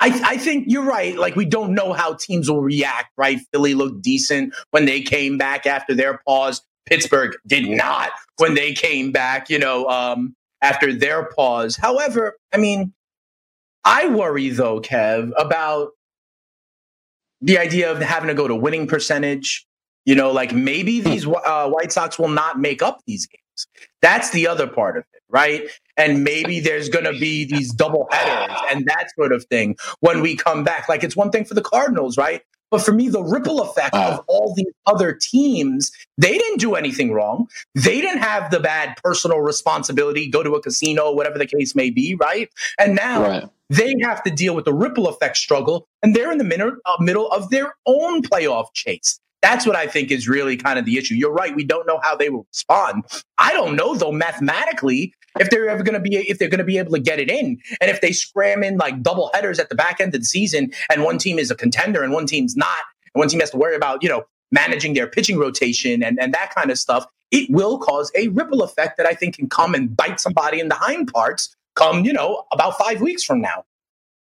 I, 0.00 0.20
I 0.24 0.36
think 0.36 0.64
you're 0.66 0.84
right. 0.84 1.16
Like 1.16 1.36
we 1.36 1.44
don't 1.44 1.74
know 1.74 1.92
how 1.92 2.14
teams 2.14 2.50
will 2.50 2.62
react. 2.62 3.12
Right? 3.16 3.38
Philly 3.52 3.74
looked 3.74 4.02
decent 4.02 4.54
when 4.70 4.84
they 4.84 5.00
came 5.00 5.38
back 5.38 5.66
after 5.66 5.94
their 5.94 6.20
pause. 6.26 6.62
Pittsburgh 6.86 7.36
did 7.46 7.68
not 7.68 8.10
when 8.38 8.54
they 8.54 8.72
came 8.72 9.12
back. 9.12 9.48
You 9.48 9.60
know, 9.60 9.86
um, 9.88 10.34
after 10.60 10.92
their 10.92 11.24
pause. 11.24 11.76
However, 11.76 12.36
I 12.52 12.58
mean, 12.58 12.92
I 13.84 14.08
worry 14.08 14.48
though, 14.50 14.80
Kev, 14.80 15.32
about 15.38 15.92
the 17.42 17.58
idea 17.58 17.90
of 17.90 18.00
having 18.00 18.28
to 18.28 18.34
go 18.34 18.48
to 18.48 18.54
winning 18.54 18.86
percentage. 18.86 19.66
You 20.04 20.14
know, 20.16 20.32
like 20.32 20.52
maybe 20.52 21.00
these 21.00 21.26
uh, 21.26 21.68
White 21.68 21.92
Sox 21.92 22.18
will 22.18 22.28
not 22.28 22.58
make 22.58 22.82
up 22.82 23.00
these 23.06 23.26
games. 23.26 23.66
That's 24.00 24.30
the 24.30 24.48
other 24.48 24.66
part 24.66 24.96
of 24.96 25.04
it, 25.12 25.22
right? 25.28 25.62
And 25.96 26.24
maybe 26.24 26.58
there's 26.58 26.88
going 26.88 27.04
to 27.04 27.12
be 27.12 27.44
these 27.44 27.72
double 27.72 28.08
headers 28.10 28.56
and 28.72 28.86
that 28.86 29.08
sort 29.14 29.32
of 29.32 29.44
thing 29.44 29.76
when 30.00 30.20
we 30.20 30.34
come 30.34 30.64
back. 30.64 30.88
Like 30.88 31.04
it's 31.04 31.16
one 31.16 31.30
thing 31.30 31.44
for 31.44 31.54
the 31.54 31.62
Cardinals, 31.62 32.16
right? 32.16 32.42
But 32.72 32.80
for 32.82 32.92
me, 32.92 33.10
the 33.10 33.22
ripple 33.22 33.60
effect 33.60 33.94
of 33.94 34.24
all 34.28 34.54
these 34.56 34.72
other 34.86 35.12
teams, 35.12 35.92
they 36.16 36.38
didn't 36.38 36.58
do 36.58 36.74
anything 36.74 37.12
wrong. 37.12 37.46
They 37.74 38.00
didn't 38.00 38.22
have 38.22 38.50
the 38.50 38.60
bad 38.60 38.96
personal 39.04 39.40
responsibility, 39.40 40.26
go 40.28 40.42
to 40.42 40.54
a 40.54 40.62
casino, 40.62 41.12
whatever 41.12 41.38
the 41.38 41.46
case 41.46 41.74
may 41.74 41.90
be, 41.90 42.14
right? 42.14 42.48
And 42.78 42.96
now 42.96 43.22
Right. 43.22 43.44
they 43.68 43.94
have 44.02 44.22
to 44.24 44.30
deal 44.30 44.54
with 44.54 44.64
the 44.64 44.72
ripple 44.72 45.06
effect 45.06 45.36
struggle, 45.36 45.86
and 46.02 46.16
they're 46.16 46.32
in 46.32 46.38
the 46.38 46.44
middle, 46.44 46.72
uh, 46.86 46.96
middle 46.98 47.30
of 47.30 47.50
their 47.50 47.74
own 47.84 48.22
playoff 48.22 48.72
chase. 48.72 49.20
That's 49.42 49.66
what 49.66 49.76
I 49.76 49.86
think 49.86 50.10
is 50.10 50.26
really 50.26 50.56
kind 50.56 50.78
of 50.78 50.86
the 50.86 50.96
issue. 50.96 51.14
You're 51.14 51.32
right; 51.32 51.54
we 51.54 51.64
don't 51.64 51.86
know 51.86 52.00
how 52.02 52.16
they 52.16 52.30
will 52.30 52.46
respond. 52.50 53.04
I 53.38 53.52
don't 53.52 53.76
know 53.76 53.94
though 53.94 54.12
mathematically 54.12 55.12
if 55.38 55.50
they're 55.50 55.68
ever 55.68 55.82
going 55.82 55.94
to 55.94 56.00
be 56.00 56.16
if 56.16 56.38
they're 56.38 56.48
going 56.48 56.58
to 56.58 56.64
be 56.64 56.78
able 56.78 56.92
to 56.92 57.00
get 57.00 57.18
it 57.18 57.30
in, 57.30 57.58
and 57.80 57.90
if 57.90 58.00
they 58.00 58.12
scram 58.12 58.62
in 58.62 58.76
like 58.76 59.02
double 59.02 59.30
headers 59.34 59.58
at 59.58 59.68
the 59.68 59.74
back 59.74 60.00
end 60.00 60.14
of 60.14 60.20
the 60.20 60.26
season, 60.26 60.72
and 60.90 61.02
one 61.02 61.18
team 61.18 61.38
is 61.38 61.50
a 61.50 61.54
contender 61.54 62.02
and 62.02 62.12
one 62.12 62.26
team's 62.26 62.56
not, 62.56 62.78
and 63.14 63.20
one 63.20 63.28
team 63.28 63.40
has 63.40 63.50
to 63.50 63.56
worry 63.56 63.76
about 63.76 64.02
you 64.02 64.08
know 64.08 64.24
managing 64.50 64.94
their 64.94 65.06
pitching 65.06 65.38
rotation 65.38 66.02
and 66.02 66.18
and 66.20 66.32
that 66.34 66.54
kind 66.54 66.70
of 66.70 66.78
stuff. 66.78 67.06
It 67.30 67.50
will 67.50 67.78
cause 67.78 68.12
a 68.14 68.28
ripple 68.28 68.62
effect 68.62 68.98
that 68.98 69.06
I 69.06 69.14
think 69.14 69.36
can 69.36 69.48
come 69.48 69.74
and 69.74 69.96
bite 69.96 70.20
somebody 70.20 70.60
in 70.60 70.68
the 70.68 70.74
hind 70.74 71.10
parts 71.12 71.56
come, 71.74 72.04
you 72.04 72.12
know, 72.12 72.44
about 72.52 72.76
five 72.76 73.00
weeks 73.00 73.24
from 73.24 73.40
now. 73.40 73.64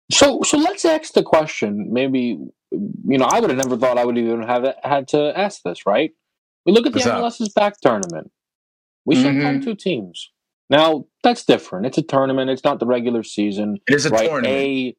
So, 0.09 0.43
so 0.43 0.57
let's 0.57 0.85
ask 0.85 1.13
the 1.13 1.23
question. 1.23 1.91
Maybe 1.91 2.39
you 2.71 3.17
know, 3.17 3.25
I 3.25 3.39
would 3.39 3.49
have 3.49 3.57
never 3.57 3.77
thought 3.77 3.97
I 3.97 4.05
would 4.05 4.17
even 4.17 4.43
have 4.43 4.75
had 4.83 5.07
to 5.09 5.37
ask 5.37 5.61
this, 5.63 5.85
right? 5.85 6.11
We 6.65 6.71
look 6.71 6.85
at 6.85 6.93
the 6.93 6.99
What's 6.99 7.39
MLS's 7.39 7.49
up? 7.49 7.55
back 7.55 7.79
tournament. 7.79 8.31
We 9.05 9.15
mm-hmm. 9.15 9.41
sent 9.41 9.63
two 9.63 9.75
teams. 9.75 10.31
Now 10.69 11.05
that's 11.23 11.45
different. 11.45 11.85
It's 11.85 11.97
a 11.97 12.01
tournament. 12.01 12.49
It's 12.49 12.63
not 12.63 12.79
the 12.79 12.85
regular 12.85 13.23
season. 13.23 13.79
It 13.87 13.95
is 13.95 14.05
a 14.05 14.09
right? 14.09 14.27
tournament. 14.27 14.55
A 14.55 14.97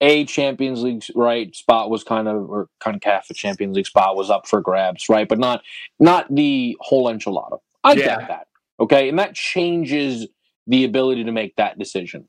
a 0.00 0.24
Champions 0.24 0.82
League 0.82 1.04
right 1.14 1.54
spot 1.54 1.88
was 1.88 2.02
kind 2.02 2.26
of 2.26 2.50
or 2.50 2.68
kind 2.80 2.96
of 2.96 3.02
CONCACAF 3.02 3.30
a 3.30 3.34
Champions 3.34 3.76
League 3.76 3.86
spot 3.86 4.16
was 4.16 4.30
up 4.30 4.48
for 4.48 4.60
grabs, 4.60 5.08
right? 5.08 5.28
But 5.28 5.38
not 5.38 5.62
not 6.00 6.34
the 6.34 6.76
whole 6.80 7.06
enchilada. 7.06 7.58
I 7.84 7.92
yeah. 7.92 8.18
get 8.18 8.28
that. 8.28 8.46
Okay, 8.80 9.08
and 9.08 9.18
that 9.18 9.34
changes 9.34 10.26
the 10.66 10.84
ability 10.84 11.24
to 11.24 11.32
make 11.32 11.56
that 11.56 11.78
decision. 11.78 12.28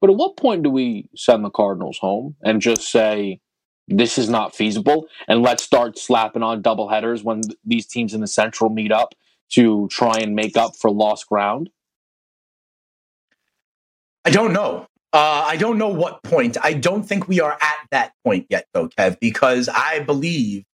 But 0.00 0.10
at 0.10 0.16
what 0.16 0.36
point 0.36 0.62
do 0.62 0.70
we 0.70 1.08
send 1.16 1.44
the 1.44 1.50
Cardinals 1.50 1.98
home 1.98 2.36
and 2.42 2.60
just 2.60 2.90
say 2.90 3.40
this 3.88 4.18
is 4.18 4.28
not 4.28 4.54
feasible 4.54 5.08
and 5.26 5.42
let's 5.42 5.62
start 5.62 5.98
slapping 5.98 6.42
on 6.42 6.62
double 6.62 6.88
headers 6.88 7.24
when 7.24 7.40
these 7.64 7.86
teams 7.86 8.14
in 8.14 8.20
the 8.20 8.26
Central 8.26 8.70
meet 8.70 8.92
up 8.92 9.14
to 9.50 9.88
try 9.90 10.18
and 10.18 10.34
make 10.34 10.56
up 10.56 10.76
for 10.76 10.90
lost 10.90 11.26
ground? 11.26 11.70
I 14.28 14.30
don't 14.30 14.52
know. 14.52 14.86
Uh, 15.14 15.44
I 15.46 15.56
don't 15.56 15.78
know 15.78 15.88
what 15.88 16.22
point. 16.22 16.58
I 16.62 16.74
don't 16.74 17.02
think 17.02 17.28
we 17.28 17.40
are 17.40 17.52
at 17.52 17.76
that 17.92 18.12
point 18.26 18.44
yet, 18.50 18.66
though, 18.74 18.90
Kev, 18.90 19.18
because 19.20 19.70
I 19.70 20.00
believe, 20.00 20.64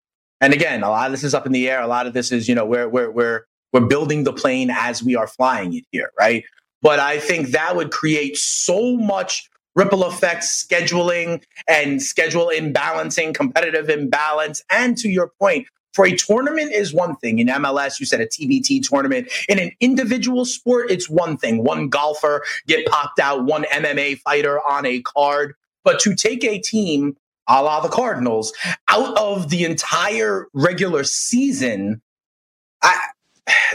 and 0.40 0.52
again, 0.52 0.82
a 0.82 0.90
lot 0.90 1.06
of 1.06 1.12
this 1.12 1.22
is 1.22 1.34
up 1.34 1.46
in 1.46 1.52
the 1.52 1.70
air. 1.70 1.80
A 1.80 1.86
lot 1.86 2.08
of 2.08 2.14
this 2.14 2.32
is, 2.32 2.48
you 2.48 2.56
know, 2.56 2.66
we're 2.66 2.88
we're 2.88 3.12
we're 3.12 3.46
we're 3.72 3.86
building 3.86 4.24
the 4.24 4.32
plane 4.32 4.70
as 4.76 5.04
we 5.04 5.14
are 5.14 5.28
flying 5.28 5.72
it 5.72 5.84
here, 5.92 6.10
right? 6.18 6.42
But 6.82 6.98
I 6.98 7.20
think 7.20 7.50
that 7.50 7.76
would 7.76 7.92
create 7.92 8.36
so 8.36 8.96
much 8.96 9.48
ripple 9.76 10.04
effects, 10.04 10.66
scheduling 10.66 11.44
and 11.68 12.02
schedule 12.02 12.50
imbalancing, 12.52 13.36
competitive 13.36 13.88
imbalance, 13.88 14.64
and 14.68 14.98
to 14.98 15.08
your 15.08 15.30
point, 15.40 15.68
for 15.94 16.04
a 16.04 16.14
tournament 16.14 16.72
is 16.72 16.92
one 16.92 17.16
thing. 17.16 17.38
In 17.38 17.46
MLS, 17.46 18.00
you 18.00 18.06
said 18.06 18.20
a 18.20 18.26
TBT 18.26 18.86
tournament. 18.86 19.28
In 19.48 19.58
an 19.58 19.70
individual 19.80 20.44
sport, 20.44 20.90
it's 20.90 21.08
one 21.08 21.36
thing. 21.36 21.62
One 21.62 21.88
golfer 21.88 22.44
get 22.66 22.86
popped 22.86 23.20
out, 23.20 23.44
one 23.44 23.64
MMA 23.72 24.18
fighter 24.18 24.60
on 24.60 24.84
a 24.84 25.00
card. 25.02 25.54
But 25.84 26.00
to 26.00 26.14
take 26.14 26.44
a 26.44 26.58
team 26.58 27.16
a 27.46 27.62
la 27.62 27.80
the 27.80 27.88
Cardinals 27.88 28.52
out 28.88 29.16
of 29.18 29.50
the 29.50 29.64
entire 29.64 30.48
regular 30.54 31.04
season, 31.04 32.02
I, 32.82 33.08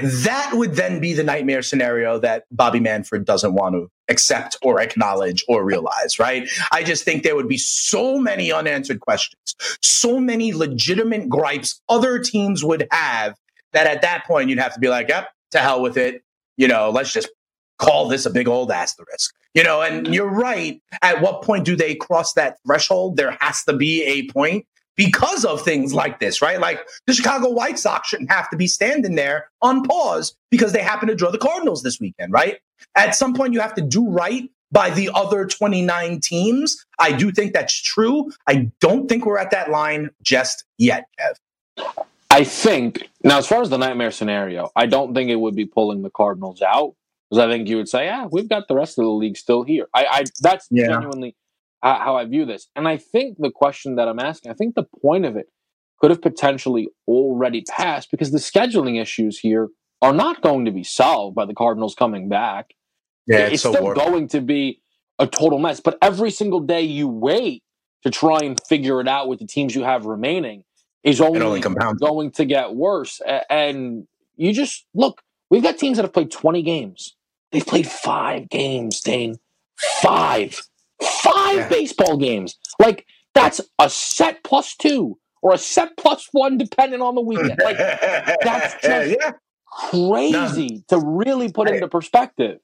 that 0.02 0.52
would 0.54 0.76
then 0.76 1.00
be 1.00 1.14
the 1.14 1.24
nightmare 1.24 1.62
scenario 1.62 2.18
that 2.20 2.46
Bobby 2.52 2.80
Manfred 2.80 3.26
doesn't 3.26 3.54
want 3.54 3.76
to 3.76 3.90
accept 4.10 4.58
or 4.62 4.80
acknowledge 4.80 5.44
or 5.48 5.64
realize, 5.64 6.18
right? 6.20 6.50
I 6.72 6.84
just 6.84 7.04
think 7.04 7.24
there 7.24 7.36
would 7.36 7.48
be 7.48 7.58
so 7.58 8.18
many 8.18 8.52
unanswered 8.52 9.00
questions, 9.02 9.56
so 9.82 10.20
many 10.20 10.54
legitimate 10.54 11.30
gripes 11.30 11.82
other 11.90 12.20
teams 12.20 12.64
would 12.64 12.88
have 12.92 13.36
that 13.74 13.88
at 13.88 14.02
that 14.02 14.26
point 14.26 14.50
you'd 14.50 14.60
have 14.60 14.74
to 14.74 14.80
be 14.80 14.90
like, 14.90 15.10
yep, 15.10 15.30
to 15.52 15.60
hell 15.60 15.82
with 15.82 15.98
it. 15.98 16.24
You 16.58 16.68
know, 16.68 16.90
let's 16.90 17.14
just 17.14 17.30
call 17.78 18.08
this 18.08 18.26
a 18.26 18.30
big 18.30 18.48
old 18.48 18.72
asterisk. 18.72 19.36
You 19.54 19.64
know, 19.64 19.82
and 19.82 20.14
you're 20.14 20.30
right. 20.30 20.82
At 21.02 21.22
what 21.22 21.42
point 21.42 21.66
do 21.66 21.76
they 21.76 21.96
cross 21.96 22.34
that 22.34 22.58
threshold? 22.66 23.18
There 23.18 23.36
has 23.40 23.64
to 23.64 23.74
be 23.74 24.04
a 24.04 24.32
point 24.32 24.68
because 25.00 25.46
of 25.46 25.62
things 25.62 25.94
like 25.94 26.20
this, 26.20 26.42
right? 26.42 26.60
Like 26.60 26.86
the 27.08 27.14
Chicago 27.14 27.48
White 27.50 27.80
Sox 27.80 28.10
shouldn't 28.10 28.30
have 28.30 28.50
to 28.50 28.58
be 28.58 28.68
standing 28.68 29.16
there 29.16 29.50
on 29.62 29.82
pause 29.82 30.36
because 30.52 30.74
they 30.74 30.82
happen 30.82 31.08
to 31.08 31.16
draw 31.16 31.32
the 31.32 31.38
Cardinals 31.38 31.84
this 31.84 32.02
weekend, 32.02 32.34
right? 32.34 32.58
At 32.98 33.16
some 33.16 33.34
point, 33.34 33.54
you 33.54 33.62
have 33.62 33.74
to 33.76 33.82
do 33.82 34.10
right 34.10 34.52
by 34.74 34.90
the 34.90 35.10
other 35.16 35.46
29 35.46 36.20
teams. 36.20 36.86
I 37.00 37.14
do 37.14 37.32
think 37.32 37.54
that's 37.54 37.82
true. 37.82 38.30
I 38.46 38.72
don't 38.82 39.08
think 39.08 39.26
we're 39.26 39.38
at 39.38 39.52
that 39.52 39.72
line 39.72 40.10
just 40.22 40.66
yet, 40.78 41.06
Kev. 41.18 42.06
I 42.30 42.44
think 42.44 43.10
now, 43.24 43.38
as 43.38 43.48
far 43.48 43.62
as 43.62 43.70
the 43.70 43.78
nightmare 43.78 44.12
scenario, 44.12 44.70
I 44.76 44.86
don't 44.86 45.14
think 45.14 45.30
it 45.30 45.38
would 45.38 45.56
be 45.56 45.66
pulling 45.66 46.02
the 46.02 46.10
Cardinals 46.10 46.62
out 46.62 46.94
because 47.30 47.42
I 47.42 47.50
think 47.50 47.70
you 47.70 47.78
would 47.78 47.88
say, 47.88 48.06
"Yeah, 48.06 48.28
we've 48.30 48.50
got 48.50 48.68
the 48.68 48.76
rest 48.76 49.00
of 49.00 49.06
the 49.06 49.12
league 49.12 49.38
still 49.38 49.64
here." 49.64 49.88
I, 49.94 50.06
I 50.06 50.24
that's 50.42 50.68
yeah. 50.70 50.88
genuinely 50.88 51.38
how 51.82 52.16
I 52.16 52.26
view 52.26 52.46
this. 52.46 52.68
And 52.76 52.88
I 52.88 52.98
think 52.98 53.38
the 53.40 53.52
question 53.52 53.96
that 53.96 54.08
I'm 54.08 54.20
asking, 54.20 54.52
I 54.52 54.56
think 54.56 54.76
the 54.76 54.86
point 55.02 55.26
of 55.26 55.36
it 55.36 55.48
could 56.00 56.12
have 56.12 56.22
potentially 56.22 56.90
already 57.08 57.64
passed 57.70 58.12
because 58.12 58.32
the 58.32 58.38
scheduling 58.38 59.02
issues 59.02 59.40
here 59.40 59.70
are 60.02 60.14
not 60.14 60.42
going 60.42 60.66
to 60.66 60.72
be 60.72 60.84
solved 60.84 61.36
by 61.36 61.46
the 61.46 61.54
Cardinals 61.54 61.96
coming 61.96 62.30
back. 62.30 62.74
Yeah, 63.28 63.40
it's, 63.40 63.56
it's 63.56 63.64
so 63.64 63.74
still 63.74 63.94
going 63.94 64.28
to 64.30 64.42
be 64.42 64.82
a 65.20 65.28
total 65.28 65.60
mess. 65.60 65.80
But 65.80 65.98
every 66.02 66.32
single 66.32 66.62
day 66.62 66.82
you 66.82 67.08
wait 67.08 67.64
to 68.04 68.10
try 68.10 68.40
and 68.40 68.60
figure 68.68 69.02
it 69.02 69.08
out 69.08 69.28
with 69.28 69.40
the 69.40 69.46
teams 69.46 69.76
you 69.76 69.84
have 69.84 70.06
remaining 70.06 70.64
is 71.04 71.22
only, 71.22 71.42
only 71.42 71.62
going 71.62 72.32
to 72.32 72.46
get 72.46 72.74
worse. 72.74 73.22
And 73.50 74.08
you 74.36 74.54
just 74.54 74.86
look, 74.94 75.22
we've 75.50 75.64
got 75.64 75.78
teams 75.78 75.98
that 75.98 76.04
have 76.04 76.14
played 76.14 76.32
20 76.32 76.62
games. 76.64 77.16
They've 77.52 77.66
played 77.66 77.88
five 77.88 78.50
games, 78.50 79.02
Dane. 79.02 79.36
Five. 79.76 80.62
Five 81.02 81.56
yeah. 81.56 81.70
baseball 81.70 82.18
games. 82.18 82.58
Like 82.80 83.06
that's 83.34 83.62
a 83.80 83.90
set 83.90 84.44
plus 84.44 84.76
two 84.76 85.18
or 85.42 85.54
a 85.54 85.58
set 85.58 85.96
plus 85.98 86.28
one, 86.32 86.58
depending 86.58 87.02
on 87.02 87.16
the 87.16 87.22
weekend. 87.22 87.60
Like 87.64 87.78
that's 88.42 88.82
just 88.82 89.18
yeah. 89.22 89.32
crazy 89.66 90.84
to 90.90 91.00
really 91.00 91.52
put 91.52 91.70
into 91.70 91.88
perspective. 91.88 92.60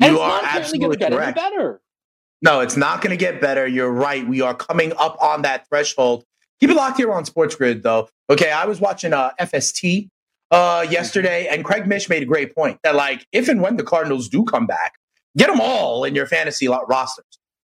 And 0.00 0.14
you 0.14 0.20
are 0.20 0.40
absolutely 0.42 0.96
get 0.96 1.12
correct. 1.12 1.38
Any 1.38 1.50
better. 1.50 1.80
No, 2.42 2.60
it's 2.60 2.76
not 2.76 3.00
going 3.00 3.10
to 3.10 3.16
get 3.16 3.40
better. 3.40 3.66
You're 3.66 3.90
right. 3.90 4.26
We 4.26 4.40
are 4.42 4.54
coming 4.54 4.92
up 4.98 5.16
on 5.22 5.42
that 5.42 5.66
threshold. 5.68 6.24
Keep 6.60 6.70
it 6.70 6.76
locked 6.76 6.98
here 6.98 7.12
on 7.12 7.24
Sports 7.24 7.54
Grid, 7.54 7.82
though. 7.82 8.08
Okay, 8.28 8.50
I 8.50 8.66
was 8.66 8.80
watching 8.80 9.12
uh, 9.12 9.30
FST 9.40 10.08
uh, 10.50 10.86
yesterday, 10.88 11.48
and 11.48 11.64
Craig 11.64 11.86
Mish 11.86 12.08
made 12.08 12.22
a 12.22 12.26
great 12.26 12.54
point 12.54 12.78
that, 12.82 12.94
like, 12.94 13.26
if 13.32 13.48
and 13.48 13.62
when 13.62 13.76
the 13.76 13.82
Cardinals 13.82 14.28
do 14.28 14.44
come 14.44 14.66
back, 14.66 14.94
get 15.36 15.48
them 15.48 15.60
all 15.60 16.04
in 16.04 16.14
your 16.14 16.26
fantasy 16.26 16.68
lot 16.68 16.88
rosters. 16.88 17.24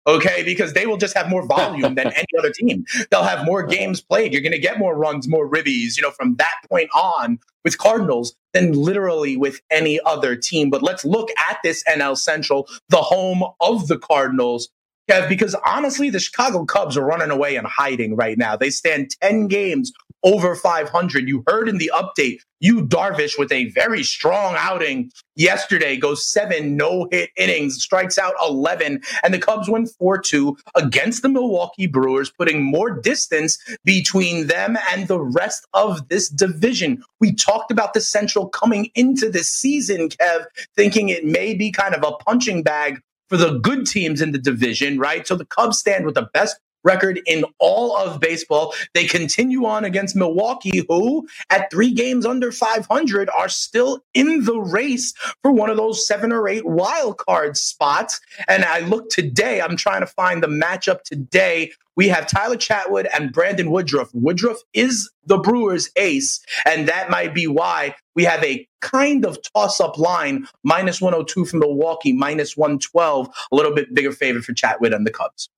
Okay, 0.07 0.43
because 0.43 0.73
they 0.73 0.87
will 0.87 0.97
just 0.97 1.15
have 1.15 1.29
more 1.29 1.47
volume 1.47 1.95
than 1.95 2.07
any 2.17 2.27
other 2.39 2.51
team. 2.51 2.87
They'll 3.11 3.25
have 3.25 3.45
more 3.45 3.63
games 3.63 4.01
played. 4.01 4.33
You're 4.33 4.41
going 4.41 4.53
to 4.53 4.59
get 4.59 4.79
more 4.79 4.97
runs, 4.97 5.29
more 5.29 5.47
ribbies, 5.47 5.99
you 5.99 6.03
know, 6.03 6.13
from 6.13 6.37
that 6.37 6.55
point 6.71 6.89
on 6.95 7.39
with 7.63 7.77
Cardinals 7.77 8.35
than 8.55 8.73
literally 8.73 9.37
with 9.37 9.61
any 9.71 10.01
other 10.07 10.35
team. 10.35 10.71
But 10.71 10.83
let's 10.83 11.05
look 11.05 11.29
at 11.51 11.59
this 11.63 11.85
NL 11.85 12.17
Central, 12.17 12.67
the 12.89 13.03
home 13.03 13.43
of 13.61 13.89
the 13.89 13.99
Cardinals. 13.99 14.71
Kev, 15.11 15.29
because 15.29 15.55
honestly, 15.67 16.09
the 16.09 16.21
Chicago 16.21 16.65
Cubs 16.65 16.97
are 16.97 17.05
running 17.05 17.31
away 17.31 17.57
and 17.57 17.67
hiding 17.67 18.17
right 18.17 18.39
now. 18.39 18.57
They 18.57 18.71
stand 18.71 19.11
10 19.21 19.49
games 19.49 19.93
over 20.23 20.55
500. 20.55 21.29
You 21.29 21.45
heard 21.47 21.69
in 21.69 21.79
the 21.79 21.91
update, 21.95 22.41
Yu 22.61 22.87
Darvish 22.87 23.39
with 23.39 23.53
a 23.53 23.71
very 23.71 24.03
strong 24.03 24.55
outing 24.59 25.11
yesterday 25.37 25.97
goes 25.97 26.27
seven 26.27 26.77
no 26.77 27.07
hit 27.11 27.31
innings, 27.37 27.81
strikes 27.83 28.19
out 28.19 28.35
11, 28.43 29.01
and 29.23 29.33
the 29.33 29.39
Cubs 29.39 29.69
win 29.69 29.87
4 29.87 30.19
2 30.19 30.57
against 30.75 31.23
the 31.23 31.29
Milwaukee 31.29 31.87
Brewers, 31.87 32.31
putting 32.31 32.63
more 32.63 32.91
distance 32.91 33.59
between 33.85 34.49
them 34.49 34.77
and 34.91 35.07
the 35.07 35.21
rest 35.21 35.67
of 35.73 36.09
this 36.09 36.29
division. 36.29 37.03
We 37.21 37.33
talked 37.35 37.71
about 37.71 37.95
the 37.95 38.01
Central 38.01 38.49
coming 38.49 38.91
into 38.95 39.31
this 39.31 39.49
season, 39.49 40.09
Kev, 40.09 40.47
thinking 40.77 41.09
it 41.09 41.25
may 41.25 41.55
be 41.55 41.71
kind 41.71 41.95
of 41.95 42.03
a 42.03 42.17
punching 42.25 42.63
bag 42.63 43.01
for 43.29 43.37
the 43.37 43.59
good 43.59 43.87
teams 43.87 44.21
in 44.21 44.33
the 44.33 44.39
division, 44.39 44.99
right? 44.99 45.27
So 45.27 45.37
the 45.37 45.45
Cubs 45.45 45.79
stand 45.79 46.07
with 46.07 46.15
the 46.15 46.29
best 46.33 46.59
record 46.85 47.21
in 47.27 47.45
all 47.59 47.97
of 47.97 48.21
baseball. 48.21 48.75
They 48.95 49.05
continue 49.05 49.65
on 49.67 49.85
against 49.85 50.17
Milwaukee, 50.17 50.85
who 50.89 51.27
at 51.51 51.71
three 51.71 51.93
games 51.93 52.27
under 52.27 52.53
500 52.53 53.31
are 53.31 53.49
still 53.49 54.05
in 54.15 54.45
the 54.45 54.59
race 54.59 55.13
for 55.43 55.53
one 55.53 55.71
of 55.71 55.77
those 55.77 56.07
seven 56.07 56.33
or 56.33 56.49
eight 56.49 56.67
wild 56.67 57.19
card 57.19 57.57
spots. 57.57 58.21
And 58.49 58.65
I 58.65 58.81
look 58.81 59.11
today, 59.11 59.61
I'm 59.61 59.77
trying 59.77 60.01
to 60.01 60.07
find 60.07 60.43
the 60.43 60.49
matchup 60.49 61.03
today. 61.03 61.73
We 61.97 62.09
have 62.09 62.29
Tyler 62.29 62.57
Chatwood 62.57 63.09
and 63.13 63.33
Brandon 63.33 63.73
Woodruff. 63.73 64.11
Woodruff 64.15 64.59
is 64.73 65.11
the 65.27 65.37
Brewers 65.37 65.91
ace, 65.97 66.41
and 66.65 66.89
that 66.89 67.11
might 67.11 67.35
be 67.35 67.49
why 67.49 67.97
we 68.15 68.23
have 68.23 68.43
a 68.45 68.69
kind 68.81 69.25
of 69.25 69.39
toss 69.53 69.81
up 69.81 69.99
line 69.99 70.47
minus 70.63 71.01
102 71.01 71.45
from 71.45 71.59
Milwaukee, 71.59 72.13
minus 72.13 72.57
112, 72.57 73.29
a 73.51 73.57
little 73.57 73.75
bit 73.75 73.93
bigger 73.95 74.13
favorite 74.13 74.45
for 74.45 74.53
Chatwood 74.53 74.95
and 74.95 75.05
the 75.07 75.11
Cubs. 75.11 75.49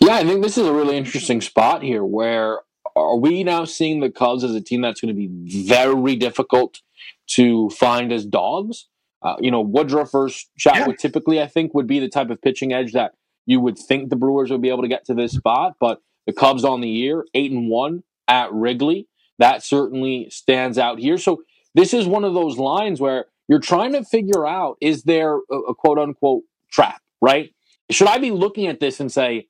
Yeah, 0.00 0.14
I 0.14 0.24
think 0.24 0.42
this 0.42 0.56
is 0.56 0.66
a 0.66 0.72
really 0.72 0.96
interesting 0.96 1.40
spot 1.40 1.82
here 1.82 2.04
where 2.04 2.60
are 2.96 3.16
we 3.16 3.44
now 3.44 3.64
seeing 3.64 4.00
the 4.00 4.10
Cubs 4.10 4.44
as 4.44 4.54
a 4.54 4.60
team 4.60 4.80
that's 4.80 5.00
going 5.00 5.14
to 5.14 5.28
be 5.28 5.28
very 5.66 6.16
difficult 6.16 6.80
to 7.28 7.70
find 7.70 8.12
as 8.12 8.26
dogs? 8.26 8.88
Uh, 9.22 9.36
you 9.40 9.50
know, 9.50 9.60
Woodruff 9.60 10.12
versus 10.12 10.48
Chatwood 10.58 10.88
yeah. 10.88 10.96
typically, 10.98 11.42
I 11.42 11.46
think, 11.46 11.74
would 11.74 11.86
be 11.86 11.98
the 11.98 12.08
type 12.08 12.30
of 12.30 12.40
pitching 12.40 12.72
edge 12.72 12.92
that 12.92 13.12
you 13.46 13.60
would 13.60 13.78
think 13.78 14.10
the 14.10 14.16
Brewers 14.16 14.50
would 14.50 14.62
be 14.62 14.68
able 14.68 14.82
to 14.82 14.88
get 14.88 15.04
to 15.06 15.14
this 15.14 15.32
spot. 15.32 15.76
But 15.80 16.00
the 16.26 16.32
Cubs 16.32 16.64
on 16.64 16.80
the 16.80 16.88
year, 16.88 17.24
eight 17.34 17.50
and 17.50 17.68
one 17.68 18.04
at 18.28 18.52
Wrigley, 18.52 19.08
that 19.38 19.64
certainly 19.64 20.28
stands 20.30 20.78
out 20.78 20.98
here. 20.98 21.18
So 21.18 21.42
this 21.74 21.94
is 21.94 22.06
one 22.06 22.24
of 22.24 22.34
those 22.34 22.58
lines 22.58 23.00
where 23.00 23.26
you're 23.48 23.60
trying 23.60 23.92
to 23.92 24.04
figure 24.04 24.46
out 24.46 24.76
is 24.80 25.04
there 25.04 25.36
a, 25.50 25.56
a 25.68 25.74
quote 25.74 25.98
unquote 25.98 26.44
trap, 26.70 27.00
right? 27.20 27.52
Should 27.90 28.08
I 28.08 28.18
be 28.18 28.30
looking 28.30 28.66
at 28.66 28.80
this 28.80 29.00
and 29.00 29.10
say, 29.10 29.48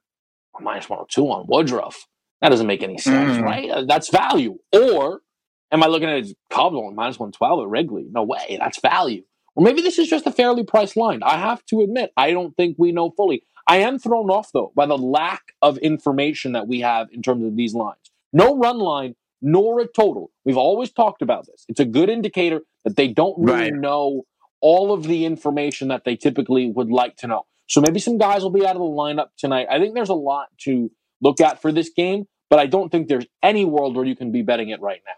minus 0.60 0.88
102 0.88 1.24
on 1.24 1.46
Woodruff. 1.48 2.06
That 2.40 2.50
doesn't 2.50 2.66
make 2.66 2.82
any 2.82 2.98
sense, 2.98 3.38
mm. 3.38 3.42
right? 3.42 3.70
Uh, 3.70 3.84
that's 3.84 4.10
value. 4.10 4.58
Or 4.72 5.20
am 5.72 5.82
I 5.82 5.86
looking 5.86 6.08
at 6.08 6.24
only 6.52 6.94
minus 6.94 7.18
112 7.18 7.62
at 7.62 7.68
Wrigley? 7.68 8.06
No 8.10 8.22
way. 8.22 8.56
That's 8.60 8.80
value. 8.80 9.24
Or 9.56 9.64
maybe 9.64 9.82
this 9.82 9.98
is 9.98 10.08
just 10.08 10.26
a 10.26 10.30
fairly 10.30 10.62
priced 10.62 10.96
line. 10.96 11.20
I 11.24 11.36
have 11.36 11.64
to 11.66 11.80
admit, 11.80 12.12
I 12.16 12.30
don't 12.30 12.56
think 12.56 12.76
we 12.78 12.92
know 12.92 13.10
fully. 13.10 13.42
I 13.66 13.78
am 13.78 13.98
thrown 13.98 14.30
off, 14.30 14.50
though, 14.52 14.72
by 14.76 14.86
the 14.86 14.96
lack 14.96 15.42
of 15.60 15.78
information 15.78 16.52
that 16.52 16.68
we 16.68 16.80
have 16.80 17.08
in 17.12 17.22
terms 17.22 17.44
of 17.44 17.56
these 17.56 17.74
lines. 17.74 17.98
No 18.32 18.56
run 18.56 18.78
line, 18.78 19.16
nor 19.42 19.80
a 19.80 19.86
total. 19.86 20.30
We've 20.44 20.56
always 20.56 20.92
talked 20.92 21.22
about 21.22 21.46
this. 21.46 21.64
It's 21.68 21.80
a 21.80 21.84
good 21.84 22.08
indicator 22.08 22.62
that 22.84 22.96
they 22.96 23.08
don't 23.08 23.36
really 23.38 23.72
right. 23.72 23.74
know 23.74 24.22
all 24.60 24.92
of 24.92 25.04
the 25.04 25.24
information 25.24 25.88
that 25.88 26.04
they 26.04 26.16
typically 26.16 26.70
would 26.70 26.90
like 26.90 27.16
to 27.16 27.26
know. 27.26 27.46
So 27.68 27.81
maybe 27.81 28.00
some 28.00 28.18
guys 28.18 28.42
will 28.42 28.50
be 28.50 28.66
out 28.66 28.76
of 28.76 28.81
the 28.81 28.87
lineup 28.87 29.28
tonight. 29.37 29.68
I 29.70 29.78
think 29.78 29.94
there's 29.94 30.09
a 30.09 30.14
lot 30.14 30.48
to 30.62 30.90
look 31.20 31.40
at 31.40 31.61
for 31.61 31.70
this 31.70 31.90
game, 31.90 32.26
but 32.50 32.59
I 32.59 32.66
don't 32.66 32.90
think 32.90 33.09
there's 33.09 33.26
any 33.42 33.64
world 33.64 33.94
where 33.94 34.04
you 34.04 34.16
can 34.16 34.33
be 34.33 34.42
betting 34.42 34.70
it 34.70 34.81
right 34.81 35.00
now. 35.07 35.12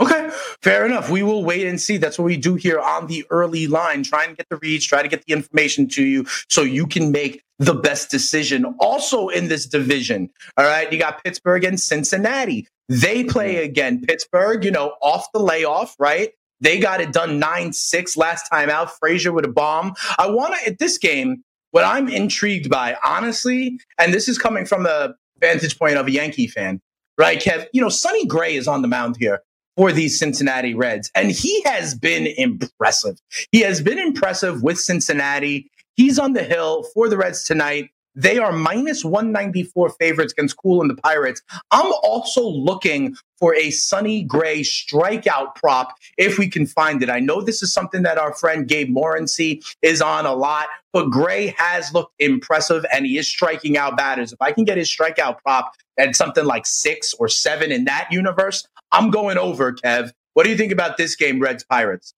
Okay, 0.00 0.28
fair 0.60 0.84
enough. 0.84 1.08
We 1.08 1.22
will 1.22 1.44
wait 1.44 1.66
and 1.66 1.80
see. 1.80 1.98
That's 1.98 2.18
what 2.18 2.24
we 2.24 2.36
do 2.36 2.56
here 2.56 2.80
on 2.80 3.06
the 3.06 3.24
early 3.30 3.68
line. 3.68 4.02
Try 4.02 4.24
and 4.24 4.36
get 4.36 4.48
the 4.48 4.56
reads, 4.56 4.84
try 4.84 5.02
to 5.02 5.08
get 5.08 5.24
the 5.24 5.32
information 5.32 5.86
to 5.90 6.04
you 6.04 6.26
so 6.48 6.62
you 6.62 6.86
can 6.86 7.12
make 7.12 7.42
the 7.60 7.74
best 7.74 8.10
decision. 8.10 8.64
Also 8.80 9.28
in 9.28 9.46
this 9.46 9.66
division, 9.66 10.30
all 10.56 10.64
right, 10.64 10.92
you 10.92 10.98
got 10.98 11.22
Pittsburgh 11.22 11.62
and 11.62 11.80
Cincinnati. 11.80 12.66
They 12.88 13.22
play 13.24 13.54
mm-hmm. 13.54 13.64
again. 13.64 14.00
Pittsburgh, 14.00 14.64
you 14.64 14.72
know, 14.72 14.94
off 15.00 15.30
the 15.32 15.38
layoff, 15.38 15.94
right? 15.98 16.32
They 16.60 16.78
got 16.78 17.00
it 17.00 17.12
done 17.12 17.38
9 17.38 17.72
6 17.72 18.16
last 18.16 18.48
time 18.48 18.70
out. 18.70 18.96
Frazier 18.98 19.32
with 19.32 19.44
a 19.44 19.48
bomb. 19.48 19.94
I 20.18 20.28
want 20.28 20.54
to, 20.54 20.66
at 20.66 20.78
this 20.78 20.98
game, 20.98 21.42
what 21.72 21.84
I'm 21.84 22.08
intrigued 22.08 22.70
by, 22.70 22.96
honestly, 23.04 23.78
and 23.98 24.14
this 24.14 24.28
is 24.28 24.38
coming 24.38 24.64
from 24.64 24.84
the 24.84 25.14
vantage 25.40 25.78
point 25.78 25.96
of 25.96 26.06
a 26.06 26.10
Yankee 26.10 26.46
fan, 26.46 26.80
right, 27.18 27.40
Kev? 27.40 27.66
You 27.72 27.80
know, 27.80 27.88
Sonny 27.88 28.26
Gray 28.26 28.54
is 28.54 28.68
on 28.68 28.82
the 28.82 28.88
mound 28.88 29.16
here 29.18 29.40
for 29.76 29.92
these 29.92 30.18
Cincinnati 30.18 30.74
Reds. 30.74 31.10
And 31.14 31.30
he 31.32 31.62
has 31.62 31.94
been 31.94 32.28
impressive. 32.36 33.18
He 33.50 33.60
has 33.60 33.82
been 33.82 33.98
impressive 33.98 34.62
with 34.62 34.78
Cincinnati. 34.78 35.70
He's 35.96 36.18
on 36.18 36.32
the 36.32 36.44
hill 36.44 36.84
for 36.94 37.08
the 37.08 37.16
Reds 37.16 37.44
tonight. 37.44 37.90
They 38.14 38.38
are 38.38 38.52
minus 38.52 39.04
194 39.04 39.90
favorites 39.90 40.32
against 40.32 40.56
Kuhl 40.56 40.80
and 40.80 40.90
the 40.90 40.96
Pirates. 40.96 41.42
I'm 41.70 41.92
also 42.02 42.46
looking 42.46 43.16
for 43.38 43.54
a 43.56 43.70
Sonny 43.70 44.22
Gray 44.22 44.60
strikeout 44.60 45.54
prop 45.56 45.94
if 46.16 46.38
we 46.38 46.48
can 46.48 46.66
find 46.66 47.02
it. 47.02 47.10
I 47.10 47.18
know 47.18 47.40
this 47.40 47.62
is 47.62 47.72
something 47.72 48.02
that 48.04 48.18
our 48.18 48.32
friend 48.34 48.68
Gabe 48.68 48.88
Morency 48.88 49.64
is 49.82 50.00
on 50.00 50.26
a 50.26 50.34
lot, 50.34 50.68
but 50.92 51.10
Gray 51.10 51.54
has 51.58 51.92
looked 51.92 52.14
impressive 52.20 52.86
and 52.92 53.04
he 53.04 53.18
is 53.18 53.28
striking 53.28 53.76
out 53.76 53.96
batters. 53.96 54.32
If 54.32 54.40
I 54.40 54.52
can 54.52 54.64
get 54.64 54.76
his 54.76 54.88
strikeout 54.88 55.38
prop 55.42 55.74
at 55.98 56.14
something 56.14 56.44
like 56.44 56.66
six 56.66 57.14
or 57.14 57.28
seven 57.28 57.72
in 57.72 57.84
that 57.86 58.08
universe, 58.10 58.66
I'm 58.92 59.10
going 59.10 59.38
over, 59.38 59.72
Kev. 59.72 60.12
What 60.34 60.44
do 60.44 60.50
you 60.50 60.56
think 60.56 60.72
about 60.72 60.96
this 60.96 61.16
game, 61.16 61.40
Reds 61.40 61.64
Pirates? 61.64 62.14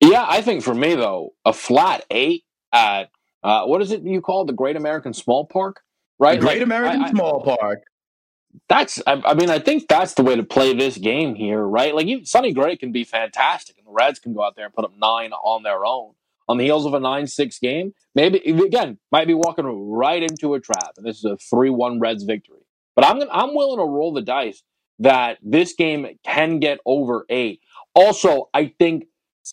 Yeah, 0.00 0.24
I 0.26 0.40
think 0.40 0.62
for 0.62 0.74
me 0.74 0.94
though, 0.94 1.34
a 1.44 1.52
flat 1.52 2.04
eight 2.10 2.44
at 2.72 3.10
uh, 3.42 3.64
what 3.64 3.82
is 3.82 3.90
it 3.90 4.02
you 4.02 4.20
call 4.20 4.42
it? 4.42 4.46
the 4.46 4.52
Great 4.52 4.76
American 4.76 5.12
Small 5.12 5.46
Park? 5.46 5.82
Right, 6.18 6.38
the 6.38 6.46
Great 6.46 6.58
like, 6.58 6.64
American 6.64 7.02
I, 7.02 7.10
Small 7.10 7.42
Park. 7.42 7.82
That's, 8.68 9.00
I, 9.06 9.22
I, 9.24 9.34
mean, 9.34 9.48
I 9.48 9.58
think 9.58 9.88
that's 9.88 10.14
the 10.14 10.22
way 10.22 10.36
to 10.36 10.42
play 10.42 10.74
this 10.74 10.98
game 10.98 11.34
here, 11.34 11.62
right? 11.62 11.94
Like, 11.94 12.06
you, 12.06 12.24
Sonny 12.24 12.52
Gray 12.52 12.76
can 12.76 12.90
be 12.92 13.04
fantastic, 13.04 13.78
and 13.78 13.86
the 13.86 13.92
Reds 13.92 14.18
can 14.18 14.34
go 14.34 14.42
out 14.42 14.56
there 14.56 14.66
and 14.66 14.74
put 14.74 14.84
up 14.84 14.92
nine 14.98 15.32
on 15.32 15.62
their 15.62 15.84
own 15.84 16.14
on 16.48 16.58
the 16.58 16.64
heels 16.64 16.84
of 16.84 16.94
a 16.94 17.00
nine-six 17.00 17.60
game. 17.60 17.94
Maybe 18.16 18.38
again, 18.38 18.98
might 19.12 19.28
be 19.28 19.34
walking 19.34 19.66
right 19.66 20.20
into 20.20 20.54
a 20.54 20.60
trap, 20.60 20.94
and 20.96 21.06
this 21.06 21.18
is 21.18 21.24
a 21.24 21.36
three-one 21.36 22.00
Reds 22.00 22.24
victory. 22.24 22.66
But 22.96 23.06
I'm 23.06 23.20
gonna, 23.20 23.30
I'm 23.32 23.54
willing 23.54 23.78
to 23.78 23.84
roll 23.84 24.12
the 24.12 24.20
dice 24.20 24.64
that 24.98 25.38
this 25.42 25.74
game 25.74 26.18
can 26.24 26.58
get 26.58 26.80
over 26.84 27.24
eight. 27.30 27.60
Also, 27.94 28.50
I 28.52 28.74
think 28.78 29.04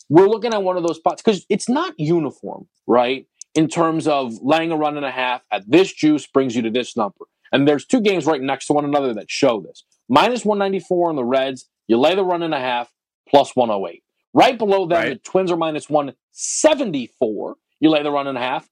we're 0.09 0.27
looking 0.27 0.53
at 0.53 0.63
one 0.63 0.75
of 0.75 0.83
those 0.83 0.97
spots 0.97 1.21
because 1.21 1.45
it's 1.49 1.69
not 1.69 1.93
uniform, 1.99 2.67
right? 2.87 3.27
In 3.57 3.67
terms 3.67 4.07
of 4.07 4.35
laying 4.43 4.71
a 4.71 4.77
run 4.77 4.97
and 4.97 5.05
a 5.05 5.09
half 5.09 5.41
at 5.51 5.69
this 5.69 5.91
juice 5.91 6.27
brings 6.27 6.55
you 6.55 6.61
to 6.61 6.69
this 6.69 6.95
number. 6.95 7.25
And 7.51 7.67
there's 7.67 7.85
two 7.85 8.01
games 8.01 8.27
right 8.27 8.39
next 8.39 8.67
to 8.67 8.73
one 8.73 8.85
another 8.85 9.15
that 9.15 9.31
show 9.31 9.59
this. 9.61 9.83
Minus 10.07 10.45
194 10.45 11.09
on 11.09 11.15
the 11.15 11.25
Reds, 11.25 11.67
you 11.87 11.97
lay 11.97 12.13
the 12.13 12.23
run 12.23 12.43
and 12.43 12.53
a 12.53 12.59
half, 12.59 12.93
plus 13.27 13.55
108. 13.55 14.03
Right 14.35 14.59
below 14.59 14.85
them, 14.85 15.01
right. 15.01 15.09
the 15.09 15.15
Twins 15.15 15.51
are 15.51 15.57
minus 15.57 15.89
174. 15.89 17.55
You 17.79 17.89
lay 17.89 18.03
the 18.03 18.11
run 18.11 18.27
and 18.27 18.37
a 18.37 18.41
half, 18.41 18.69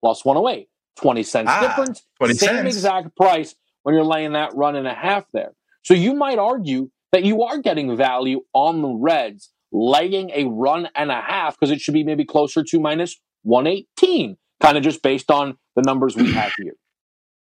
plus 0.00 0.24
108. 0.24 0.68
20 1.00 1.22
cents 1.24 1.48
ah, 1.50 1.60
difference. 1.60 2.06
20 2.18 2.34
same 2.34 2.48
cents. 2.48 2.76
exact 2.76 3.16
price 3.16 3.56
when 3.82 3.96
you're 3.96 4.04
laying 4.04 4.32
that 4.32 4.54
run 4.54 4.76
and 4.76 4.86
a 4.86 4.94
half 4.94 5.24
there. 5.32 5.52
So 5.82 5.94
you 5.94 6.14
might 6.14 6.38
argue 6.38 6.90
that 7.10 7.24
you 7.24 7.42
are 7.42 7.58
getting 7.58 7.96
value 7.96 8.42
on 8.52 8.82
the 8.82 8.88
Reds 8.88 9.50
laying 9.72 10.30
a 10.30 10.44
run 10.44 10.88
and 10.94 11.10
a 11.10 11.20
half 11.20 11.58
because 11.58 11.72
it 11.72 11.80
should 11.80 11.94
be 11.94 12.04
maybe 12.04 12.24
closer 12.24 12.62
to 12.62 12.80
minus 12.80 13.20
118, 13.42 14.36
kind 14.60 14.76
of 14.76 14.82
just 14.82 15.02
based 15.02 15.30
on 15.30 15.56
the 15.76 15.82
numbers 15.82 16.16
we 16.16 16.32
have 16.32 16.52
here. 16.58 16.74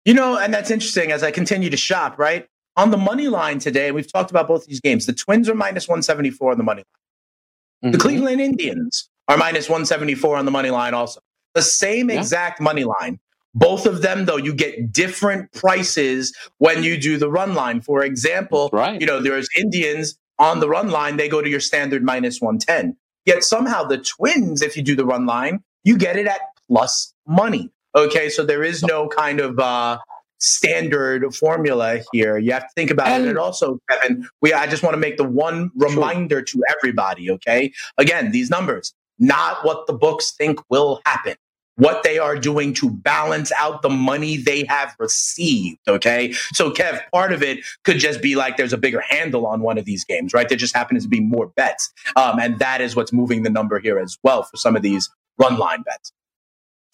You 0.05 0.15
know, 0.15 0.39
and 0.39 0.55
that's 0.55 0.71
interesting 0.71 1.11
as 1.11 1.23
I 1.23 1.31
continue 1.31 1.71
to 1.71 1.77
shop, 1.77 2.19
right? 2.19 2.47
On 2.77 2.91
the 2.91 2.97
money 2.97 3.29
line 3.29 3.59
today, 3.59 3.91
we've 3.91 4.11
talked 4.11 4.31
about 4.31 4.47
both 4.47 4.67
these 4.67 4.81
games. 4.81 5.07
The 5.07 5.13
Twins 5.13 5.49
are 5.49 5.55
minus 5.55 5.89
174 5.89 6.53
on 6.53 6.59
the 6.59 6.65
money 6.65 6.83
line. 6.83 7.91
Mm-hmm. 7.91 7.93
The 7.93 7.99
Cleveland 7.99 8.41
Indians 8.41 9.09
are 9.29 9.37
minus 9.37 9.69
174 9.69 10.37
on 10.37 10.45
the 10.45 10.51
money 10.51 10.71
line 10.71 10.95
also. 10.95 11.21
The 11.55 11.63
same 11.63 12.11
yeah. 12.11 12.19
exact 12.19 12.61
money 12.61 12.85
line. 12.85 13.19
Both 13.55 13.87
of 13.87 14.03
them, 14.03 14.27
though, 14.27 14.37
you 14.37 14.55
get 14.55 14.93
different 14.93 15.51
prices 15.53 16.37
when 16.59 16.83
you 16.83 17.01
do 17.01 17.17
the 17.17 17.31
run 17.31 17.55
line. 17.55 17.81
For 17.81 18.05
example, 18.05 18.69
right. 18.73 19.01
you 19.01 19.07
know, 19.07 19.21
there's 19.21 19.49
Indians 19.57 20.19
on 20.39 20.61
the 20.61 20.69
run 20.69 20.91
line, 20.91 21.17
they 21.17 21.29
go 21.29 21.41
to 21.41 21.49
your 21.49 21.61
standard 21.61 22.03
minus 22.03 22.41
110. 22.41 22.97
Yet 23.25 23.43
somehow 23.43 23.85
the 23.85 23.99
Twins, 23.99 24.63
if 24.63 24.77
you 24.77 24.83
do 24.83 24.95
the 24.95 25.07
run 25.07 25.27
line, 25.27 25.65
you 25.87 25.97
get 25.97 26.17
it 26.17 26.27
at 26.27 26.41
plus 26.67 27.15
money. 27.27 27.71
Okay, 27.95 28.29
so 28.29 28.45
there 28.45 28.63
is 28.63 28.83
no 28.83 29.09
kind 29.09 29.41
of 29.41 29.59
uh, 29.59 29.99
standard 30.39 31.35
formula 31.35 32.01
here. 32.13 32.37
You 32.37 32.53
have 32.53 32.65
to 32.65 32.73
think 32.75 32.91
about 32.91 33.07
and, 33.07 33.25
it. 33.25 33.29
And 33.31 33.39
also, 33.39 33.79
Kevin, 33.89 34.29
we 34.43 34.53
I 34.53 34.67
just 34.67 34.83
want 34.83 34.95
to 34.95 34.99
make 34.99 35.17
the 35.17 35.25
one 35.25 35.71
reminder 35.77 36.43
to 36.43 36.63
everybody. 36.77 37.31
Okay, 37.31 37.73
again, 37.97 38.33
these 38.33 38.51
numbers, 38.51 38.93
not 39.19 39.65
what 39.65 39.87
the 39.87 39.95
books 39.95 40.33
think 40.33 40.61
will 40.69 41.01
happen. 41.07 41.37
What 41.77 42.03
they 42.05 42.19
are 42.19 42.37
doing 42.37 42.73
to 42.75 42.89
balance 42.89 43.53
out 43.59 43.83
the 43.83 43.91
money 43.91 44.39
they 44.39 44.65
have 44.65 44.97
received. 44.99 45.79
Okay. 45.87 46.33
So, 46.55 46.71
Kev, 46.71 47.03
part 47.13 47.35
of 47.35 47.43
it 47.43 47.59
could 47.85 47.99
just 47.99 48.23
be 48.23 48.35
like 48.35 48.57
there's 48.57 48.73
a 48.73 48.79
bigger 48.79 49.01
handle 49.01 49.47
on 49.47 49.61
one 49.61 49.77
of 49.77 49.85
these 49.85 50.03
games, 50.03 50.33
right? 50.33 50.49
There 50.49 50.57
just 50.57 50.75
happens 50.75 51.03
to 51.03 51.09
be 51.11 51.21
more 51.21 51.49
bets. 51.49 51.93
Um, 52.17 52.41
and 52.41 52.59
that 52.61 52.81
is 52.81 52.97
what's 52.97 53.13
moving 53.13 53.43
the 53.43 53.51
number 53.51 53.79
here 53.79 53.99
as 53.99 54.17
well 54.23 54.43
for 54.43 54.57
some 54.57 54.75
of 54.75 54.81
these 54.81 55.11
run 55.39 55.57
line 55.59 55.83
bets. 55.83 56.13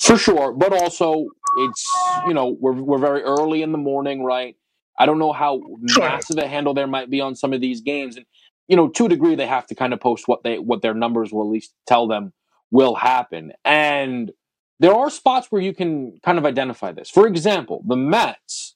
For 0.00 0.16
sure, 0.16 0.52
but 0.52 0.72
also 0.72 1.26
it's 1.58 1.86
you 2.26 2.34
know 2.34 2.56
we're 2.60 2.72
we're 2.72 2.98
very 2.98 3.22
early 3.22 3.62
in 3.62 3.72
the 3.72 3.78
morning, 3.78 4.24
right? 4.24 4.56
I 4.98 5.06
don't 5.06 5.18
know 5.18 5.32
how 5.32 5.60
sure. 5.88 6.02
massive 6.02 6.38
a 6.38 6.48
handle 6.48 6.74
there 6.74 6.86
might 6.86 7.08
be 7.08 7.20
on 7.20 7.36
some 7.36 7.52
of 7.52 7.60
these 7.60 7.80
games, 7.80 8.16
and 8.16 8.26
you 8.66 8.76
know 8.76 8.88
to 8.88 9.06
a 9.06 9.08
degree 9.08 9.36
they 9.36 9.46
have 9.46 9.66
to 9.68 9.74
kind 9.74 9.92
of 9.92 10.00
post 10.00 10.26
what 10.26 10.42
they 10.42 10.58
what 10.58 10.82
their 10.82 10.94
numbers 10.94 11.32
will 11.32 11.42
at 11.42 11.50
least 11.50 11.74
tell 11.86 12.08
them 12.08 12.32
will 12.72 12.96
happen, 12.96 13.52
and 13.64 14.32
there 14.80 14.94
are 14.94 15.10
spots 15.10 15.46
where 15.50 15.62
you 15.62 15.72
can 15.72 16.18
kind 16.24 16.38
of 16.38 16.44
identify 16.44 16.90
this. 16.90 17.08
For 17.08 17.28
example, 17.28 17.84
the 17.86 17.96
Mets 17.96 18.74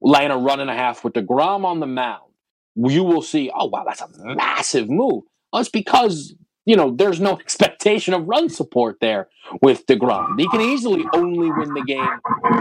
laying 0.00 0.30
a 0.30 0.38
run 0.38 0.60
and 0.60 0.70
a 0.70 0.74
half 0.74 1.02
with 1.02 1.14
deGrom 1.14 1.64
on 1.64 1.80
the 1.80 1.86
mound. 1.86 2.30
You 2.76 3.02
will 3.02 3.22
see, 3.22 3.50
oh 3.52 3.66
wow, 3.66 3.82
that's 3.84 4.00
a 4.00 4.08
massive 4.36 4.88
move. 4.88 5.24
Well, 5.52 5.60
it's 5.60 5.68
because 5.68 6.34
you 6.68 6.76
know, 6.76 6.94
there's 6.94 7.18
no 7.18 7.38
expectation 7.40 8.12
of 8.12 8.28
run 8.28 8.50
support 8.50 8.98
there 9.00 9.28
with 9.62 9.86
DeGrom. 9.86 10.38
He 10.38 10.46
can 10.48 10.60
easily 10.60 11.04
only 11.14 11.50
win 11.50 11.72
the 11.72 11.82
game 11.82 12.20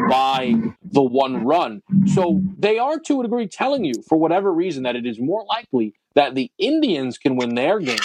by 0.10 0.56
the 0.82 1.04
one 1.04 1.46
run. 1.46 1.82
So 2.14 2.42
they 2.58 2.80
are, 2.80 2.98
to 3.00 3.20
a 3.20 3.24
degree, 3.24 3.48
telling 3.48 3.84
you, 3.84 3.94
for 4.08 4.18
whatever 4.18 4.54
reason, 4.54 4.84
that 4.84 4.96
it 4.96 5.06
is 5.06 5.20
more 5.20 5.46
likely 5.46 5.94
that 6.16 6.36
the 6.36 6.50
Indians 6.58 7.18
can 7.18 7.36
win 7.36 7.56
their 7.56 7.80
game 7.80 8.00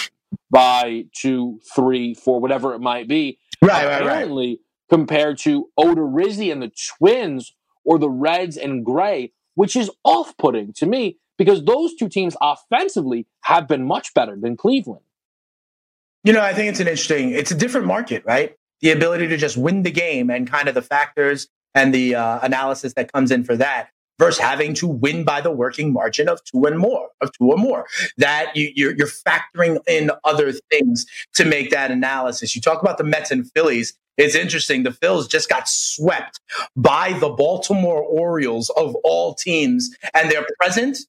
by 0.51 1.05
two, 1.15 1.61
three, 1.73 2.13
four, 2.13 2.41
whatever 2.41 2.73
it 2.73 2.79
might 2.79 3.07
be. 3.07 3.39
Right, 3.61 3.85
right, 3.85 4.01
Apparently, 4.01 4.47
right. 4.49 4.59
compared 4.89 5.37
to 5.39 5.69
Odorizzi 5.79 6.51
and 6.51 6.61
the 6.61 6.71
Twins 6.97 7.55
or 7.85 7.97
the 7.97 8.09
Reds 8.09 8.57
and 8.57 8.83
Gray, 8.83 9.31
which 9.55 9.77
is 9.77 9.89
off 10.03 10.35
putting 10.37 10.73
to 10.73 10.85
me 10.85 11.17
because 11.37 11.63
those 11.63 11.95
two 11.95 12.09
teams 12.09 12.35
offensively 12.41 13.25
have 13.43 13.69
been 13.69 13.85
much 13.85 14.13
better 14.13 14.35
than 14.35 14.57
Cleveland. 14.57 15.05
You 16.23 16.31
know, 16.31 16.41
I 16.41 16.53
think 16.53 16.69
it's 16.69 16.79
an 16.79 16.87
interesting, 16.87 17.31
it's 17.31 17.51
a 17.51 17.55
different 17.55 17.85
market, 17.87 18.23
right? 18.25 18.55
The 18.81 18.91
ability 18.91 19.27
to 19.27 19.37
just 19.37 19.57
win 19.57 19.83
the 19.83 19.91
game 19.91 20.29
and 20.29 20.49
kind 20.49 20.67
of 20.69 20.75
the 20.75 20.81
factors 20.81 21.47
and 21.75 21.93
the 21.93 22.15
uh, 22.15 22.39
analysis 22.41 22.93
that 22.93 23.11
comes 23.11 23.31
in 23.31 23.43
for 23.43 23.57
that 23.57 23.89
versus 24.19 24.39
having 24.39 24.73
to 24.75 24.87
win 24.87 25.23
by 25.23 25.41
the 25.41 25.51
working 25.51 25.91
margin 25.91 26.29
of 26.29 26.41
two 26.45 26.63
and 26.65 26.77
more, 26.79 27.09
of 27.19 27.31
two 27.33 27.51
or 27.51 27.57
more. 27.57 27.87
That 28.17 28.55
you, 28.55 28.71
you're, 28.75 28.95
you're 28.95 29.07
factoring 29.07 29.79
in 29.87 30.11
other 30.23 30.53
things 30.71 31.05
to 31.35 31.45
make 31.45 31.71
that 31.71 31.91
analysis. 31.91 32.55
You 32.55 32.61
talk 32.61 32.81
about 32.81 32.97
the 32.97 33.03
Mets 33.03 33.31
and 33.31 33.49
Phillies. 33.51 33.97
It's 34.17 34.35
interesting. 34.35 34.83
The 34.83 34.91
Phils 34.91 35.27
just 35.29 35.49
got 35.49 35.67
swept 35.67 36.39
by 36.75 37.13
the 37.13 37.29
Baltimore 37.29 38.03
Orioles 38.03 38.69
of 38.77 38.95
all 39.03 39.33
teams, 39.33 39.89
and 40.13 40.31
they're 40.31 40.45
present. 40.61 40.99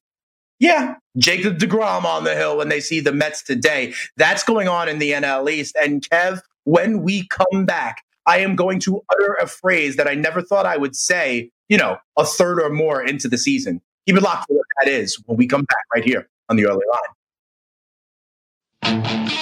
Yeah, 0.59 0.95
Jacob 1.17 1.57
DeGrom 1.57 2.05
on 2.05 2.23
the 2.23 2.35
hill 2.35 2.57
when 2.57 2.69
they 2.69 2.79
see 2.79 2.99
the 2.99 3.11
Mets 3.11 3.43
today. 3.43 3.93
That's 4.17 4.43
going 4.43 4.67
on 4.67 4.87
in 4.87 4.99
the 4.99 5.11
NL 5.11 5.49
East. 5.49 5.75
And 5.81 6.01
Kev, 6.07 6.39
when 6.63 7.03
we 7.03 7.27
come 7.27 7.65
back, 7.65 8.03
I 8.25 8.39
am 8.39 8.55
going 8.55 8.79
to 8.81 9.01
utter 9.11 9.33
a 9.33 9.47
phrase 9.47 9.97
that 9.97 10.07
I 10.07 10.15
never 10.15 10.41
thought 10.41 10.65
I 10.65 10.77
would 10.77 10.95
say, 10.95 11.51
you 11.69 11.77
know, 11.77 11.97
a 12.17 12.25
third 12.25 12.61
or 12.61 12.69
more 12.69 13.03
into 13.03 13.27
the 13.27 13.37
season. 13.37 13.81
Keep 14.07 14.17
it 14.17 14.23
locked 14.23 14.47
for 14.47 14.55
what 14.55 14.65
that 14.81 14.89
is 14.89 15.21
when 15.25 15.37
we 15.37 15.45
come 15.47 15.63
back 15.63 15.83
right 15.93 16.03
here 16.03 16.27
on 16.49 16.55
the 16.55 16.65
early 16.65 16.85
line. 18.83 19.41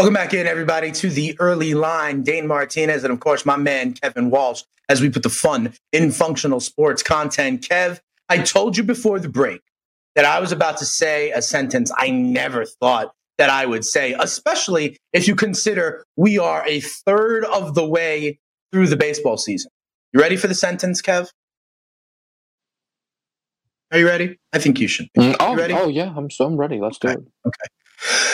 Welcome 0.00 0.14
back 0.14 0.32
in, 0.32 0.46
everybody, 0.46 0.92
to 0.92 1.10
the 1.10 1.36
early 1.38 1.74
line. 1.74 2.22
Dane 2.22 2.46
Martinez, 2.46 3.04
and 3.04 3.12
of 3.12 3.20
course, 3.20 3.44
my 3.44 3.58
man, 3.58 3.92
Kevin 3.92 4.30
Walsh, 4.30 4.62
as 4.88 5.02
we 5.02 5.10
put 5.10 5.22
the 5.22 5.28
fun 5.28 5.74
in 5.92 6.10
functional 6.10 6.58
sports 6.60 7.02
content. 7.02 7.68
Kev, 7.68 8.00
I 8.30 8.38
told 8.38 8.78
you 8.78 8.82
before 8.82 9.18
the 9.18 9.28
break 9.28 9.60
that 10.16 10.24
I 10.24 10.40
was 10.40 10.52
about 10.52 10.78
to 10.78 10.86
say 10.86 11.32
a 11.32 11.42
sentence 11.42 11.92
I 11.94 12.08
never 12.08 12.64
thought 12.64 13.12
that 13.36 13.50
I 13.50 13.66
would 13.66 13.84
say, 13.84 14.16
especially 14.18 14.96
if 15.12 15.28
you 15.28 15.36
consider 15.36 16.02
we 16.16 16.38
are 16.38 16.66
a 16.66 16.80
third 16.80 17.44
of 17.44 17.74
the 17.74 17.86
way 17.86 18.38
through 18.72 18.86
the 18.86 18.96
baseball 18.96 19.36
season. 19.36 19.70
You 20.14 20.20
ready 20.20 20.38
for 20.38 20.46
the 20.46 20.54
sentence, 20.54 21.02
Kev? 21.02 21.28
Are 23.92 23.98
you 23.98 24.06
ready? 24.06 24.38
I 24.54 24.60
think 24.60 24.80
you 24.80 24.88
should. 24.88 25.10
Mm, 25.18 25.36
oh, 25.40 25.58
oh 25.58 25.88
yeah, 25.88 26.10
I'm 26.16 26.30
so 26.30 26.46
I'm 26.46 26.56
ready. 26.56 26.80
Let's 26.80 26.96
do 26.96 27.08
it. 27.08 27.18
Okay. 27.44 27.66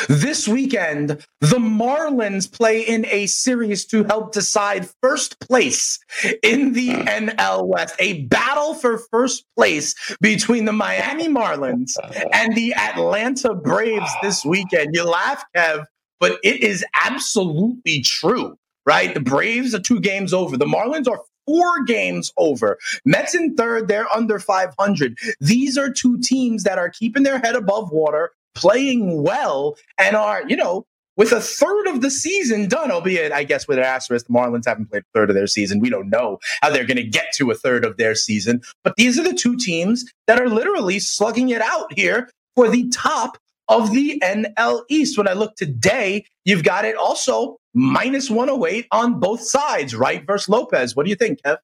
This 0.08 0.46
weekend, 0.46 1.24
the 1.40 1.58
Marlins 1.58 2.50
play 2.50 2.80
in 2.80 3.04
a 3.06 3.26
series 3.26 3.84
to 3.86 4.04
help 4.04 4.32
decide 4.32 4.88
first 5.02 5.40
place 5.40 5.98
in 6.42 6.72
the 6.72 6.90
NL 6.90 7.66
West. 7.66 7.94
A 7.98 8.22
battle 8.24 8.74
for 8.74 8.98
first 9.10 9.44
place 9.56 9.94
between 10.20 10.64
the 10.64 10.72
Miami 10.72 11.28
Marlins 11.28 11.92
and 12.32 12.54
the 12.54 12.74
Atlanta 12.74 13.54
Braves 13.54 14.10
this 14.22 14.44
weekend. 14.44 14.94
You 14.94 15.04
laugh, 15.04 15.44
Kev, 15.56 15.84
but 16.20 16.38
it 16.44 16.62
is 16.62 16.84
absolutely 17.04 18.02
true, 18.02 18.56
right? 18.84 19.12
The 19.12 19.20
Braves 19.20 19.74
are 19.74 19.80
two 19.80 20.00
games 20.00 20.32
over. 20.32 20.56
The 20.56 20.66
Marlins 20.66 21.08
are 21.08 21.20
four 21.46 21.84
games 21.84 22.32
over. 22.36 22.78
Mets 23.04 23.34
in 23.34 23.54
third, 23.54 23.88
they're 23.88 24.12
under 24.14 24.38
500. 24.38 25.18
These 25.40 25.78
are 25.78 25.90
two 25.90 26.18
teams 26.20 26.64
that 26.64 26.78
are 26.78 26.90
keeping 26.90 27.22
their 27.22 27.38
head 27.38 27.56
above 27.56 27.90
water, 27.92 28.32
playing 28.56 29.22
well 29.22 29.76
and 29.98 30.16
are, 30.16 30.42
you 30.48 30.56
know, 30.56 30.84
with 31.16 31.32
a 31.32 31.40
third 31.40 31.86
of 31.86 32.02
the 32.02 32.10
season 32.10 32.68
done, 32.68 32.90
albeit 32.90 33.32
I 33.32 33.44
guess 33.44 33.66
with 33.66 33.78
an 33.78 33.84
asterisk, 33.84 34.26
the 34.26 34.32
Marlins 34.32 34.66
haven't 34.66 34.90
played 34.90 35.02
a 35.02 35.18
third 35.18 35.30
of 35.30 35.36
their 35.36 35.46
season. 35.46 35.80
We 35.80 35.90
don't 35.90 36.10
know 36.10 36.38
how 36.60 36.70
they're 36.70 36.84
going 36.84 36.98
to 36.98 37.04
get 37.04 37.32
to 37.36 37.50
a 37.50 37.54
third 37.54 37.84
of 37.84 37.96
their 37.96 38.14
season. 38.14 38.60
But 38.84 38.96
these 38.96 39.18
are 39.18 39.22
the 39.22 39.34
two 39.34 39.56
teams 39.56 40.04
that 40.26 40.40
are 40.40 40.48
literally 40.48 40.98
slugging 40.98 41.48
it 41.50 41.62
out 41.62 41.92
here 41.94 42.28
for 42.54 42.68
the 42.68 42.88
top 42.90 43.38
of 43.68 43.92
the 43.92 44.20
NL 44.22 44.82
East. 44.88 45.16
When 45.16 45.28
I 45.28 45.32
look 45.32 45.56
today, 45.56 46.24
you've 46.44 46.64
got 46.64 46.84
it 46.84 46.96
also 46.96 47.56
minus 47.74 48.30
108 48.30 48.86
on 48.92 49.18
both 49.18 49.42
sides, 49.42 49.94
right? 49.94 50.24
versus 50.26 50.48
Lopez. 50.48 50.94
What 50.94 51.04
do 51.04 51.10
you 51.10 51.16
think, 51.16 51.40
Kev? 51.42 51.58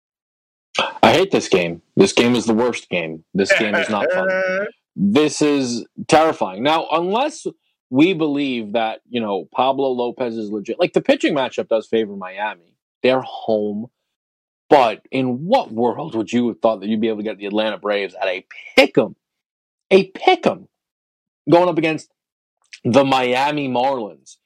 I 1.03 1.13
hate 1.13 1.31
this 1.31 1.49
game. 1.49 1.83
This 1.97 2.13
game 2.13 2.35
is 2.35 2.47
the 2.47 2.55
worst 2.55 2.89
game. 2.89 3.25
This 3.35 3.53
game 3.59 3.75
is 3.75 3.91
not 3.91 4.11
fun. 4.11 4.29
this 4.95 5.43
is 5.43 5.87
terrifying. 6.09 6.63
Now, 6.63 6.87
unless 6.91 7.47
we 7.91 8.15
believe 8.15 8.73
that, 8.73 9.01
you 9.09 9.21
know, 9.21 9.49
Pablo 9.55 9.91
Lopez 9.91 10.37
is 10.37 10.51
legit, 10.51 10.81
like 10.81 10.93
the 10.93 11.03
pitching 11.03 11.35
matchup 11.35 11.69
does 11.69 11.87
favor 11.87 12.17
Miami. 12.17 12.75
They're 13.03 13.23
home. 13.23 13.87
But 14.71 15.03
in 15.11 15.45
what 15.45 15.71
world 15.71 16.15
would 16.15 16.33
you 16.33 16.49
have 16.49 16.61
thought 16.61 16.81
that 16.81 16.89
you'd 16.89 17.01
be 17.01 17.09
able 17.09 17.19
to 17.19 17.25
get 17.25 17.37
the 17.37 17.45
Atlanta 17.47 17.77
Braves 17.77 18.15
at 18.15 18.27
a 18.27 18.47
pick 18.75 18.97
'em, 18.97 19.17
a 19.91 20.05
pick 20.13 20.47
'em, 20.47 20.69
going 21.51 21.69
up 21.69 21.77
against 21.77 22.11
the 22.83 23.05
Miami 23.05 23.69
Marlins? 23.69 24.39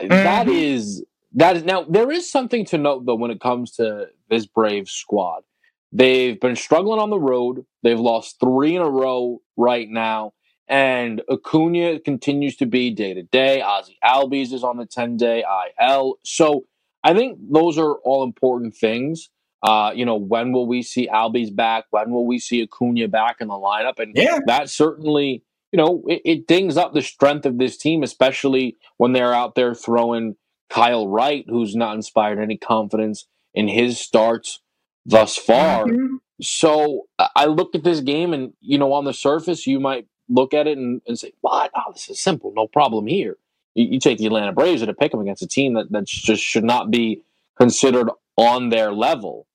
Mm-hmm. 0.00 0.08
That 0.08 0.48
is 0.48 1.04
that 1.34 1.56
is 1.56 1.62
now 1.62 1.84
there 1.84 2.10
is 2.10 2.28
something 2.28 2.64
to 2.66 2.78
note 2.78 3.06
though 3.06 3.14
when 3.14 3.30
it 3.30 3.40
comes 3.40 3.72
to 3.76 4.08
this 4.28 4.46
Braves 4.46 4.90
squad. 4.90 5.44
They've 5.92 6.38
been 6.38 6.56
struggling 6.56 7.00
on 7.00 7.10
the 7.10 7.18
road. 7.18 7.64
They've 7.82 7.98
lost 7.98 8.36
three 8.40 8.76
in 8.76 8.82
a 8.82 8.90
row 8.90 9.40
right 9.56 9.88
now. 9.88 10.32
And 10.68 11.22
Acuna 11.30 11.98
continues 12.00 12.56
to 12.56 12.66
be 12.66 12.90
day 12.90 13.14
to 13.14 13.22
day. 13.22 13.62
Ozzy 13.64 13.96
Albies 14.04 14.52
is 14.52 14.62
on 14.62 14.76
the 14.76 14.84
10 14.84 15.16
day 15.16 15.44
IL. 15.80 16.18
So 16.24 16.66
I 17.02 17.14
think 17.14 17.38
those 17.50 17.78
are 17.78 17.94
all 18.04 18.22
important 18.22 18.74
things. 18.74 19.30
Uh, 19.62 19.92
you 19.94 20.04
know, 20.04 20.16
when 20.16 20.52
will 20.52 20.66
we 20.66 20.82
see 20.82 21.08
Albies 21.08 21.54
back? 21.54 21.86
When 21.90 22.10
will 22.10 22.26
we 22.26 22.38
see 22.38 22.62
Acuna 22.62 23.08
back 23.08 23.36
in 23.40 23.48
the 23.48 23.54
lineup? 23.54 23.98
And 23.98 24.12
yeah. 24.14 24.40
that 24.46 24.68
certainly, 24.68 25.42
you 25.72 25.78
know, 25.78 26.04
it, 26.06 26.20
it 26.24 26.46
dings 26.46 26.76
up 26.76 26.92
the 26.92 27.02
strength 27.02 27.46
of 27.46 27.58
this 27.58 27.78
team, 27.78 28.02
especially 28.02 28.76
when 28.98 29.12
they're 29.14 29.34
out 29.34 29.54
there 29.54 29.74
throwing 29.74 30.36
Kyle 30.68 31.08
Wright, 31.08 31.46
who's 31.48 31.74
not 31.74 31.94
inspired 31.96 32.38
any 32.38 32.58
confidence 32.58 33.26
in 33.54 33.68
his 33.68 33.98
starts 33.98 34.60
thus 35.08 35.36
far. 35.36 35.86
Mm-hmm. 35.86 36.16
So 36.40 37.08
I 37.34 37.46
look 37.46 37.74
at 37.74 37.82
this 37.82 38.00
game, 38.00 38.32
and 38.32 38.52
you 38.60 38.78
know, 38.78 38.92
on 38.92 39.04
the 39.04 39.12
surface, 39.12 39.66
you 39.66 39.80
might 39.80 40.06
look 40.28 40.54
at 40.54 40.68
it 40.68 40.78
and, 40.78 41.00
and 41.06 41.18
say, 41.18 41.32
"What? 41.40 41.72
Oh, 41.74 41.92
this 41.92 42.08
is 42.08 42.20
simple. 42.20 42.52
No 42.54 42.68
problem 42.68 43.08
here." 43.08 43.36
You, 43.74 43.86
you 43.86 44.00
take 44.00 44.18
the 44.18 44.26
Atlanta 44.26 44.52
Braves 44.52 44.84
to 44.84 44.94
pick 44.94 45.10
them 45.10 45.20
against 45.20 45.42
a 45.42 45.48
team 45.48 45.74
that 45.74 45.90
that 45.90 46.06
just 46.06 46.42
should 46.42 46.64
not 46.64 46.92
be 46.92 47.22
considered 47.58 48.08
on 48.36 48.68
their 48.68 48.92
level. 48.92 49.48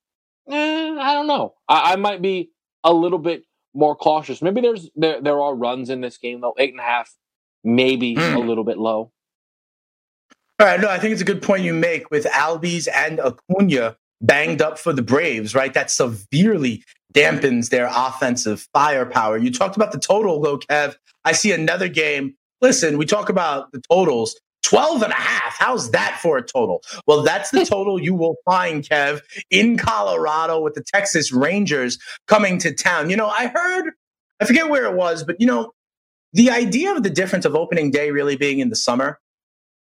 Eh, 0.50 0.96
I 1.00 1.14
don't 1.14 1.28
know. 1.28 1.54
I, 1.70 1.94
I 1.94 1.96
might 1.96 2.22
be 2.22 2.52
a 2.84 2.94
little 2.94 3.20
bit 3.20 3.46
more 3.74 3.96
cautious. 3.96 4.42
Maybe 4.42 4.60
there's 4.60 4.90
there 4.96 5.22
there 5.22 5.40
are 5.40 5.56
runs 5.56 5.90
in 5.90 6.02
this 6.02 6.18
game 6.18 6.42
though. 6.42 6.56
Eight 6.58 6.72
and 6.72 6.82
a 6.82 6.84
half, 6.84 7.16
maybe 7.64 8.16
mm. 8.16 8.36
a 8.36 8.40
little 8.40 8.66
bit 8.66 8.78
low. 8.78 9.12
All 10.60 10.68
right, 10.68 10.80
no, 10.80 10.90
I 10.90 11.00
think 11.00 11.14
it's 11.14 11.22
a 11.22 11.26
good 11.26 11.42
point 11.42 11.64
you 11.64 11.74
make 11.74 12.12
with 12.12 12.26
Albies 12.26 12.88
and 12.94 13.20
Acuna 13.20 13.98
banged 14.24 14.62
up 14.62 14.80
for 14.80 14.94
the 14.94 15.04
Braves, 15.04 15.54
right? 15.54 15.74
That 15.74 15.92
severely 15.92 16.84
dampens 17.14 17.70
their 17.70 17.90
offensive 17.94 18.68
firepower. 18.74 19.38
You 19.38 19.52
talked 19.52 19.76
about 19.76 19.92
the 19.92 20.00
total, 20.00 20.42
though, 20.42 20.58
Kev. 20.58 20.96
I 21.26 21.34
see 21.34 21.52
another 21.52 21.88
game. 21.88 22.36
Listen, 22.62 22.98
we 22.98 23.06
talk 23.06 23.30
about 23.30 23.72
the 23.72 23.82
totals. 23.92 24.40
12 24.64 25.04
and 25.04 25.12
a 25.12 25.16
half. 25.16 25.56
How's 25.60 25.92
that 25.92 26.20
for 26.22 26.38
a 26.38 26.42
total? 26.42 26.82
Well, 27.06 27.22
that's 27.22 27.52
the 27.52 27.66
total 27.70 28.02
you 28.02 28.16
will 28.16 28.36
find, 28.46 28.84
Kev, 28.84 29.22
in 29.52 29.78
Colorado 29.78 30.62
with 30.62 30.74
the 30.74 30.84
Texas 30.84 31.32
Rangers 31.32 32.00
coming 32.28 32.58
to 32.60 32.74
town. 32.74 33.10
You 33.10 33.18
know, 33.18 33.28
I 33.28 33.48
heard, 33.48 33.92
I 34.40 34.46
forget 34.46 34.70
where 34.70 34.86
it 34.86 34.96
was, 34.96 35.24
but 35.24 35.40
you 35.40 35.46
know, 35.46 35.72
the 36.32 36.50
idea 36.50 36.96
of 36.96 37.04
the 37.04 37.10
difference 37.10 37.46
of 37.46 37.56
opening 37.56 37.92
day 37.92 38.10
really 38.10 38.38
being 38.38 38.60
in 38.60 38.70
the 38.70 38.76
summer 38.76 39.20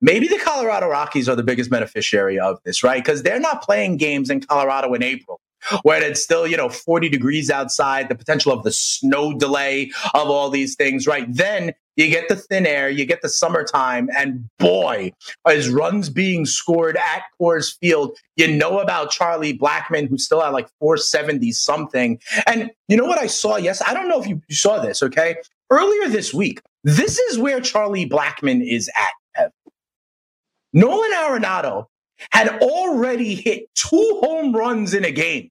maybe 0.03 0.27
the 0.27 0.37
Colorado 0.37 0.87
Rockies 0.87 1.27
are 1.27 1.35
the 1.35 1.43
biggest 1.43 1.71
beneficiary 1.71 2.37
of 2.37 2.59
this, 2.63 2.83
right? 2.83 3.03
Because 3.03 3.23
they're 3.23 3.39
not 3.39 3.63
playing 3.63 3.97
games 3.97 4.29
in 4.29 4.41
Colorado 4.41 4.93
in 4.93 5.01
April 5.01 5.39
when 5.83 6.03
it's 6.03 6.21
still, 6.21 6.45
you 6.45 6.57
know, 6.57 6.69
40 6.69 7.07
degrees 7.09 7.49
outside, 7.49 8.09
the 8.09 8.15
potential 8.15 8.51
of 8.51 8.63
the 8.63 8.71
snow 8.71 9.33
delay 9.33 9.91
of 10.13 10.29
all 10.29 10.49
these 10.49 10.75
things, 10.75 11.07
right? 11.07 11.25
Then 11.33 11.73
you 11.95 12.09
get 12.09 12.27
the 12.27 12.35
thin 12.35 12.65
air, 12.65 12.89
you 12.89 13.05
get 13.05 13.21
the 13.21 13.29
summertime, 13.29 14.09
and 14.17 14.49
boy, 14.59 15.13
as 15.47 15.69
runs 15.69 16.09
being 16.09 16.45
scored 16.45 16.97
at 16.97 17.23
Coors 17.39 17.77
Field, 17.79 18.17
you 18.35 18.53
know 18.53 18.79
about 18.79 19.11
Charlie 19.11 19.57
Blackmon, 19.57 20.09
who's 20.09 20.25
still 20.25 20.43
at 20.43 20.51
like 20.51 20.67
470 20.79 21.51
something. 21.53 22.19
And 22.45 22.71
you 22.89 22.97
know 22.97 23.05
what 23.05 23.19
I 23.19 23.27
saw? 23.27 23.55
Yes, 23.55 23.81
I 23.87 23.93
don't 23.93 24.09
know 24.09 24.21
if 24.21 24.27
you 24.27 24.41
saw 24.49 24.79
this, 24.79 25.01
okay? 25.01 25.37
Earlier 25.69 26.09
this 26.09 26.33
week, 26.33 26.61
this 26.83 27.17
is 27.17 27.37
where 27.37 27.61
Charlie 27.61 28.09
Blackmon 28.09 28.67
is 28.67 28.89
at. 28.89 29.13
Nolan 30.74 31.11
Arenado 31.11 31.86
had 32.32 32.49
already 32.61 33.36
hit 33.36 33.74
two 33.76 34.19
home 34.24 34.55
runs 34.55 34.93
in 34.93 35.05
a 35.05 35.11
game. 35.11 35.49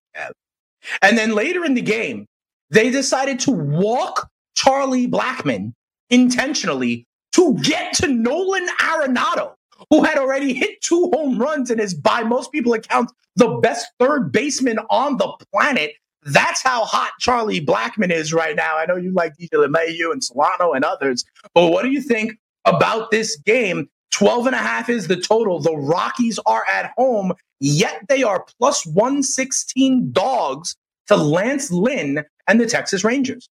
And 1.01 1.17
then 1.17 1.35
later 1.35 1.65
in 1.65 1.75
the 1.75 1.83
game, 1.83 2.27
they 2.71 2.91
decided 2.91 3.39
to 3.41 3.53
walk 3.53 4.29
Charlie 4.57 5.07
Blackmon 5.07 5.73
intentionally 6.11 7.07
to 7.33 7.55
get 7.63 7.95
to 7.95 8.09
Nolan 8.09 8.67
Arenado, 8.81 9.55
who 9.91 10.05
had 10.05 10.19
already 10.19 10.53
hit 10.55 10.81
two 10.83 11.11
home 11.15 11.39
runs 11.39 11.71
and 11.71 11.81
is, 11.81 11.95
by 11.95 12.23
most 12.23 12.53
people 12.53 12.73
accounts, 12.75 13.13
the 13.37 13.49
best 13.63 13.87
third 13.99 14.33
baseman 14.33 14.79
on 14.91 15.17
the 15.17 15.33
planet. 15.53 15.93
That's 16.25 16.63
how 16.63 16.85
hot 16.85 17.13
Charlie 17.19 17.65
Blackmon 17.65 18.11
is 18.11 18.33
right 18.33 18.55
now. 18.55 18.77
I 18.77 18.87
know 18.87 18.97
you 18.97 19.13
like 19.13 19.35
DJ 19.37 19.55
LeMahieu 19.55 20.13
and 20.13 20.23
Solano 20.23 20.73
and 20.73 20.85
others, 20.85 21.25
but 21.55 21.69
what 21.69 21.83
do 21.83 21.91
you 21.91 22.01
think 22.01 22.35
about 22.65 23.11
this 23.11 23.37
game? 23.37 23.89
12 24.13 24.47
and 24.47 24.55
a 24.55 24.59
half 24.59 24.89
is 24.89 25.09
the 25.09 25.17
total. 25.17 25.61
The 25.61 25.77
Rockies 25.77 26.39
are 26.47 26.65
at 26.73 26.93
home, 26.97 27.33
yet 27.61 28.03
they 28.09 28.23
are 28.23 28.47
plus 28.59 28.87
116 28.87 30.13
dogs 30.13 30.77
to 31.09 31.17
Lance 31.17 31.71
Lynn 31.71 32.25
and 32.47 32.61
the 32.61 32.67
Texas 32.67 33.05
Rangers. 33.05 33.49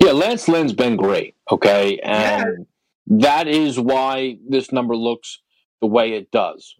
Yeah, 0.00 0.12
Lance 0.12 0.48
Lynn's 0.48 0.72
been 0.72 0.96
great. 0.96 1.34
Okay. 1.50 1.98
And 2.00 2.66
yeah. 3.06 3.18
that 3.18 3.48
is 3.48 3.78
why 3.78 4.38
this 4.48 4.72
number 4.72 4.96
looks 4.96 5.40
the 5.80 5.86
way 5.86 6.12
it 6.12 6.30
does. 6.30 6.74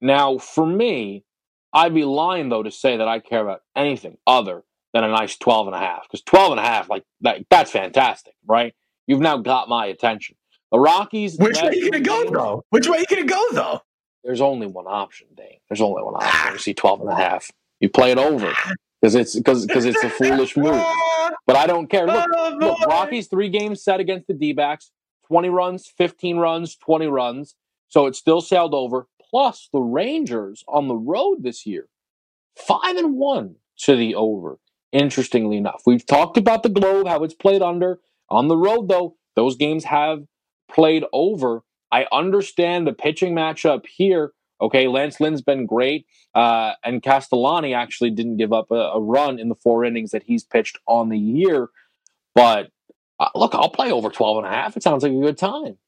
Now, 0.00 0.38
for 0.38 0.66
me, 0.66 1.24
I'd 1.72 1.94
be 1.94 2.04
lying 2.04 2.48
though 2.48 2.62
to 2.62 2.70
say 2.70 2.96
that 2.96 3.08
I 3.08 3.18
care 3.20 3.40
about 3.40 3.62
anything 3.76 4.18
other 4.26 4.62
than 4.92 5.04
a 5.04 5.08
nice 5.08 5.36
12 5.36 5.68
and 5.68 5.76
a 5.76 5.78
half 5.78 6.02
because 6.02 6.22
12 6.22 6.52
and 6.52 6.60
a 6.60 6.64
half 6.64 6.90
like 6.90 7.04
that, 7.22 7.44
that's 7.48 7.70
fantastic, 7.70 8.34
right? 8.46 8.74
You've 9.06 9.20
now 9.20 9.38
got 9.38 9.68
my 9.68 9.86
attention. 9.86 10.36
The 10.72 10.80
Rockies. 10.80 11.36
Which 11.36 11.60
way 11.60 11.68
are 11.68 11.74
you 11.74 11.90
to 11.90 12.00
go 12.00 12.30
though? 12.30 12.64
Which 12.70 12.88
way 12.88 12.98
are 12.98 13.00
you 13.00 13.16
to 13.16 13.24
go 13.24 13.46
though? 13.52 13.82
There's 14.24 14.40
only 14.40 14.66
one 14.66 14.86
option, 14.86 15.28
Dane. 15.36 15.58
There's 15.68 15.82
only 15.82 16.02
one 16.02 16.14
option. 16.14 16.30
Ah. 16.32 16.52
You 16.52 16.58
see 16.58 16.74
12 16.74 17.02
and 17.02 17.10
a 17.10 17.14
half. 17.14 17.50
You 17.80 17.90
play 17.90 18.10
it 18.10 18.18
over 18.18 18.50
ah. 18.50 18.72
because 19.00 19.14
it's 19.14 19.36
because 19.36 19.66
because 19.66 19.84
it's 19.84 20.02
a 20.02 20.08
foolish 20.08 20.56
move. 20.56 20.74
Ah. 20.74 21.30
But 21.46 21.56
I 21.56 21.66
don't 21.66 21.88
care. 21.88 22.06
Look, 22.06 22.26
oh, 22.34 22.56
look, 22.58 22.80
Rockies 22.86 23.26
three 23.26 23.50
games 23.50 23.82
set 23.82 24.00
against 24.00 24.28
the 24.28 24.34
D-backs, 24.34 24.92
20 25.26 25.48
runs, 25.50 25.92
15 25.98 26.38
runs, 26.38 26.76
20 26.76 27.06
runs. 27.06 27.54
So 27.88 28.06
it's 28.06 28.18
still 28.18 28.40
sailed 28.40 28.74
over. 28.74 29.08
Plus 29.28 29.68
the 29.72 29.80
Rangers 29.80 30.64
on 30.68 30.88
the 30.88 30.96
road 30.96 31.42
this 31.42 31.66
year, 31.66 31.88
five 32.56 32.96
and 32.96 33.16
one 33.16 33.56
to 33.80 33.96
the 33.96 34.14
over. 34.14 34.58
Interestingly 34.92 35.56
enough, 35.56 35.82
we've 35.86 36.06
talked 36.06 36.36
about 36.36 36.62
the 36.62 36.68
Globe, 36.68 37.08
how 37.08 37.24
it's 37.24 37.34
played 37.34 37.62
under. 37.62 38.00
On 38.30 38.48
the 38.48 38.56
road, 38.56 38.88
though, 38.88 39.16
those 39.36 39.56
games 39.56 39.84
have 39.84 40.24
played 40.72 41.04
over. 41.12 41.62
I 41.90 42.06
understand 42.12 42.86
the 42.86 42.92
pitching 42.92 43.34
matchup 43.34 43.86
here. 43.86 44.32
Okay, 44.60 44.86
Lance 44.86 45.20
Lynn's 45.20 45.42
been 45.42 45.66
great, 45.66 46.06
uh, 46.34 46.74
and 46.84 47.02
Castellani 47.02 47.74
actually 47.74 48.10
didn't 48.10 48.36
give 48.36 48.52
up 48.52 48.70
a, 48.70 48.92
a, 48.94 49.00
run 49.00 49.40
in 49.40 49.48
the 49.48 49.56
four 49.56 49.84
innings 49.84 50.12
that 50.12 50.22
he's 50.22 50.44
pitched 50.44 50.78
on 50.86 51.08
the 51.08 51.18
year. 51.18 51.68
But 52.36 52.70
uh, 53.18 53.28
look, 53.34 53.56
I'll 53.56 53.70
play 53.70 53.90
over 53.90 54.08
12 54.08 54.38
and 54.38 54.46
a 54.46 54.50
half. 54.50 54.76
It 54.76 54.84
sounds 54.84 55.02
like 55.02 55.12
a 55.12 55.20
good 55.20 55.36
time. 55.36 55.78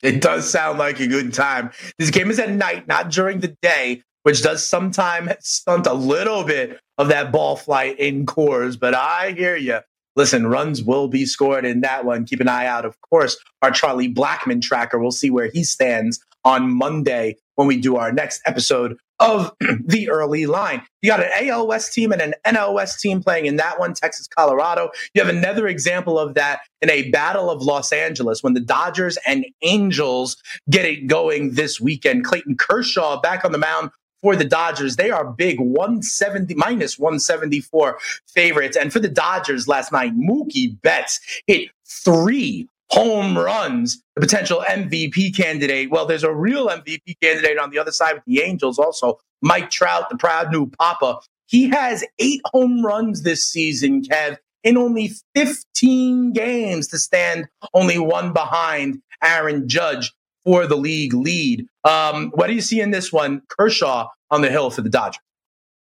It 0.00 0.20
does 0.20 0.48
sound 0.48 0.78
like 0.78 1.00
a 1.00 1.08
good 1.08 1.34
time. 1.34 1.72
This 1.98 2.10
game 2.10 2.30
is 2.30 2.38
at 2.38 2.50
night, 2.50 2.86
not 2.86 3.10
during 3.10 3.40
the 3.40 3.56
day, 3.60 4.04
which 4.22 4.42
does 4.42 4.64
sometimes 4.64 5.32
stunt 5.40 5.86
a 5.86 5.94
little 5.94 6.44
bit 6.44 6.78
of 6.98 7.08
that 7.08 7.32
ball 7.32 7.56
flight 7.56 7.98
in 7.98 8.26
Coors. 8.26 8.78
But 8.78 8.94
I 8.94 9.32
hear 9.32 9.56
you. 9.56 9.80
Listen, 10.16 10.46
runs 10.46 10.82
will 10.82 11.08
be 11.08 11.26
scored 11.26 11.64
in 11.64 11.80
that 11.82 12.04
one. 12.04 12.24
Keep 12.24 12.40
an 12.40 12.48
eye 12.48 12.66
out, 12.66 12.84
of 12.84 13.00
course, 13.02 13.36
our 13.62 13.70
Charlie 13.70 14.12
Blackmon 14.12 14.60
tracker. 14.60 14.98
We'll 14.98 15.10
see 15.10 15.30
where 15.30 15.50
he 15.52 15.62
stands 15.64 16.20
on 16.44 16.72
Monday 16.72 17.36
when 17.56 17.68
we 17.68 17.76
do 17.76 17.96
our 17.96 18.12
next 18.12 18.40
episode 18.46 18.96
of 19.20 19.52
the 19.84 20.08
early 20.08 20.46
line. 20.46 20.82
You 21.02 21.10
got 21.10 21.20
an 21.20 21.48
AL 21.48 21.66
West 21.66 21.92
team 21.92 22.12
and 22.12 22.22
an 22.22 22.34
NL 22.46 22.74
West 22.74 23.00
team 23.00 23.22
playing 23.22 23.46
in 23.46 23.56
that 23.56 23.78
one, 23.78 23.94
Texas, 23.94 24.28
Colorado. 24.28 24.90
You 25.14 25.22
have 25.22 25.34
another 25.34 25.66
example 25.66 26.18
of 26.18 26.34
that 26.34 26.60
in 26.80 26.90
a 26.90 27.10
Battle 27.10 27.50
of 27.50 27.62
Los 27.62 27.92
Angeles 27.92 28.42
when 28.42 28.54
the 28.54 28.60
Dodgers 28.60 29.18
and 29.26 29.44
Angels 29.62 30.36
get 30.70 30.84
it 30.84 31.06
going 31.06 31.54
this 31.54 31.80
weekend. 31.80 32.24
Clayton 32.24 32.56
Kershaw 32.56 33.20
back 33.20 33.44
on 33.44 33.52
the 33.52 33.58
mound 33.58 33.90
for 34.22 34.36
the 34.36 34.44
Dodgers. 34.44 34.96
They 34.96 35.10
are 35.10 35.24
big 35.24 35.60
170 35.60 36.54
minus 36.54 36.98
174 36.98 37.98
favorites. 38.26 38.76
And 38.76 38.92
for 38.92 39.00
the 39.00 39.08
Dodgers 39.08 39.68
last 39.68 39.92
night, 39.92 40.16
Mookie 40.16 40.80
Betts 40.82 41.20
hit 41.46 41.70
three 41.86 42.68
home 42.90 43.36
runs, 43.36 44.02
the 44.14 44.20
potential 44.20 44.64
MVP 44.68 45.36
candidate. 45.36 45.90
Well, 45.90 46.06
there's 46.06 46.24
a 46.24 46.32
real 46.32 46.68
MVP 46.68 47.20
candidate 47.22 47.58
on 47.58 47.70
the 47.70 47.78
other 47.78 47.92
side 47.92 48.14
with 48.14 48.24
the 48.26 48.40
Angels 48.40 48.78
also. 48.78 49.18
Mike 49.42 49.70
Trout, 49.70 50.08
the 50.10 50.16
proud 50.16 50.50
new 50.50 50.66
papa. 50.66 51.20
He 51.46 51.68
has 51.70 52.04
eight 52.18 52.40
home 52.46 52.84
runs 52.84 53.22
this 53.22 53.44
season, 53.44 54.02
Kev, 54.02 54.38
in 54.64 54.76
only 54.76 55.12
15 55.34 56.32
games 56.32 56.88
to 56.88 56.98
stand 56.98 57.46
only 57.72 57.98
one 57.98 58.32
behind 58.32 59.00
Aaron 59.22 59.68
Judge 59.68 60.12
for 60.48 60.66
the 60.66 60.76
league 60.76 61.12
lead. 61.12 61.66
Um, 61.84 62.30
what 62.34 62.46
do 62.46 62.54
you 62.54 62.62
see 62.62 62.80
in 62.80 62.90
this 62.90 63.12
one? 63.12 63.42
Kershaw 63.48 64.08
on 64.30 64.40
the 64.40 64.48
hill 64.48 64.70
for 64.70 64.80
the 64.80 64.88
Dodgers. 64.88 65.20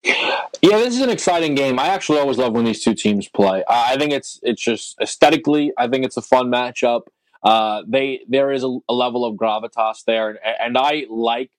Yeah, 0.04 0.80
this 0.80 0.96
is 0.96 1.02
an 1.02 1.12
exciting 1.12 1.54
game. 1.54 1.78
I 1.78 1.90
actually 1.90 2.18
always 2.18 2.40
love 2.40 2.54
when 2.54 2.66
these 2.66 2.84
two 2.84 2.96
teams 2.96 3.30
play. 3.30 3.64
I 3.70 3.98
think 3.98 4.14
it's 4.14 4.40
it's 4.42 4.62
just 4.62 4.96
aesthetically, 5.00 5.74
I 5.78 5.88
think 5.88 6.06
it's 6.06 6.18
a 6.18 6.24
fun 6.24 6.48
matchup. 6.48 7.02
Uh, 7.44 7.84
they 7.88 8.22
there 8.28 8.52
is 8.52 8.64
a, 8.64 8.80
a, 8.90 8.94
level 8.96 9.26
of 9.26 9.36
gravitas 9.36 10.04
there, 10.08 10.30
and, 10.30 10.40
and 10.60 10.78
I 10.78 11.06
like 11.08 11.52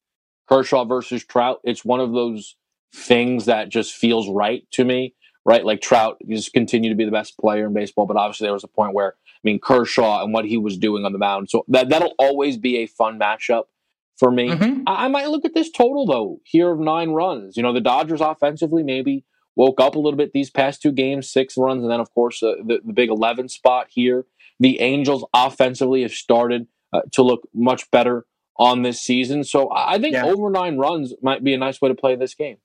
Kershaw 0.48 0.84
versus 0.84 1.24
Trout. 1.24 1.60
It's 1.62 1.84
one 1.84 2.00
of 2.00 2.12
those 2.12 2.56
things 2.92 3.44
that 3.44 3.68
just 3.68 3.94
feels 3.94 4.28
right 4.28 4.66
to 4.72 4.84
me. 4.84 5.14
Right, 5.44 5.64
like 5.64 5.80
Trout 5.80 6.18
just 6.28 6.52
continue 6.52 6.90
to 6.90 6.96
be 6.96 7.04
the 7.04 7.12
best 7.12 7.38
player 7.38 7.66
in 7.68 7.74
baseball, 7.74 8.06
but 8.06 8.16
obviously 8.16 8.46
there 8.46 8.52
was 8.54 8.64
a 8.64 8.68
point 8.68 8.92
where 8.92 9.14
mean 9.48 9.60
Kershaw 9.60 10.22
and 10.22 10.32
what 10.32 10.44
he 10.44 10.56
was 10.56 10.76
doing 10.76 11.04
on 11.04 11.12
the 11.12 11.18
mound. 11.18 11.50
So 11.50 11.64
that 11.68 11.88
that'll 11.88 12.14
always 12.18 12.56
be 12.56 12.78
a 12.78 12.86
fun 12.86 13.18
matchup 13.18 13.64
for 14.16 14.30
me. 14.30 14.50
Mm-hmm. 14.50 14.82
I, 14.86 15.06
I, 15.06 15.08
might 15.08 15.28
look 15.28 15.44
at 15.44 15.54
this 15.54 15.70
total 15.70 16.06
though 16.06 16.40
here 16.44 16.72
of 16.72 16.80
nine 16.80 17.10
runs. 17.10 17.56
You 17.56 17.62
know, 17.62 17.72
the 17.72 17.80
Dodgers 17.80 18.20
offensively 18.20 18.82
maybe 18.82 19.24
woke 19.56 19.80
up 19.80 19.94
a 19.94 19.98
little 19.98 20.16
bit 20.16 20.32
these 20.32 20.50
past 20.50 20.82
two 20.82 20.92
games, 20.92 21.30
six 21.30 21.56
runs, 21.56 21.82
and 21.82 21.90
then 21.90 22.00
of 22.00 22.12
course 22.12 22.42
uh, 22.42 22.54
the 22.66 22.80
the 22.84 22.92
big 22.92 23.10
eleven 23.10 23.48
spot 23.48 23.86
here. 23.90 24.26
The 24.60 24.80
Angels 24.80 25.24
offensively 25.32 26.02
have 26.02 26.12
started 26.12 26.66
uh, 26.92 27.02
to 27.12 27.22
look 27.22 27.48
much 27.54 27.90
better 27.90 28.26
on 28.56 28.82
this 28.82 29.00
season, 29.00 29.44
so 29.44 29.70
I 29.72 30.00
think 30.00 30.14
yeah. 30.14 30.26
over 30.26 30.50
nine 30.50 30.78
runs 30.78 31.14
might 31.22 31.44
be 31.44 31.54
a 31.54 31.58
nice 31.58 31.80
way 31.80 31.88
to 31.88 31.94
play 31.94 32.16
this 32.16 32.34
game. 32.34 32.56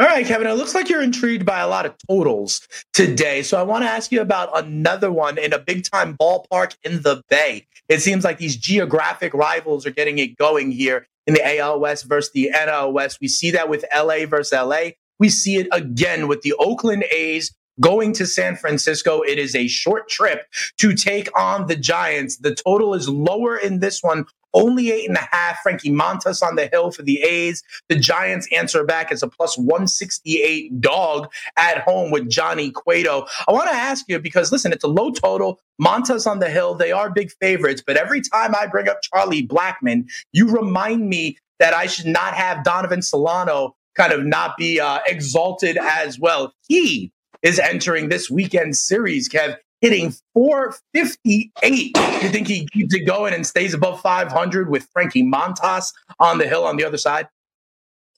All 0.00 0.06
right, 0.06 0.24
Kevin, 0.24 0.46
it 0.46 0.52
looks 0.52 0.76
like 0.76 0.88
you're 0.88 1.02
intrigued 1.02 1.44
by 1.44 1.58
a 1.58 1.66
lot 1.66 1.84
of 1.84 1.96
totals 2.08 2.60
today. 2.92 3.42
So 3.42 3.58
I 3.58 3.64
want 3.64 3.82
to 3.82 3.88
ask 3.88 4.12
you 4.12 4.20
about 4.20 4.56
another 4.56 5.10
one 5.10 5.38
in 5.38 5.52
a 5.52 5.58
big 5.58 5.90
time 5.90 6.16
ballpark 6.16 6.76
in 6.84 7.02
the 7.02 7.20
Bay. 7.28 7.66
It 7.88 8.00
seems 8.00 8.22
like 8.22 8.38
these 8.38 8.56
geographic 8.56 9.34
rivals 9.34 9.86
are 9.86 9.90
getting 9.90 10.18
it 10.18 10.36
going 10.36 10.70
here 10.70 11.08
in 11.26 11.34
the 11.34 11.58
AL 11.58 11.80
West 11.80 12.04
versus 12.04 12.30
the 12.32 12.52
NL 12.54 12.92
West. 12.92 13.18
We 13.20 13.26
see 13.26 13.50
that 13.50 13.68
with 13.68 13.84
LA 13.92 14.26
versus 14.26 14.52
LA. 14.52 14.90
We 15.18 15.30
see 15.30 15.56
it 15.56 15.66
again 15.72 16.28
with 16.28 16.42
the 16.42 16.54
Oakland 16.60 17.04
A's 17.10 17.52
going 17.80 18.12
to 18.14 18.26
San 18.26 18.54
Francisco. 18.54 19.22
It 19.22 19.38
is 19.38 19.56
a 19.56 19.66
short 19.66 20.08
trip 20.08 20.46
to 20.78 20.94
take 20.94 21.28
on 21.36 21.66
the 21.66 21.76
Giants. 21.76 22.36
The 22.36 22.54
total 22.54 22.94
is 22.94 23.08
lower 23.08 23.56
in 23.56 23.80
this 23.80 24.00
one, 24.02 24.26
only 24.54 24.90
eight 24.90 25.08
and 25.08 25.16
a 25.16 25.28
half. 25.30 25.58
Frankie 25.62 25.90
Montas 25.90 26.42
on 26.42 26.56
the 26.56 26.66
hill 26.66 26.90
for 26.90 27.02
the 27.02 27.20
A's. 27.22 27.62
The 27.88 27.96
Giants 27.96 28.48
answer 28.52 28.84
back 28.84 29.12
as 29.12 29.22
a 29.22 29.28
plus 29.28 29.56
168 29.56 30.80
dog 30.80 31.30
at 31.56 31.82
home 31.82 32.10
with 32.10 32.28
Johnny 32.28 32.70
Cueto. 32.70 33.26
I 33.46 33.52
want 33.52 33.70
to 33.70 33.76
ask 33.76 34.04
you 34.08 34.18
because, 34.18 34.52
listen, 34.52 34.72
it's 34.72 34.84
a 34.84 34.88
low 34.88 35.10
total. 35.10 35.60
Montas 35.80 36.26
on 36.26 36.38
the 36.40 36.48
hill, 36.48 36.74
they 36.74 36.92
are 36.92 37.10
big 37.10 37.30
favorites. 37.40 37.82
But 37.86 37.96
every 37.96 38.20
time 38.20 38.54
I 38.54 38.66
bring 38.66 38.88
up 38.88 39.00
Charlie 39.02 39.46
Blackmon, 39.46 40.08
you 40.32 40.48
remind 40.48 41.08
me 41.08 41.38
that 41.58 41.74
I 41.74 41.86
should 41.86 42.06
not 42.06 42.34
have 42.34 42.64
Donovan 42.64 43.02
Solano 43.02 43.74
kind 43.96 44.12
of 44.12 44.24
not 44.24 44.56
be 44.56 44.80
uh, 44.80 45.00
exalted 45.06 45.76
as 45.76 46.18
well. 46.18 46.52
He 46.68 47.12
is 47.42 47.58
entering 47.58 48.08
this 48.08 48.30
weekend 48.30 48.76
series, 48.76 49.28
Kev 49.28 49.56
hitting 49.80 50.12
458. 50.34 51.96
You 52.22 52.28
think 52.28 52.48
he 52.48 52.66
keeps 52.66 52.94
it 52.94 53.06
going 53.06 53.34
and 53.34 53.46
stays 53.46 53.74
above 53.74 54.00
500 54.00 54.68
with 54.68 54.88
Frankie 54.92 55.22
Montas 55.22 55.92
on 56.18 56.38
the 56.38 56.46
hill 56.48 56.64
on 56.64 56.76
the 56.76 56.84
other 56.84 56.98
side? 56.98 57.28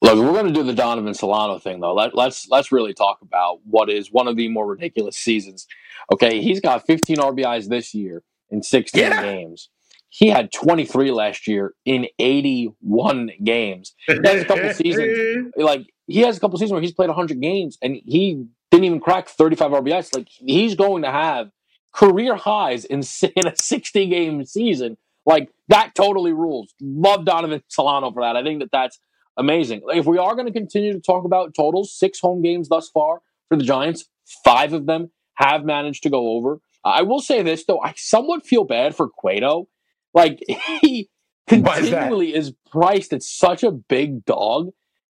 Look, 0.03 0.17
we're 0.17 0.33
going 0.33 0.47
to 0.47 0.53
do 0.53 0.63
the 0.63 0.73
Donovan 0.73 1.13
Solano 1.13 1.59
thing, 1.59 1.81
though. 1.81 1.95
Let, 1.95 2.15
let's 2.15 2.49
let's 2.49 2.73
really 2.73 2.95
talk 2.95 3.19
about 3.21 3.61
what 3.65 3.91
is 3.91 4.11
one 4.11 4.29
of 4.29 4.37
the 4.37 4.49
more 4.49 4.67
ridiculous 4.67 5.17
seasons. 5.17 5.67
Okay, 6.11 6.41
he's 6.41 6.61
got 6.61 6.87
15 6.87 7.17
RBIs 7.17 7.69
this 7.69 7.93
year 7.95 8.23
in 8.49 8.63
16 8.63 9.01
yeah. 9.01 9.23
games. 9.23 9.69
He 10.09 10.29
had 10.29 10.53
23 10.53 11.13
last 11.13 11.47
year 11.47 11.75
in 11.85 12.09
81 12.19 13.31
games. 13.45 13.95
He 14.07 14.19
has 14.25 14.43
a 14.43 14.45
couple 14.45 14.73
seasons, 14.75 15.53
like 15.57 15.87
he 16.07 16.21
has 16.21 16.37
a 16.37 16.41
couple 16.41 16.59
seasons 16.59 16.73
where 16.73 16.83
he's 16.83 16.93
played 16.93 17.09
100 17.09 17.41
games 17.41 17.79
and 17.81 17.97
he 18.05 18.47
didn't 18.71 18.85
even 18.85 19.01
crack 19.01 19.29
35 19.29 19.71
RBIs. 19.73 20.15
Like 20.15 20.29
he's 20.29 20.75
going 20.75 21.03
to 21.03 21.11
have 21.11 21.51
career 21.93 22.37
highs 22.37 22.85
in, 22.85 23.03
in 23.37 23.47
a 23.47 23.57
60 23.57 24.07
game 24.07 24.45
season. 24.45 24.97
Like 25.27 25.51
that 25.69 25.95
totally 25.95 26.33
rules. 26.33 26.73
Love 26.81 27.25
Donovan 27.25 27.63
Solano 27.69 28.11
for 28.13 28.23
that. 28.23 28.37
I 28.37 28.43
think 28.43 28.61
that 28.61 28.71
that's 28.73 28.99
amazing. 29.37 29.83
If 29.89 30.07
we 30.07 30.19
are 30.19 30.35
going 30.35 30.47
to 30.47 30.53
continue 30.53 30.93
to 30.93 31.01
talk 31.01 31.25
about 31.25 31.55
totals, 31.55 31.97
six 31.97 32.21
home 32.21 32.43
games 32.43 32.69
thus 32.69 32.89
far 32.89 33.21
for 33.49 33.57
the 33.57 33.65
Giants, 33.65 34.07
five 34.45 34.73
of 34.73 34.87
them 34.87 35.11
have 35.35 35.65
managed 35.65 36.03
to 36.05 36.11
go 36.11 36.37
over. 36.37 36.61
I 36.85 37.03
will 37.03 37.21
say 37.21 37.43
this 37.43 37.65
though, 37.65 37.81
I 37.81 37.95
somewhat 37.97 38.47
feel 38.47 38.65
bad 38.65 38.95
for 38.95 39.09
Cueto. 39.09 39.69
Like 40.15 40.43
he 40.81 41.11
continually 41.47 42.35
is, 42.35 42.49
is 42.49 42.55
priced 42.71 43.13
at 43.13 43.23
such 43.23 43.63
a 43.63 43.71
big 43.71 44.25
dog. 44.25 44.71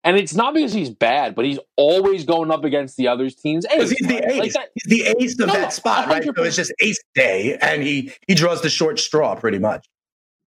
And 0.08 0.16
it's 0.16 0.34
not 0.34 0.54
because 0.54 0.72
he's 0.72 0.90
bad, 0.90 1.36
but 1.36 1.44
he's 1.44 1.60
always 1.76 2.24
going 2.24 2.50
up 2.50 2.64
against 2.64 2.96
the 2.96 3.10
other 3.10 3.30
team's 3.30 3.66
ace. 3.66 3.90
He's 3.90 4.08
the 4.08 4.26
ace. 4.26 4.40
Like 4.40 4.54
that, 4.54 4.70
he's 4.74 4.84
the 4.86 5.16
ace 5.20 5.34
of 5.34 5.48
no, 5.48 5.54
that 5.54 5.74
spot, 5.74 6.08
100%. 6.08 6.10
right? 6.10 6.24
So 6.24 6.44
it's 6.44 6.56
just 6.56 6.74
ace 6.80 7.04
day, 7.14 7.58
and 7.60 7.84
he 7.84 8.14
he 8.26 8.34
draws 8.34 8.62
the 8.62 8.70
short 8.70 9.00
straw 9.00 9.36
pretty 9.36 9.60
much. 9.60 9.86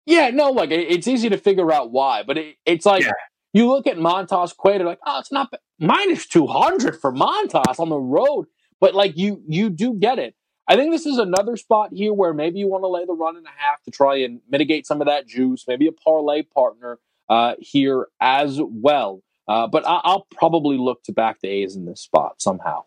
Yeah, 0.06 0.30
no, 0.30 0.50
like 0.50 0.70
it's 0.70 1.08
easy 1.08 1.28
to 1.28 1.36
figure 1.36 1.72
out 1.72 1.90
why, 1.90 2.22
but 2.22 2.38
it, 2.38 2.54
it's 2.66 2.86
like 2.86 3.02
yeah. 3.02 3.10
you 3.52 3.66
look 3.68 3.88
at 3.88 3.96
Montas 3.96 4.56
Cueto, 4.56 4.84
like, 4.84 5.00
oh, 5.04 5.18
it's 5.18 5.32
not 5.32 5.52
minus 5.80 6.28
two 6.28 6.46
hundred 6.46 7.00
for 7.00 7.12
Montas 7.12 7.80
on 7.80 7.88
the 7.88 7.98
road, 7.98 8.46
but 8.80 8.94
like 8.94 9.16
you 9.16 9.42
you 9.48 9.70
do 9.70 9.94
get 9.94 10.20
it. 10.20 10.36
I 10.68 10.76
think 10.76 10.92
this 10.92 11.04
is 11.04 11.18
another 11.18 11.56
spot 11.56 11.90
here 11.92 12.14
where 12.14 12.32
maybe 12.32 12.60
you 12.60 12.68
want 12.68 12.84
to 12.84 12.88
lay 12.88 13.04
the 13.04 13.12
run 13.12 13.36
and 13.36 13.46
a 13.46 13.50
half 13.56 13.82
to 13.82 13.90
try 13.90 14.18
and 14.18 14.40
mitigate 14.48 14.86
some 14.86 15.00
of 15.00 15.08
that 15.08 15.26
juice, 15.26 15.64
maybe 15.66 15.88
a 15.88 15.92
parlay 15.92 16.42
partner 16.42 17.00
uh, 17.28 17.54
here 17.58 18.06
as 18.20 18.60
well. 18.62 19.20
Uh, 19.48 19.66
but 19.66 19.84
I- 19.86 20.00
will 20.04 20.26
probably 20.30 20.76
look 20.76 21.02
to 21.04 21.12
back 21.12 21.38
the 21.40 21.48
A's 21.48 21.74
in 21.74 21.86
this 21.86 22.02
spot 22.02 22.40
somehow. 22.40 22.84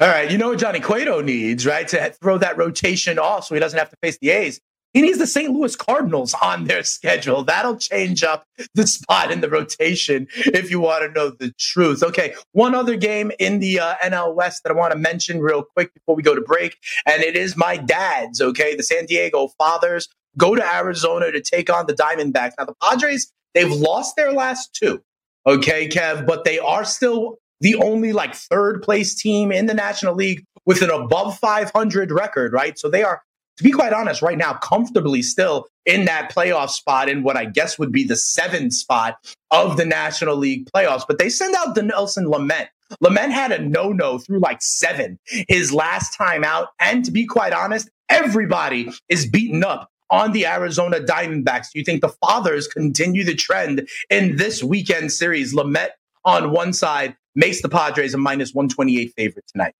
All 0.00 0.08
right, 0.08 0.30
you 0.30 0.38
know 0.38 0.50
what 0.50 0.58
Johnny 0.60 0.80
Cueto 0.80 1.20
needs, 1.20 1.66
right? 1.66 1.86
To 1.88 2.10
throw 2.10 2.38
that 2.38 2.56
rotation 2.56 3.18
off 3.18 3.46
so 3.46 3.54
he 3.54 3.60
doesn't 3.60 3.78
have 3.78 3.90
to 3.90 3.96
face 4.00 4.16
the 4.20 4.30
A's. 4.30 4.60
He 4.94 5.02
needs 5.02 5.18
the 5.18 5.26
St. 5.26 5.52
Louis 5.52 5.76
Cardinals 5.76 6.34
on 6.40 6.64
their 6.64 6.82
schedule. 6.82 7.44
That'll 7.44 7.76
change 7.76 8.22
up 8.22 8.46
the 8.74 8.86
spot 8.86 9.30
in 9.30 9.40
the 9.42 9.50
rotation 9.50 10.28
if 10.46 10.70
you 10.70 10.80
want 10.80 11.02
to 11.02 11.12
know 11.12 11.30
the 11.30 11.52
truth. 11.58 12.02
Okay, 12.02 12.34
one 12.52 12.74
other 12.74 12.96
game 12.96 13.30
in 13.38 13.58
the 13.58 13.80
uh, 13.80 13.96
NL 14.02 14.34
West 14.34 14.62
that 14.62 14.70
I 14.70 14.74
want 14.74 14.92
to 14.92 14.98
mention 14.98 15.40
real 15.40 15.62
quick 15.62 15.92
before 15.92 16.14
we 16.14 16.22
go 16.22 16.34
to 16.34 16.40
break, 16.40 16.78
and 17.04 17.22
it 17.22 17.36
is 17.36 17.56
my 17.56 17.76
dad's, 17.76 18.40
okay? 18.40 18.74
The 18.76 18.82
San 18.82 19.04
Diego 19.04 19.48
Fathers 19.58 20.08
go 20.38 20.54
to 20.54 20.74
Arizona 20.74 21.32
to 21.32 21.40
take 21.40 21.68
on 21.70 21.86
the 21.86 21.94
Diamondbacks. 21.94 22.52
Now, 22.56 22.64
the 22.64 22.74
Padres, 22.82 23.30
they've 23.54 23.70
lost 23.70 24.16
their 24.16 24.32
last 24.32 24.72
two, 24.74 25.02
okay, 25.46 25.88
Kev, 25.88 26.26
but 26.26 26.44
they 26.44 26.58
are 26.58 26.84
still 26.84 27.38
the 27.60 27.74
only 27.76 28.12
like 28.12 28.34
third 28.34 28.82
place 28.82 29.14
team 29.14 29.50
in 29.50 29.66
the 29.66 29.74
National 29.74 30.14
League 30.14 30.44
with 30.64 30.82
an 30.82 30.90
above 30.90 31.38
500 31.38 32.12
record, 32.12 32.52
right? 32.52 32.78
So 32.78 32.88
they 32.88 33.02
are 33.02 33.22
to 33.58 33.64
be 33.64 33.72
quite 33.72 33.92
honest, 33.92 34.22
right 34.22 34.38
now, 34.38 34.54
comfortably 34.54 35.20
still 35.20 35.66
in 35.84 36.04
that 36.04 36.32
playoff 36.32 36.70
spot 36.70 37.08
in 37.08 37.24
what 37.24 37.36
I 37.36 37.44
guess 37.44 37.78
would 37.78 37.90
be 37.90 38.04
the 38.04 38.16
seventh 38.16 38.72
spot 38.72 39.16
of 39.50 39.76
the 39.76 39.84
National 39.84 40.36
League 40.36 40.68
playoffs. 40.72 41.02
But 41.06 41.18
they 41.18 41.28
send 41.28 41.56
out 41.56 41.74
Dinelson 41.74 42.26
Lamet. 42.26 42.68
Lamet 43.02 43.32
had 43.32 43.50
a 43.50 43.60
no 43.60 43.90
no 43.90 44.18
through 44.18 44.38
like 44.38 44.62
seven 44.62 45.18
his 45.48 45.72
last 45.72 46.16
time 46.16 46.44
out. 46.44 46.68
And 46.80 47.04
to 47.04 47.10
be 47.10 47.26
quite 47.26 47.52
honest, 47.52 47.90
everybody 48.08 48.90
is 49.08 49.28
beaten 49.28 49.64
up 49.64 49.90
on 50.10 50.32
the 50.32 50.46
Arizona 50.46 51.00
Diamondbacks. 51.00 51.72
Do 51.72 51.78
you 51.78 51.84
think 51.84 52.00
the 52.00 52.08
Fathers 52.08 52.66
continue 52.66 53.24
the 53.24 53.34
trend 53.34 53.88
in 54.10 54.36
this 54.36 54.62
weekend 54.62 55.12
series? 55.12 55.54
Lamet 55.54 55.90
on 56.24 56.50
one 56.50 56.72
side 56.72 57.16
makes 57.34 57.62
the 57.62 57.68
Padres 57.68 58.14
a 58.14 58.18
minus 58.18 58.52
128 58.52 59.12
favorite 59.16 59.46
tonight. 59.46 59.74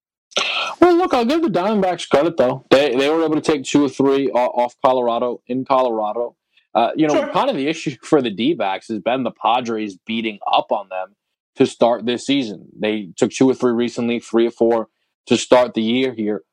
Well, 0.81 0.97
look, 0.97 1.13
I'll 1.13 1.25
give 1.25 1.43
the 1.43 1.49
Diamondbacks 1.49 2.09
credit 2.09 2.37
though. 2.37 2.65
They 2.71 2.95
they 2.95 3.09
were 3.09 3.25
able 3.25 3.35
to 3.35 3.41
take 3.41 3.65
two 3.65 3.85
or 3.85 3.89
three 3.89 4.31
off 4.31 4.75
Colorado 4.85 5.43
in 5.47 5.65
Colorado. 5.65 6.37
Uh, 6.75 6.91
you 6.95 7.09
know, 7.09 7.15
sure. 7.15 7.29
kind 7.31 7.51
of 7.51 7.57
the 7.57 7.67
issue 7.67 7.97
for 8.03 8.23
the 8.23 8.31
D-backs 8.31 8.89
has 8.89 9.01
been 9.01 9.25
the 9.25 9.33
Padres 9.33 9.97
beating 10.07 10.39
up 10.51 10.71
on 10.71 10.89
them 10.89 11.17
to 11.57 11.67
start 11.67 12.07
this 12.07 12.25
season. 12.25 12.69
They 12.79 13.11
took 13.17 13.33
two 13.33 13.51
or 13.51 13.55
three 13.55 13.73
recently, 13.73 14.21
three 14.21 14.47
or 14.47 14.51
four 14.51 14.89
to 15.27 15.37
start 15.37 15.75
the 15.75 15.83
year 15.83 16.15
here. 16.15 16.45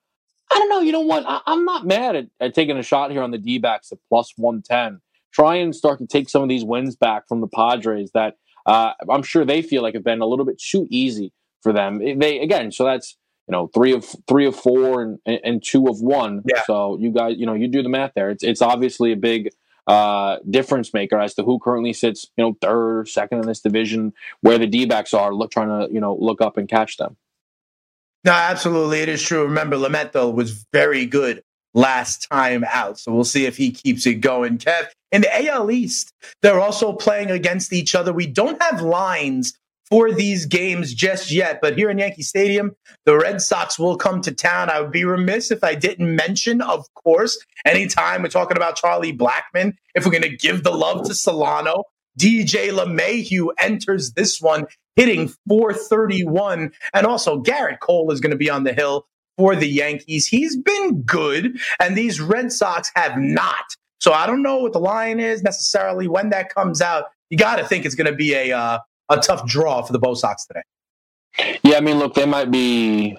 I 0.52 0.60
don't 0.60 0.70
know. 0.70 0.80
You 0.80 0.92
know 0.92 1.02
what? 1.02 1.24
I, 1.28 1.42
am 1.48 1.66
not 1.66 1.86
mad 1.86 2.16
at, 2.16 2.28
at, 2.40 2.54
taking 2.54 2.78
a 2.78 2.84
shot 2.84 3.12
here 3.12 3.24
on 3.24 3.32
the 3.32 3.38
D-backs 3.38 3.92
at 3.92 3.98
plus 4.10 4.34
110. 4.38 5.02
Try 5.34 5.56
and 5.56 5.76
start 5.76 6.00
to 6.00 6.08
take 6.08 6.30
some 6.30 6.44
of 6.44 6.50
these 6.50 6.64
wins 6.64 6.96
back 6.96 7.28
from 7.28 7.42
the 7.42 7.48
Padres 7.48 8.12
that 8.14 8.38
uh, 8.66 8.94
I'm 9.10 9.24
sure 9.24 9.46
they 9.46 9.62
feel 9.62 9.82
like 9.82 9.94
have 9.94 10.04
been 10.04 10.22
a 10.22 10.26
little 10.26 10.46
bit 10.46 10.60
too 10.60 10.88
easy 10.90 11.34
for 11.62 11.74
them. 11.74 12.00
They 12.20 12.40
again, 12.40 12.72
so 12.72 12.86
that's 12.86 13.18
you 13.48 13.52
know 13.52 13.68
three 13.74 13.94
of 13.94 14.06
three 14.28 14.46
of 14.46 14.56
four 14.56 15.02
and 15.02 15.20
and 15.26 15.64
two 15.64 15.88
of 15.88 16.02
one. 16.02 16.42
Yeah. 16.48 16.64
So 16.64 16.98
you 17.00 17.12
guys, 17.12 17.36
you 17.38 17.46
know, 17.46 17.54
you 17.54 17.68
do 17.68 17.84
the 17.84 17.90
math 17.90 18.14
there. 18.16 18.30
It's 18.30 18.44
it's 18.44 18.62
obviously 18.62 19.12
a 19.12 19.18
big 19.18 19.50
uh, 19.88 20.38
difference 20.50 20.94
maker 20.94 21.20
as 21.20 21.36
to 21.36 21.44
who 21.44 21.60
currently 21.60 21.94
sits, 21.94 22.28
you 22.38 22.44
know, 22.44 22.58
third 22.62 23.00
or 23.00 23.06
second 23.06 23.40
in 23.40 23.48
this 23.48 23.60
division, 23.60 24.14
where 24.42 24.58
the 24.58 24.68
D 24.68 24.86
backs 24.86 25.14
are, 25.14 25.34
look 25.34 25.52
trying 25.52 25.68
to 25.68 25.94
you 25.94 26.00
know 26.00 26.16
look 26.20 26.42
up 26.42 26.58
and 26.58 26.68
catch 26.68 26.98
them. 26.98 27.18
No, 28.26 28.32
absolutely, 28.32 29.02
it 29.02 29.10
is 29.10 29.22
true. 29.22 29.44
Remember, 29.44 29.78
Lamet 29.78 30.12
though 30.12 30.32
was 30.32 30.66
very 30.74 31.06
good 31.06 31.44
last 31.76 32.28
time 32.32 32.66
out, 32.68 32.98
so 32.98 33.14
we'll 33.14 33.24
see 33.24 33.46
if 33.46 33.56
he 33.56 33.72
keeps 33.72 34.08
it 34.08 34.16
going. 34.16 34.58
Kev, 34.58 34.88
in 35.12 35.22
the 35.22 35.48
AL 35.48 35.70
East, 35.70 36.12
they're 36.42 36.60
also 36.60 36.92
playing 36.92 37.30
against 37.30 37.72
each 37.72 37.94
other. 37.94 38.12
We 38.12 38.26
don't 38.26 38.62
have 38.64 38.82
lines 38.82 39.54
for 39.92 40.12
these 40.12 40.48
games 40.48 40.94
just 40.94 41.30
yet. 41.32 41.60
But 41.62 41.78
here 41.78 41.92
in 41.92 42.00
Yankee 42.00 42.24
Stadium, 42.24 42.76
the 43.06 43.16
Red 43.16 43.42
Sox 43.42 43.78
will 43.78 43.96
come 43.96 44.22
to 44.22 44.32
town. 44.32 44.72
I 44.72 44.82
would 44.82 44.92
be 44.92 45.06
remiss 45.06 45.52
if 45.52 45.64
I 45.64 45.76
didn't 45.76 46.16
mention, 46.16 46.62
of 46.62 46.92
course, 46.96 47.38
anytime 47.66 48.24
we're 48.24 48.30
talking 48.30 48.58
about 48.58 48.76
Charlie 48.76 49.16
Blackmon, 49.16 49.76
if 49.94 50.04
we're 50.04 50.12
going 50.12 50.24
to 50.24 50.36
give 50.36 50.64
the 50.64 50.72
love 50.72 51.06
to 51.08 51.14
Solano, 51.14 51.84
DJ 52.20 52.72
LeMahieu 52.72 53.50
enters 53.60 54.14
this 54.14 54.42
one 54.42 54.66
hitting 54.96 55.30
431. 55.48 56.72
And 56.94 57.06
also, 57.06 57.42
Gerrit 57.42 57.80
Cole 57.80 58.12
is 58.12 58.20
going 58.20 58.32
to 58.32 58.38
be 58.38 58.50
on 58.50 58.64
the 58.64 58.74
hill 58.74 59.08
for 59.38 59.56
the 59.56 59.68
Yankees. 59.68 60.28
He's 60.28 60.56
been 60.56 61.02
good, 61.02 61.60
and 61.80 61.98
these 61.98 62.22
Red 62.22 62.52
Sox 62.52 62.92
have 62.96 63.18
not. 63.18 63.66
So 64.00 64.14
I 64.14 64.28
don't 64.28 64.42
know 64.42 64.58
what 64.58 64.74
the 64.74 64.80
line 64.80 65.20
is 65.20 65.44
necessarily 65.44 66.08
when 66.08 66.30
that 66.30 66.54
comes 66.54 66.82
out. 66.82 67.06
You 67.30 67.38
got 67.38 67.58
to 67.58 67.66
think 67.66 67.86
it's 67.86 67.96
going 67.96 68.10
to 68.10 68.16
be 68.16 68.34
a 68.34 68.52
uh, 68.52 68.80
a 69.10 69.18
tough 69.18 69.48
draw 69.48 69.82
for 69.82 69.94
the 69.94 70.00
Bo 70.00 70.14
Sox 70.14 70.46
today. 70.46 70.62
Yeah, 71.64 71.78
I 71.78 71.82
mean, 71.82 72.00
look, 72.00 72.14
they 72.14 72.26
might 72.26 72.52
be 72.52 73.18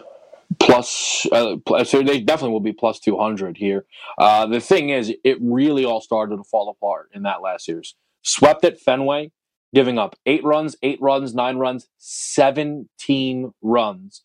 plus, 0.59 1.27
uh, 1.33 1.57
so 1.85 2.03
they 2.03 2.21
definitely 2.21 2.53
will 2.53 2.61
be 2.61 2.73
plus 2.73 2.99
200 3.01 3.57
here. 3.57 3.85
Uh, 4.19 4.47
the 4.47 4.61
thing 4.61 4.91
is, 4.91 5.13
it 5.25 5.39
really 5.41 5.85
all 5.85 6.01
started 6.01 6.37
to 6.37 6.45
fall 6.45 6.69
apart 6.71 7.11
in 7.13 7.25
that 7.25 7.43
last 7.43 7.67
series. 7.67 7.95
Swept 8.23 8.65
at 8.65 8.81
Fenway, 8.81 9.33
giving 9.77 9.99
up 9.99 10.17
eight 10.25 10.43
runs, 10.43 10.75
eight 10.83 10.99
runs, 11.03 11.35
nine 11.35 11.59
runs, 11.59 11.87
17 11.99 13.53
runs. 13.61 14.23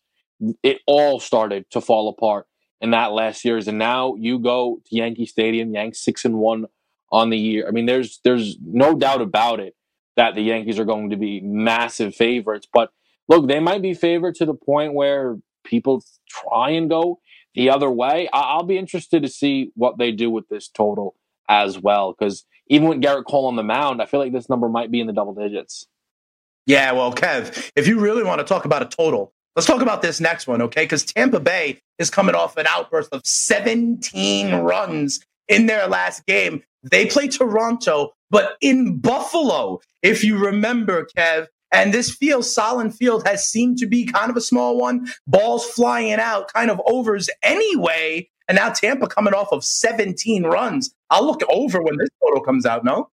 It 0.62 0.78
all 0.86 1.20
started 1.20 1.70
to 1.72 1.82
fall 1.82 2.08
apart 2.08 2.46
in 2.80 2.92
that 2.92 3.12
last 3.12 3.42
series. 3.42 3.68
And 3.68 3.78
now 3.78 4.14
you 4.14 4.38
go 4.38 4.80
to 4.86 4.96
Yankee 4.96 5.26
Stadium, 5.26 5.74
Yanks 5.74 6.02
six 6.02 6.24
and 6.24 6.38
one 6.38 6.64
on 7.10 7.28
the 7.28 7.36
year. 7.36 7.68
I 7.68 7.70
mean, 7.70 7.84
there's 7.84 8.18
there's 8.24 8.56
no 8.64 8.94
doubt 8.96 9.20
about 9.20 9.60
it 9.60 9.74
that 10.16 10.34
the 10.34 10.40
Yankees 10.40 10.78
are 10.78 10.86
going 10.86 11.10
to 11.10 11.18
be 11.18 11.42
massive 11.42 12.14
favorites. 12.14 12.66
But 12.72 12.88
look, 13.28 13.46
they 13.46 13.60
might 13.60 13.82
be 13.82 13.92
favored 13.92 14.36
to 14.36 14.46
the 14.46 14.54
point 14.54 14.94
where 14.94 15.36
people 15.64 16.02
try 16.30 16.70
and 16.70 16.88
go 16.88 17.20
the 17.54 17.68
other 17.68 17.90
way. 17.90 18.26
I'll 18.32 18.64
be 18.64 18.78
interested 18.78 19.22
to 19.22 19.28
see 19.28 19.70
what 19.74 19.98
they 19.98 20.12
do 20.12 20.30
with 20.30 20.48
this 20.48 20.66
total 20.66 21.14
as 21.48 21.78
well. 21.78 22.14
Because 22.18 22.44
even 22.68 22.88
with 22.88 23.00
Gerrit 23.00 23.24
Cole 23.24 23.46
on 23.46 23.56
the 23.56 23.62
mound, 23.62 24.00
I 24.00 24.06
feel 24.06 24.20
like 24.20 24.32
this 24.32 24.48
number 24.48 24.68
might 24.68 24.90
be 24.90 25.00
in 25.00 25.06
the 25.06 25.12
double 25.12 25.34
digits. 25.34 25.86
Yeah, 26.66 26.92
well, 26.92 27.12
Kev, 27.12 27.70
if 27.74 27.88
you 27.88 27.98
really 27.98 28.22
want 28.22 28.38
to 28.38 28.44
talk 28.44 28.64
about 28.64 28.82
a 28.82 28.86
total, 28.86 29.32
let's 29.56 29.66
talk 29.66 29.82
about 29.82 30.00
this 30.00 30.20
next 30.20 30.46
one, 30.46 30.62
okay? 30.62 30.84
Because 30.84 31.04
Tampa 31.04 31.40
Bay 31.40 31.80
is 31.98 32.08
coming 32.08 32.34
off 32.34 32.56
an 32.56 32.66
outburst 32.68 33.12
of 33.12 33.22
17 33.24 34.54
runs 34.54 35.20
in 35.48 35.66
their 35.66 35.88
last 35.88 36.24
game. 36.26 36.62
They 36.90 37.06
play 37.06 37.28
Toronto, 37.28 38.14
but 38.30 38.56
in 38.60 38.98
Buffalo, 38.98 39.80
if 40.02 40.24
you 40.24 40.38
remember, 40.38 41.06
Kev, 41.16 41.48
and 41.72 41.92
this 41.92 42.14
field, 42.14 42.44
Sahlen 42.44 42.94
Field, 42.94 43.26
has 43.26 43.46
seemed 43.46 43.78
to 43.78 43.86
be 43.86 44.04
kind 44.04 44.30
of 44.30 44.36
a 44.36 44.40
small 44.40 44.78
one. 44.78 45.10
Balls 45.26 45.64
flying 45.64 46.14
out, 46.14 46.52
kind 46.52 46.70
of 46.70 46.80
overs 46.86 47.30
anyway. 47.42 48.28
And 48.52 48.58
now 48.58 48.68
Tampa 48.68 49.06
coming 49.06 49.32
off 49.32 49.48
of 49.50 49.64
17 49.64 50.44
runs. 50.44 50.94
I'll 51.08 51.24
look 51.24 51.40
over 51.48 51.80
when 51.80 51.96
this 51.96 52.10
total 52.22 52.42
comes 52.42 52.66
out, 52.66 52.84
no? 52.84 53.08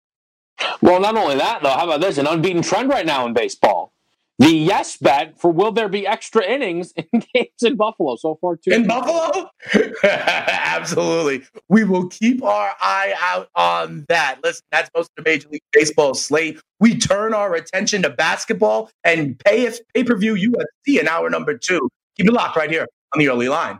Well, 0.81 1.01
not 1.01 1.17
only 1.17 1.35
that, 1.35 1.61
though, 1.61 1.71
how 1.71 1.83
about 1.83 1.99
this? 1.99 2.17
An 2.17 2.25
unbeaten 2.25 2.61
trend 2.61 2.87
right 2.87 3.05
now 3.05 3.25
in 3.25 3.33
baseball 3.33 3.91
the 4.39 4.49
yes 4.49 4.97
bet 4.97 5.39
for 5.39 5.51
will 5.51 5.71
there 5.71 5.87
be 5.87 6.05
extra 6.05 6.45
innings 6.45 6.93
in 6.93 7.23
games 7.33 7.63
in 7.63 7.75
Buffalo 7.75 8.15
so 8.15 8.37
far 8.41 8.57
too. 8.57 8.71
In 8.71 8.87
Buffalo? 8.87 9.49
Absolutely. 10.03 11.43
We 11.69 11.83
will 11.83 12.07
keep 12.07 12.43
our 12.43 12.71
eye 12.79 13.13
out 13.19 13.49
on 13.55 14.05
that. 14.09 14.39
Listen, 14.43 14.63
that's 14.71 14.89
most 14.95 15.09
of 15.17 15.23
the 15.23 15.29
Major 15.29 15.49
League 15.49 15.63
Baseball 15.73 16.13
slate. 16.13 16.59
We 16.79 16.97
turn 16.97 17.33
our 17.33 17.55
attention 17.55 18.01
to 18.03 18.09
basketball 18.09 18.89
and 19.03 19.37
pay 19.39 19.71
pay-per-view 19.93 20.51
UFC 20.51 20.99
in 20.99 21.07
hour 21.07 21.29
number 21.29 21.57
two. 21.57 21.89
Keep 22.17 22.27
it 22.27 22.33
locked 22.33 22.57
right 22.57 22.69
here 22.69 22.87
on 23.13 23.19
the 23.19 23.29
early 23.29 23.47
line. 23.47 23.79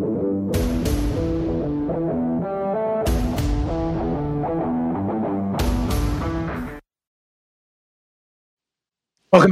Welcome 0.00 0.50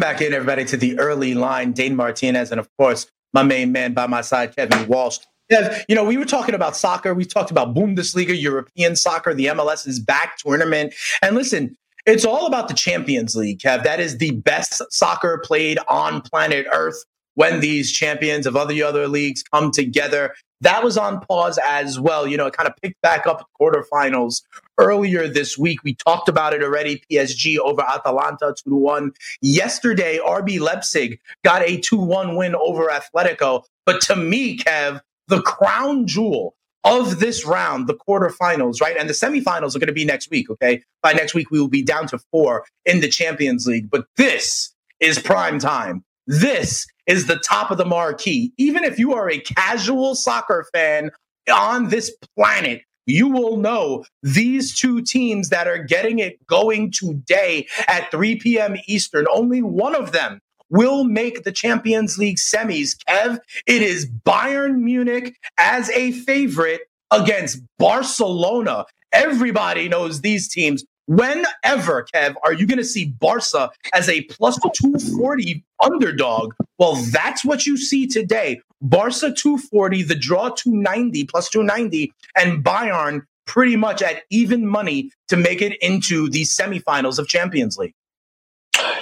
back 0.01 0.22
in, 0.22 0.32
everybody, 0.32 0.64
to 0.64 0.78
the 0.78 0.99
early 0.99 1.34
line. 1.34 1.72
Dane 1.72 1.94
Martinez, 1.94 2.51
and 2.51 2.59
of 2.59 2.66
course, 2.78 3.11
my 3.34 3.42
main 3.42 3.72
man 3.72 3.92
by 3.92 4.07
my 4.07 4.22
side, 4.22 4.57
Kevin 4.57 4.88
Walsh. 4.88 5.18
Kev, 5.53 5.84
you 5.86 5.94
know, 5.94 6.05
we 6.05 6.16
were 6.16 6.24
talking 6.24 6.55
about 6.55 6.78
soccer. 6.78 7.12
We 7.12 7.26
talked 7.26 7.51
about 7.51 7.74
Bundesliga, 7.74 8.40
European 8.40 8.96
soccer, 8.96 9.34
the 9.34 9.46
MLS 9.46 9.86
is 9.86 10.01
back 10.01 10.38
tournament. 10.38 10.94
And 11.20 11.36
listen, 11.36 11.76
it's 12.07 12.24
all 12.24 12.46
about 12.46 12.68
the 12.68 12.74
Champions 12.74 13.36
League, 13.36 13.59
Kev. 13.59 13.84
That 13.84 14.01
is 14.01 14.16
the 14.16 14.30
best 14.30 14.80
soccer 14.90 15.42
played 15.44 15.78
on 15.88 16.22
planet 16.22 16.66
Earth 16.72 17.05
when 17.39 17.61
these 17.61 17.93
champions 17.93 18.49
of 18.49 18.57
other 18.57 18.74
other 18.84 19.07
leagues 19.07 19.45
come 19.45 19.70
together. 19.70 20.34
That 20.61 20.82
was 20.82 20.99
on 20.99 21.20
pause 21.20 21.57
as 21.64 22.01
well. 22.01 22.26
You 22.26 22.36
know, 22.36 22.47
it 22.47 22.55
kind 22.55 22.68
of 22.68 22.74
picked 22.82 23.01
back 23.01 23.28
up 23.28 23.49
quarterfinals 23.61 24.43
earlier 24.76 25.28
this 25.28 25.57
week. 25.57 25.84
We 25.84 25.95
talked 25.95 26.28
about 26.28 26.53
it 26.53 26.64
already. 26.64 27.01
PSG 27.09 27.59
over 27.59 27.80
Atalanta 27.80 28.57
2 28.64 28.74
1. 28.74 29.12
Yesterday, 29.41 30.18
RB 30.18 30.59
Leipzig 30.59 31.20
got 31.45 31.62
a 31.62 31.78
2 31.78 31.97
1 31.97 32.34
win 32.34 32.57
over 32.57 32.89
Atletico. 32.89 33.62
But 33.86 34.01
to 34.03 34.16
me, 34.16 34.59
Kev, 34.59 35.01
the 35.28 35.41
crown 35.43 36.09
jewel 36.09 36.57
of 36.82 37.20
this 37.20 37.47
round, 37.47 37.86
the 37.86 37.95
quarterfinals, 37.95 38.80
right? 38.80 38.97
And 38.97 39.09
the 39.09 39.14
semifinals 39.14 39.76
are 39.76 39.78
going 39.78 39.86
to 39.86 39.93
be 39.93 40.05
next 40.05 40.28
week, 40.32 40.51
okay? 40.51 40.82
By 41.05 41.12
next 41.12 41.34
week, 41.34 41.53
we 41.53 41.61
will 41.61 41.68
be 41.68 41.84
down 41.84 42.09
to 42.09 42.18
four 42.32 42.64
in 42.84 42.99
the 42.99 43.09
Champions 43.09 43.68
League. 43.68 43.89
But 43.89 44.07
this 44.16 44.74
is 44.99 45.20
prime 45.20 45.61
time. 45.61 46.03
This 46.26 46.84
is 47.09 47.26
the 47.26 47.38
top 47.38 47.72
of 47.72 47.78
the 47.78 47.84
marquee. 47.84 48.52
Even 48.59 48.84
if 48.84 48.98
you 48.98 49.14
are 49.14 49.28
a 49.28 49.40
casual 49.40 50.14
soccer 50.14 50.66
fan 50.72 51.11
on 51.52 51.88
this 51.88 52.14
planet, 52.36 52.82
you 53.06 53.26
will 53.26 53.56
know 53.56 54.04
these 54.22 54.78
two 54.78 55.00
teams 55.00 55.48
that 55.48 55.66
are 55.66 55.82
getting 55.82 56.20
it 56.20 56.46
going 56.46 56.92
today 56.92 57.66
at 57.88 58.11
3 58.11 58.36
p.m. 58.36 58.76
Eastern. 58.86 59.26
Only 59.32 59.62
one 59.62 59.96
of 59.96 60.12
them 60.12 60.40
will 60.70 61.04
make 61.04 61.44
the 61.44 61.52
Champions 61.52 62.18
League 62.18 62.36
semis. 62.36 62.96
Kev, 63.09 63.38
it 63.66 63.82
is 63.82 64.06
Bayern 64.06 64.80
Munich 64.80 65.34
as 65.56 65.88
a 65.90 66.12
favorite 66.12 66.82
against 67.11 67.62
Barcelona. 67.78 68.84
Everybody 69.12 69.88
knows 69.88 70.20
these 70.20 70.46
teams 70.46 70.84
Whenever, 71.09 72.06
Kev, 72.14 72.34
are 72.44 72.52
you 72.52 72.66
going 72.66 72.76
to 72.76 72.84
see 72.84 73.06
Barca 73.06 73.70
as 73.94 74.11
a 74.11 74.20
plus 74.24 74.59
240 74.59 75.64
underdog? 75.82 76.52
Well, 76.78 76.94
that's 76.94 77.44
what 77.44 77.66
you 77.66 77.76
see 77.76 78.06
today. 78.06 78.60
Barca 78.80 79.32
240, 79.32 80.04
the 80.04 80.14
draw 80.14 80.50
290, 80.50 81.24
plus 81.24 81.48
290, 81.48 82.12
and 82.36 82.64
Bayern 82.64 83.22
pretty 83.46 83.76
much 83.76 84.02
at 84.02 84.22
even 84.30 84.66
money 84.66 85.10
to 85.26 85.36
make 85.36 85.60
it 85.60 85.76
into 85.82 86.28
the 86.28 86.42
semifinals 86.42 87.18
of 87.18 87.26
Champions 87.26 87.76
League. 87.76 87.94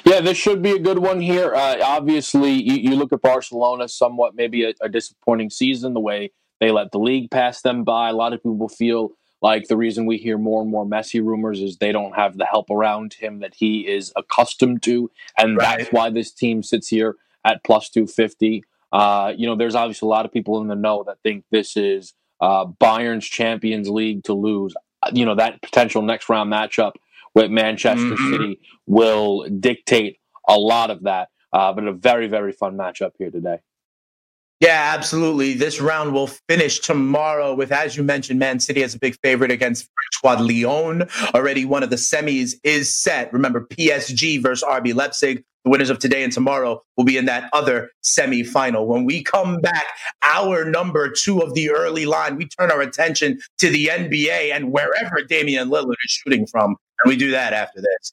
Yeah, 0.04 0.20
this 0.20 0.38
should 0.38 0.62
be 0.62 0.70
a 0.70 0.78
good 0.78 1.00
one 1.00 1.20
here. 1.20 1.54
Uh, 1.54 1.78
obviously, 1.82 2.52
you, 2.52 2.90
you, 2.90 2.96
look 2.96 3.12
at 3.12 3.20
Barcelona, 3.20 3.88
somewhat 3.88 4.34
maybe 4.34 4.64
a, 4.64 4.72
a 4.80 4.88
disappointing 4.88 5.50
season, 5.50 5.94
the 5.94 6.00
way 6.00 6.30
they 6.60 6.70
let 6.70 6.92
the 6.92 6.98
league 6.98 7.30
pass 7.30 7.60
them 7.60 7.84
by. 7.84 8.08
A 8.08 8.12
lot 8.14 8.32
of 8.32 8.42
people 8.42 8.68
feel 8.68 9.10
like 9.42 9.68
the 9.68 9.76
reason 9.76 10.06
we 10.06 10.16
hear 10.16 10.38
more 10.38 10.62
and 10.62 10.70
more 10.70 10.86
Messi 10.86 11.22
rumors 11.22 11.60
is 11.60 11.76
they 11.76 11.92
don't 11.92 12.14
have 12.14 12.38
the 12.38 12.46
help 12.46 12.70
around 12.70 13.14
him 13.14 13.40
that 13.40 13.54
he 13.54 13.80
is 13.86 14.12
accustomed 14.16 14.82
to, 14.84 15.10
and 15.36 15.58
right. 15.58 15.78
that's 15.78 15.90
why 15.90 16.08
this 16.08 16.32
team 16.32 16.62
sits 16.62 16.88
here 16.88 17.16
at 17.47 17.64
plus 17.64 17.88
two 17.88 18.07
fifty. 18.07 18.62
Uh, 18.92 19.32
you 19.36 19.47
know, 19.47 19.57
there's 19.57 19.74
obviously 19.74 20.07
a 20.07 20.11
lot 20.11 20.26
of 20.26 20.32
people 20.32 20.61
in 20.61 20.68
the 20.68 20.74
know 20.74 21.05
that 21.07 21.18
think 21.22 21.44
this 21.51 21.76
is 21.76 22.14
uh, 22.40 22.64
Bayern's 22.64 23.26
Champions 23.26 23.88
League 23.88 24.24
to 24.24 24.34
lose. 24.34 24.74
You 25.12 25.24
know, 25.24 25.36
that 25.36 25.62
potential 25.62 26.03
next 26.03 26.28
round 26.28 26.53
matchup 26.53 26.92
with 27.34 27.51
Manchester 27.51 28.03
mm-hmm. 28.03 28.32
City 28.32 28.61
will 28.86 29.47
dictate 29.49 30.18
a 30.49 30.59
lot 30.59 30.90
of 30.90 31.05
that. 31.05 31.28
Uh, 31.53 31.72
but 31.72 31.86
a 31.86 31.92
very, 31.92 32.26
very 32.26 32.53
fun 32.53 32.76
matchup 32.76 33.12
here 33.18 33.30
today. 33.30 33.59
Yeah, 34.61 34.92
absolutely. 34.96 35.52
This 35.52 35.82
round 35.82 36.14
will 36.14 36.28
finish 36.48 36.80
tomorrow 36.80 37.54
with, 37.54 37.70
as 37.70 37.94
you 37.94 38.02
mentioned, 38.02 38.38
Man 38.38 38.59
City 38.59 38.82
as 38.82 38.94
a 38.94 38.98
big 38.98 39.14
favorite 39.22 39.50
against 39.50 39.86
squad 40.12 40.40
Lyon. 40.40 41.02
Already 41.34 41.66
one 41.66 41.82
of 41.82 41.90
the 41.90 41.96
semis 41.96 42.54
is 42.64 42.94
set. 42.94 43.30
Remember, 43.34 43.61
PSG 43.61 44.42
versus 44.42 44.66
RB 44.66 44.94
Leipzig. 44.94 45.44
The 45.64 45.70
winners 45.70 45.90
of 45.90 45.98
today 45.98 46.22
and 46.22 46.32
tomorrow 46.32 46.80
will 46.96 47.04
be 47.04 47.18
in 47.18 47.26
that 47.26 47.50
other 47.52 47.90
semi-final. 48.00 48.86
When 48.86 49.04
we 49.04 49.22
come 49.22 49.61
back, 49.61 49.84
our 50.22 50.64
number 50.64 51.11
two 51.11 51.40
of 51.40 51.54
the 51.54 51.70
early 51.70 52.07
line, 52.07 52.36
we 52.36 52.46
turn 52.48 52.70
our 52.70 52.80
attention 52.80 53.40
to 53.59 53.68
the 53.68 53.90
NBA 53.92 54.54
and 54.54 54.72
wherever 54.72 55.22
Damian 55.28 55.68
Lillard 55.68 55.96
is 56.04 56.11
shooting 56.11 56.46
from. 56.46 56.76
And 57.02 57.11
we 57.11 57.16
do 57.16 57.30
that 57.32 57.52
after 57.52 57.80
this. 57.82 58.12